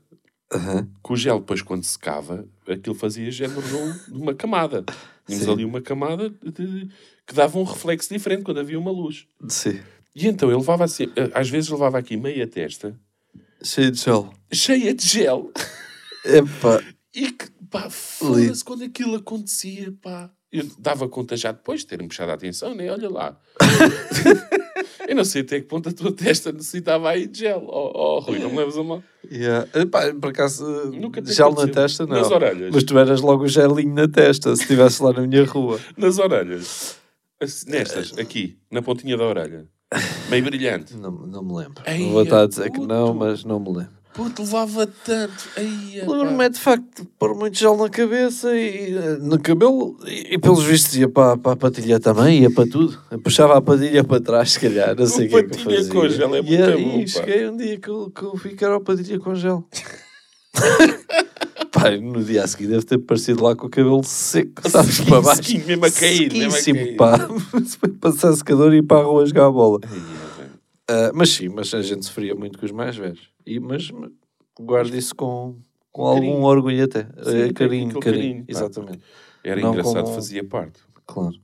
que 1.04 1.14
o 1.14 1.16
gel 1.16 1.40
depois 1.40 1.62
quando 1.62 1.84
secava, 1.84 2.48
aquilo 2.68 2.96
fazia 2.96 3.30
género 3.32 3.62
de 4.08 4.14
uma 4.14 4.34
camada. 4.34 4.84
Tínhamos 5.28 5.50
ali 5.50 5.66
uma 5.66 5.82
camada 5.82 6.30
de- 6.30 6.88
que 7.26 7.34
dava 7.34 7.58
um 7.58 7.64
reflexo 7.64 8.14
diferente 8.14 8.44
quando 8.44 8.60
havia 8.60 8.78
uma 8.78 8.92
luz. 8.92 9.26
Sim. 9.48 9.80
E 10.16 10.28
então 10.28 10.50
eu 10.52 10.60
levava 10.60 10.84
assim, 10.84 11.06
eh, 11.16 11.32
às 11.34 11.50
vezes 11.50 11.70
levava 11.70 11.98
aqui 11.98 12.16
meia 12.16 12.46
testa, 12.48 12.98
Cheio 13.64 13.92
de 13.92 14.00
gel. 14.02 14.34
cheia 14.54 14.94
de 14.94 15.06
gel. 15.08 15.52
Epá. 16.24 16.84
E 17.14 17.32
que, 17.32 17.50
pá, 17.70 17.90
foda-se 17.90 18.64
quando 18.64 18.84
aquilo 18.84 19.16
acontecia, 19.16 19.94
pá. 20.02 20.32
Eu 20.52 20.66
dava 20.80 21.08
conta 21.10 21.36
já 21.36 21.52
depois 21.52 21.82
de 21.82 21.88
ter-me 21.88 22.08
puxado 22.08 22.32
a 22.32 22.36
atenção, 22.36 22.74
nem 22.74 22.90
olha 22.90 23.10
lá. 23.10 23.38
eu 25.08 25.16
não 25.16 25.26
sei 25.26 25.42
até 25.42 25.60
que 25.60 25.68
ponto 25.68 25.90
a 25.90 25.92
tua 25.92 26.12
testa 26.12 26.52
necessitava 26.52 27.10
aí 27.10 27.28
de 27.28 27.40
gel. 27.40 27.66
Oh, 27.68 27.92
oh 27.94 28.20
Rui, 28.20 28.40
não 28.40 28.50
me 28.50 28.58
leves 28.58 28.78
a 28.78 28.84
mal. 28.84 29.04
Yeah. 29.30 29.68
Epá, 29.74 30.14
por 30.14 30.30
acaso, 30.30 30.66
Nunca 30.92 31.24
gel 31.26 31.52
na 31.52 31.68
testa, 31.68 32.06
não. 32.06 32.18
Nas 32.18 32.32
orelhas. 32.32 32.72
Mas 32.74 32.84
tu 32.84 32.98
eras 32.98 33.22
logo 33.22 33.44
o 33.44 33.48
gelinho 33.48 33.94
na 33.94 34.08
testa, 34.08 34.56
se 34.56 34.62
estivesse 34.62 35.04
lá 35.04 35.12
na 35.12 35.28
minha 35.28 35.44
rua. 35.46 35.80
Nas 35.98 36.20
orelhas. 36.20 36.98
Nestas, 37.68 38.18
aqui, 38.18 38.58
na 38.72 38.82
pontinha 38.82 39.18
da 39.18 39.26
orelha. 39.26 39.68
Meio 40.30 40.44
brilhante. 40.44 40.96
Não, 40.96 41.12
não 41.12 41.44
me 41.44 41.54
lembro. 41.54 41.84
Ei, 41.86 42.00
não 42.00 42.12
vou 42.12 42.24
estar 42.24 42.44
a 42.44 42.48
dizer 42.48 42.72
que 42.72 42.80
puto. 42.80 42.88
não, 42.88 43.14
mas 43.14 43.44
não 43.44 43.60
me 43.60 43.70
lembro. 43.70 44.05
Puto, 44.16 44.44
levava 44.44 44.88
tanto. 45.04 45.34
Aí, 45.58 46.02
Lembro-me 46.08 46.46
é 46.46 46.50
de 46.50 46.58
facto 46.60 47.02
de 47.02 47.08
pôr 47.20 47.36
muito 47.36 47.58
gel 47.58 47.76
na 47.76 47.90
cabeça 47.90 48.56
e 48.56 48.96
eh, 48.96 49.18
no 49.20 49.38
cabelo 49.38 49.98
e, 50.06 50.36
e 50.36 50.38
pelos 50.38 50.64
vistos 50.64 50.96
ia 50.96 51.10
para, 51.10 51.36
para 51.36 51.52
a 51.52 51.56
patilha 51.58 52.00
também, 52.00 52.44
ia 52.44 52.50
para 52.50 52.66
tudo. 52.66 52.98
Eu 53.12 53.20
puxava 53.20 53.58
a 53.58 53.62
patilha 53.62 54.06
para 54.06 54.22
trás, 54.22 54.54
se 54.54 54.60
calhar, 54.62 54.96
não 54.98 55.06
sei 55.06 55.28
o 55.28 55.30
que 55.30 55.36
é 55.36 55.44
que 55.44 55.64
fazia. 55.64 55.92
com 55.94 56.08
gel 56.08 56.34
é 56.34 56.40
e, 56.40 56.42
muito 56.44 56.64
aí, 56.64 56.84
bom, 56.86 57.00
pá. 57.02 57.08
cheguei 57.08 57.50
um 57.50 57.58
dia 57.58 57.78
que 57.78 57.90
eu, 57.90 58.10
que 58.10 58.24
eu 58.24 58.36
vi 58.36 58.56
que 58.56 58.64
era 58.64 58.78
a 58.78 58.80
patilha 58.80 59.20
com 59.20 59.36
gel. 59.36 59.66
Pá, 61.72 61.92
no 61.92 62.24
dia 62.24 62.44
a 62.46 62.48
seguir 62.48 62.68
deve 62.68 62.86
ter 62.86 62.98
parecido 63.00 63.44
lá 63.44 63.54
com 63.54 63.68
o 63.68 63.70
cabelo 63.70 64.02
seco, 64.02 64.70
sabes, 64.70 65.02
para 65.02 65.20
baixo. 65.20 65.44
Sequinho, 65.44 65.68
mesmo 65.68 65.86
a 65.86 65.92
cair, 65.92 66.32
mesmo 66.32 66.48
a 66.48 66.52
Sequíssimo, 66.52 66.86
cair. 66.86 66.96
pá. 66.96 67.28
Se 67.66 67.76
foi 67.78 67.90
passar 67.90 68.32
secador 68.34 68.74
e 68.74 68.78
ir 68.78 68.84
para 68.84 69.02
a 69.02 69.04
rua 69.04 69.26
jogar 69.26 69.48
a 69.48 69.52
bola. 69.52 69.82
Ah, 70.90 71.12
mas 71.14 71.30
sim, 71.32 71.50
mas 71.50 71.74
a 71.74 71.82
gente 71.82 72.06
sofria 72.06 72.36
muito 72.36 72.60
com 72.60 72.66
os 72.66 72.72
mais 72.72 72.96
velhos. 72.96 73.30
E, 73.46 73.60
mas 73.60 73.90
mas 73.92 74.12
guardo 74.60 74.96
isso 74.96 75.16
com, 75.16 75.56
com 75.92 76.06
algum 76.06 76.44
orgulho 76.44 76.84
até. 76.84 77.04
Sim, 77.04 77.10
Eh, 77.50 77.54
carinho, 77.54 77.54
carinho, 77.54 78.00
carinho, 78.00 78.46
exatamente. 78.48 79.00
Era 79.44 79.62
Não 79.62 79.70
engraçado, 79.72 80.04
como- 80.04 80.16
fazia 80.16 80.44
parte. 80.44 80.80
Claro. 81.06 81.36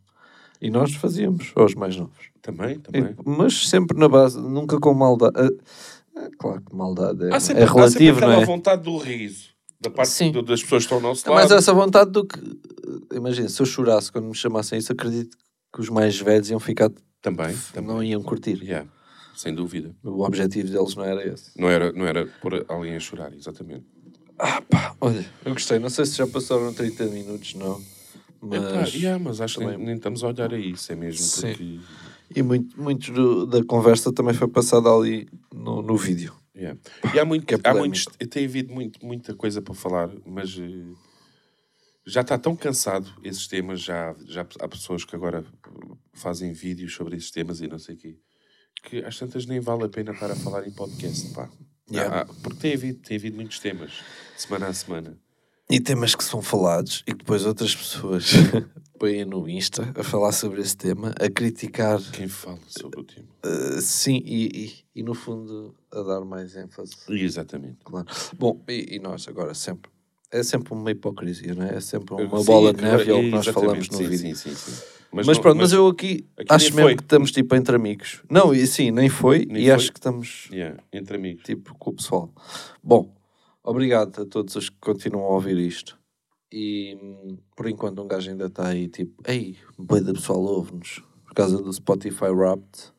E 0.59 0.69
nós 0.69 0.93
fazíamos, 0.95 1.51
aos 1.55 1.73
mais 1.73 1.95
novos. 1.97 2.29
Também, 2.41 2.79
também. 2.79 3.15
mas 3.25 3.67
sempre 3.69 3.97
na 3.97 4.07
base, 4.07 4.39
nunca 4.39 4.79
com 4.79 4.93
maldade. 4.93 5.33
Ah, 6.15 6.29
claro 6.37 6.61
que 6.61 6.75
maldade 6.75 7.25
é, 7.29 7.35
Há 7.35 7.39
sempre, 7.39 7.61
é 7.63 7.65
há 7.65 7.67
sempre 7.67 8.05
relativo, 8.05 8.19
não 8.21 8.31
é? 8.31 8.45
vontade 8.45 8.83
do 8.83 8.97
riso. 8.97 9.49
Da 9.79 9.89
parte 9.89 10.09
Sim. 10.11 10.31
do- 10.31 10.41
das 10.43 10.61
pessoas 10.61 10.83
que 10.85 10.93
estão 10.93 10.97
ao 10.97 11.01
nosso 11.01 11.27
É 11.27 11.33
mais 11.33 11.49
lado. 11.49 11.57
essa 11.59 11.73
vontade 11.73 12.11
do 12.11 12.25
que. 12.25 12.39
Imagina, 13.15 13.49
se 13.49 13.59
eu 13.61 13.65
chorasse 13.65 14.11
quando 14.11 14.25
me 14.27 14.35
chamassem 14.35 14.77
isso, 14.77 14.91
acredito 14.91 15.35
que 15.73 15.81
os 15.81 15.89
mais 15.89 16.19
velhos 16.19 16.49
iam 16.51 16.59
ficar. 16.59 16.91
Também, 17.21 17.55
também. 17.73 17.87
não 17.87 18.03
iam 18.03 18.21
curtir. 18.21 18.61
Yeah, 18.63 18.87
sem 19.35 19.53
dúvida. 19.53 19.95
O 20.03 20.23
objetivo 20.23 20.69
deles 20.69 20.95
não 20.95 21.03
era 21.03 21.25
esse. 21.27 21.51
Não 21.59 21.69
era, 21.69 21.91
não 21.91 22.05
era 22.05 22.25
pôr 22.41 22.65
alguém 22.67 22.95
a 22.95 22.99
chorar, 22.99 23.33
exatamente. 23.33 23.85
Ah, 24.37 24.61
pá, 24.61 24.95
olha, 25.01 25.25
eu 25.45 25.53
gostei. 25.53 25.77
Não 25.79 25.89
sei 25.89 26.05
se 26.05 26.17
já 26.17 26.27
passaram 26.27 26.73
30 26.73 27.05
minutos, 27.05 27.53
não. 27.55 27.81
Mas. 28.41 28.63
Epá, 28.63 28.97
yeah, 28.97 29.23
mas 29.23 29.39
acho 29.39 29.59
que 29.59 29.59
nem, 29.65 29.71
também- 29.73 29.85
nem 29.87 29.95
estamos 29.97 30.23
a 30.23 30.27
olhar 30.27 30.53
a 30.53 30.57
isso, 30.57 30.91
é 30.91 30.95
mesmo 30.95 31.21
Sim. 31.23 31.41
porque... 31.49 31.79
E 32.33 32.41
muito, 32.41 32.81
muito 32.81 33.11
do- 33.11 33.45
da 33.45 33.63
conversa 33.63 34.11
também 34.11 34.33
foi 34.33 34.47
passada 34.47 34.89
ali 34.89 35.27
no, 35.53 35.81
no 35.81 35.95
vídeo. 35.97 36.33
Yeah. 36.55 36.79
E 37.13 37.19
há, 37.19 37.25
muito, 37.25 37.45
que 37.45 37.55
é 37.55 37.59
há 37.63 37.73
muitos, 37.73 38.05
tem 38.29 38.45
havido 38.45 38.73
muito, 38.73 39.05
muita 39.05 39.35
coisa 39.35 39.61
para 39.61 39.73
falar, 39.73 40.09
mas 40.25 40.57
eh, 40.59 40.93
já 42.05 42.21
está 42.21 42.37
tão 42.37 42.55
cansado 42.55 43.09
esses 43.23 43.47
temas, 43.47 43.81
já, 43.81 44.15
já 44.25 44.45
há 44.59 44.67
pessoas 44.67 45.03
que 45.05 45.15
agora 45.15 45.45
fazem 46.13 46.51
vídeos 46.51 46.93
sobre 46.93 47.15
esses 47.15 47.31
temas 47.31 47.61
e 47.61 47.67
não 47.67 47.77
sei 47.79 47.95
o 47.95 47.97
quê, 47.97 48.17
que 48.81 48.99
às 49.05 49.17
tantas 49.17 49.45
nem 49.45 49.59
vale 49.59 49.83
a 49.85 49.89
pena 49.89 50.11
estar 50.11 50.29
a 50.31 50.35
falar 50.35 50.67
em 50.67 50.71
podcast, 50.71 51.29
pá. 51.33 51.49
Yeah. 51.91 52.21
Há- 52.21 52.25
porque 52.25 52.59
tem 52.59 52.73
havido, 52.73 52.99
tem 52.99 53.17
havido 53.17 53.35
muitos 53.35 53.59
temas, 53.59 53.91
semana 54.37 54.67
a 54.67 54.73
semana. 54.73 55.17
E 55.69 55.79
temas 55.79 56.15
que 56.15 56.23
são 56.23 56.41
falados 56.41 57.01
e 57.07 57.11
que 57.11 57.19
depois 57.19 57.45
outras 57.45 57.73
pessoas 57.75 58.31
põem 58.99 59.23
no 59.23 59.47
Insta 59.47 59.93
a 59.97 60.03
falar 60.03 60.31
sobre 60.33 60.61
esse 60.61 60.75
tema, 60.75 61.13
a 61.19 61.29
criticar, 61.29 61.99
Quem 62.11 62.27
fala 62.27 62.59
sobre 62.67 62.99
o 62.99 63.03
tema? 63.05 63.27
eh, 63.43 63.79
sim, 63.81 64.21
e, 64.25 64.65
e, 64.65 64.99
e 64.99 65.03
no 65.03 65.13
fundo 65.13 65.73
a 65.91 66.01
dar 66.01 66.21
mais 66.25 66.55
ênfase. 66.57 66.93
Exatamente. 67.09 67.77
Claro. 67.85 68.05
Bom, 68.37 68.61
e, 68.67 68.95
e 68.95 68.99
nós 68.99 69.27
agora 69.29 69.53
sempre. 69.53 69.89
É 70.31 70.43
sempre 70.43 70.73
uma 70.73 70.89
hipocrisia, 70.91 71.53
não 71.53 71.65
é? 71.65 71.75
É 71.75 71.79
sempre 71.81 72.13
uma 72.15 72.39
Sim, 72.39 72.45
bola 72.45 72.73
de 72.73 72.81
neve, 72.81 73.09
é 73.11 73.13
o 73.13 73.19
que 73.21 73.29
nós 73.31 73.45
falamos 73.47 73.89
no 73.89 73.97
sim, 73.97 74.03
vídeo. 74.07 74.35
Sim, 74.35 74.35
sim, 74.35 74.55
sim. 74.55 74.81
Mas, 75.11 75.27
não- 75.27 75.41
pronto, 75.41 75.57
mas, 75.57 75.73
eu 75.73 75.87
aqui, 75.87 76.25
aqui 76.37 76.45
acho 76.53 76.65
mesmo 76.67 76.81
foi. 76.83 76.95
que 76.95 77.03
estamos 77.03 77.31
tipo 77.33 77.53
entre 77.53 77.75
amigos. 77.75 78.23
Não, 78.29 78.53
e 78.53 78.65
sim, 78.65 78.91
nem 78.91 79.09
foi, 79.09 79.45
Nem 79.45 79.63
e 79.63 79.65
foi. 79.65 79.71
acho 79.73 79.91
que 79.91 79.99
estamos 79.99 80.47
Yeah, 80.53 80.81
entre 80.93 81.17
amigos. 81.17 81.43
tipo 81.43 81.75
com 81.77 81.89
o 81.89 81.93
pessoal. 81.93 82.33
Bom, 82.81 83.13
obrigado 83.61 84.21
a 84.21 84.25
todos 84.25 84.55
os 84.55 84.69
que 84.69 84.77
continuam 84.79 85.25
a 85.25 85.29
ouvir 85.33 85.57
isto. 85.57 85.99
E 86.49 86.97
por 87.55 87.67
enquanto 87.67 88.01
um 88.01 88.07
gajo 88.07 88.29
ainda 88.29 88.45
está 88.45 88.67
aí 88.69 88.87
tipo, 88.87 89.21
ei, 89.29 89.57
boi 89.77 89.99
da 90.01 90.13
pessoal 90.13 90.39
ouve-nos 90.41 91.01
por 91.25 91.33
causa 91.33 91.61
do 91.61 91.71
Spotify 91.73 92.29
Wrapped. 92.29 92.93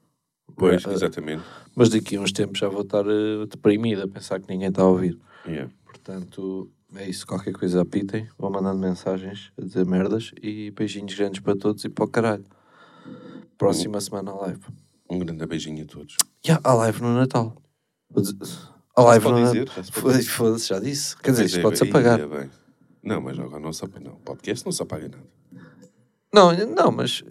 Pois, 0.55 0.85
Eh, 0.85 0.93
exatamente. 0.93 1.43
Mas 1.75 1.89
daqui 1.89 2.17
a 2.17 2.21
uns 2.21 2.33
tempos 2.33 2.59
já 2.59 2.69
vou 2.69 2.83
estar 2.83 3.07
eh, 3.07 3.47
deprimido 3.49 4.03
a 4.03 4.09
pensar 4.09 4.39
que 4.39 4.51
ninguém 4.53 4.69
está 4.69 4.83
a 4.83 4.87
ouvir. 4.87 5.19
Yeah. 5.47 5.73
Portanto, 5.85 6.71
é 6.97 7.09
isso. 7.09 7.27
Qualquer 7.27 7.53
coisa 7.53 7.81
apitem, 7.81 8.29
vou 8.39 8.51
mandando 8.51 8.79
mensagens 8.79 9.53
a 9.59 9.63
dizer 9.63 9.87
merdas 9.87 10.33
e 10.43 10.71
beijinhos 10.71 11.15
grandes 11.15 11.41
para 11.41 11.57
todos 11.57 11.85
e 11.85 11.89
para 11.89 12.05
o 12.05 12.09
caralho. 12.09 12.45
Próxima 13.57 14.01
semana 14.01 14.33
live. 14.35 14.61
Um 15.09 15.19
grande 15.19 15.47
beijinho 15.47 15.85
a 15.85 15.87
todos. 15.87 16.17
Já, 16.45 16.61
há 16.65 16.75
live 16.75 17.03
no 17.03 17.15
Natal. 17.15 17.57
Há 18.97 19.03
live 19.03 19.25
pode 19.25 19.41
no 19.41 19.55
Natal. 19.55 19.85
Foda-se, 20.25 20.69
já 20.69 20.79
disse. 20.79 21.17
Quer 21.19 21.31
dizer, 21.33 21.45
isto 21.47 21.59
é, 21.59 21.63
pode-se 21.63 21.85
apagar. 21.85 22.21
é. 22.21 22.49
Não, 23.03 23.21
mas 23.21 23.39
agora 23.39 23.61
não 23.61 23.73
se 23.73 23.85
apaga. 23.85 24.05
Não, 24.05 24.17
podcast 24.17 24.65
não 24.65 24.73
se 24.73 24.83
apaga 24.83 25.09
nada. 25.09 25.25
Não, 26.33 26.53
não, 26.67 26.91
mas. 26.91 27.23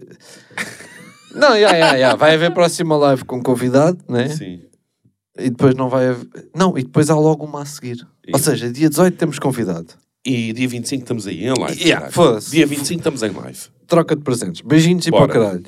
Não, 1.33 1.59
já, 1.59 1.69
já, 1.69 1.97
já. 1.97 2.15
Vai 2.15 2.35
haver 2.35 2.53
próxima 2.53 2.95
live 2.97 3.23
com 3.25 3.41
convidado, 3.41 3.97
né? 4.07 4.29
Sim. 4.29 4.61
E 5.37 5.49
depois 5.49 5.75
não 5.75 5.89
vai 5.89 6.09
haver. 6.09 6.49
Não, 6.55 6.77
e 6.77 6.83
depois 6.83 7.09
há 7.09 7.15
logo 7.15 7.45
uma 7.45 7.61
a 7.61 7.65
seguir. 7.65 8.05
Ou 8.31 8.39
seja, 8.39 8.71
dia 8.71 8.89
18 8.89 9.17
temos 9.17 9.39
convidado. 9.39 9.87
E 10.25 10.53
dia 10.53 10.67
25 10.67 11.01
estamos 11.01 11.25
aí 11.27 11.43
em 11.45 11.53
live. 11.57 11.79
Yeah, 11.81 11.95
caralho. 11.95 12.13
foda-se. 12.13 12.51
Dia 12.51 12.67
25 12.67 12.99
estamos 12.99 13.23
em 13.23 13.31
live. 13.31 13.59
Troca 13.87 14.15
de 14.15 14.21
presentes. 14.21 14.61
Beijinhos 14.61 15.07
e 15.07 15.11
Bora. 15.11 15.27
para 15.27 15.39
o 15.39 15.43
caralho. 15.43 15.63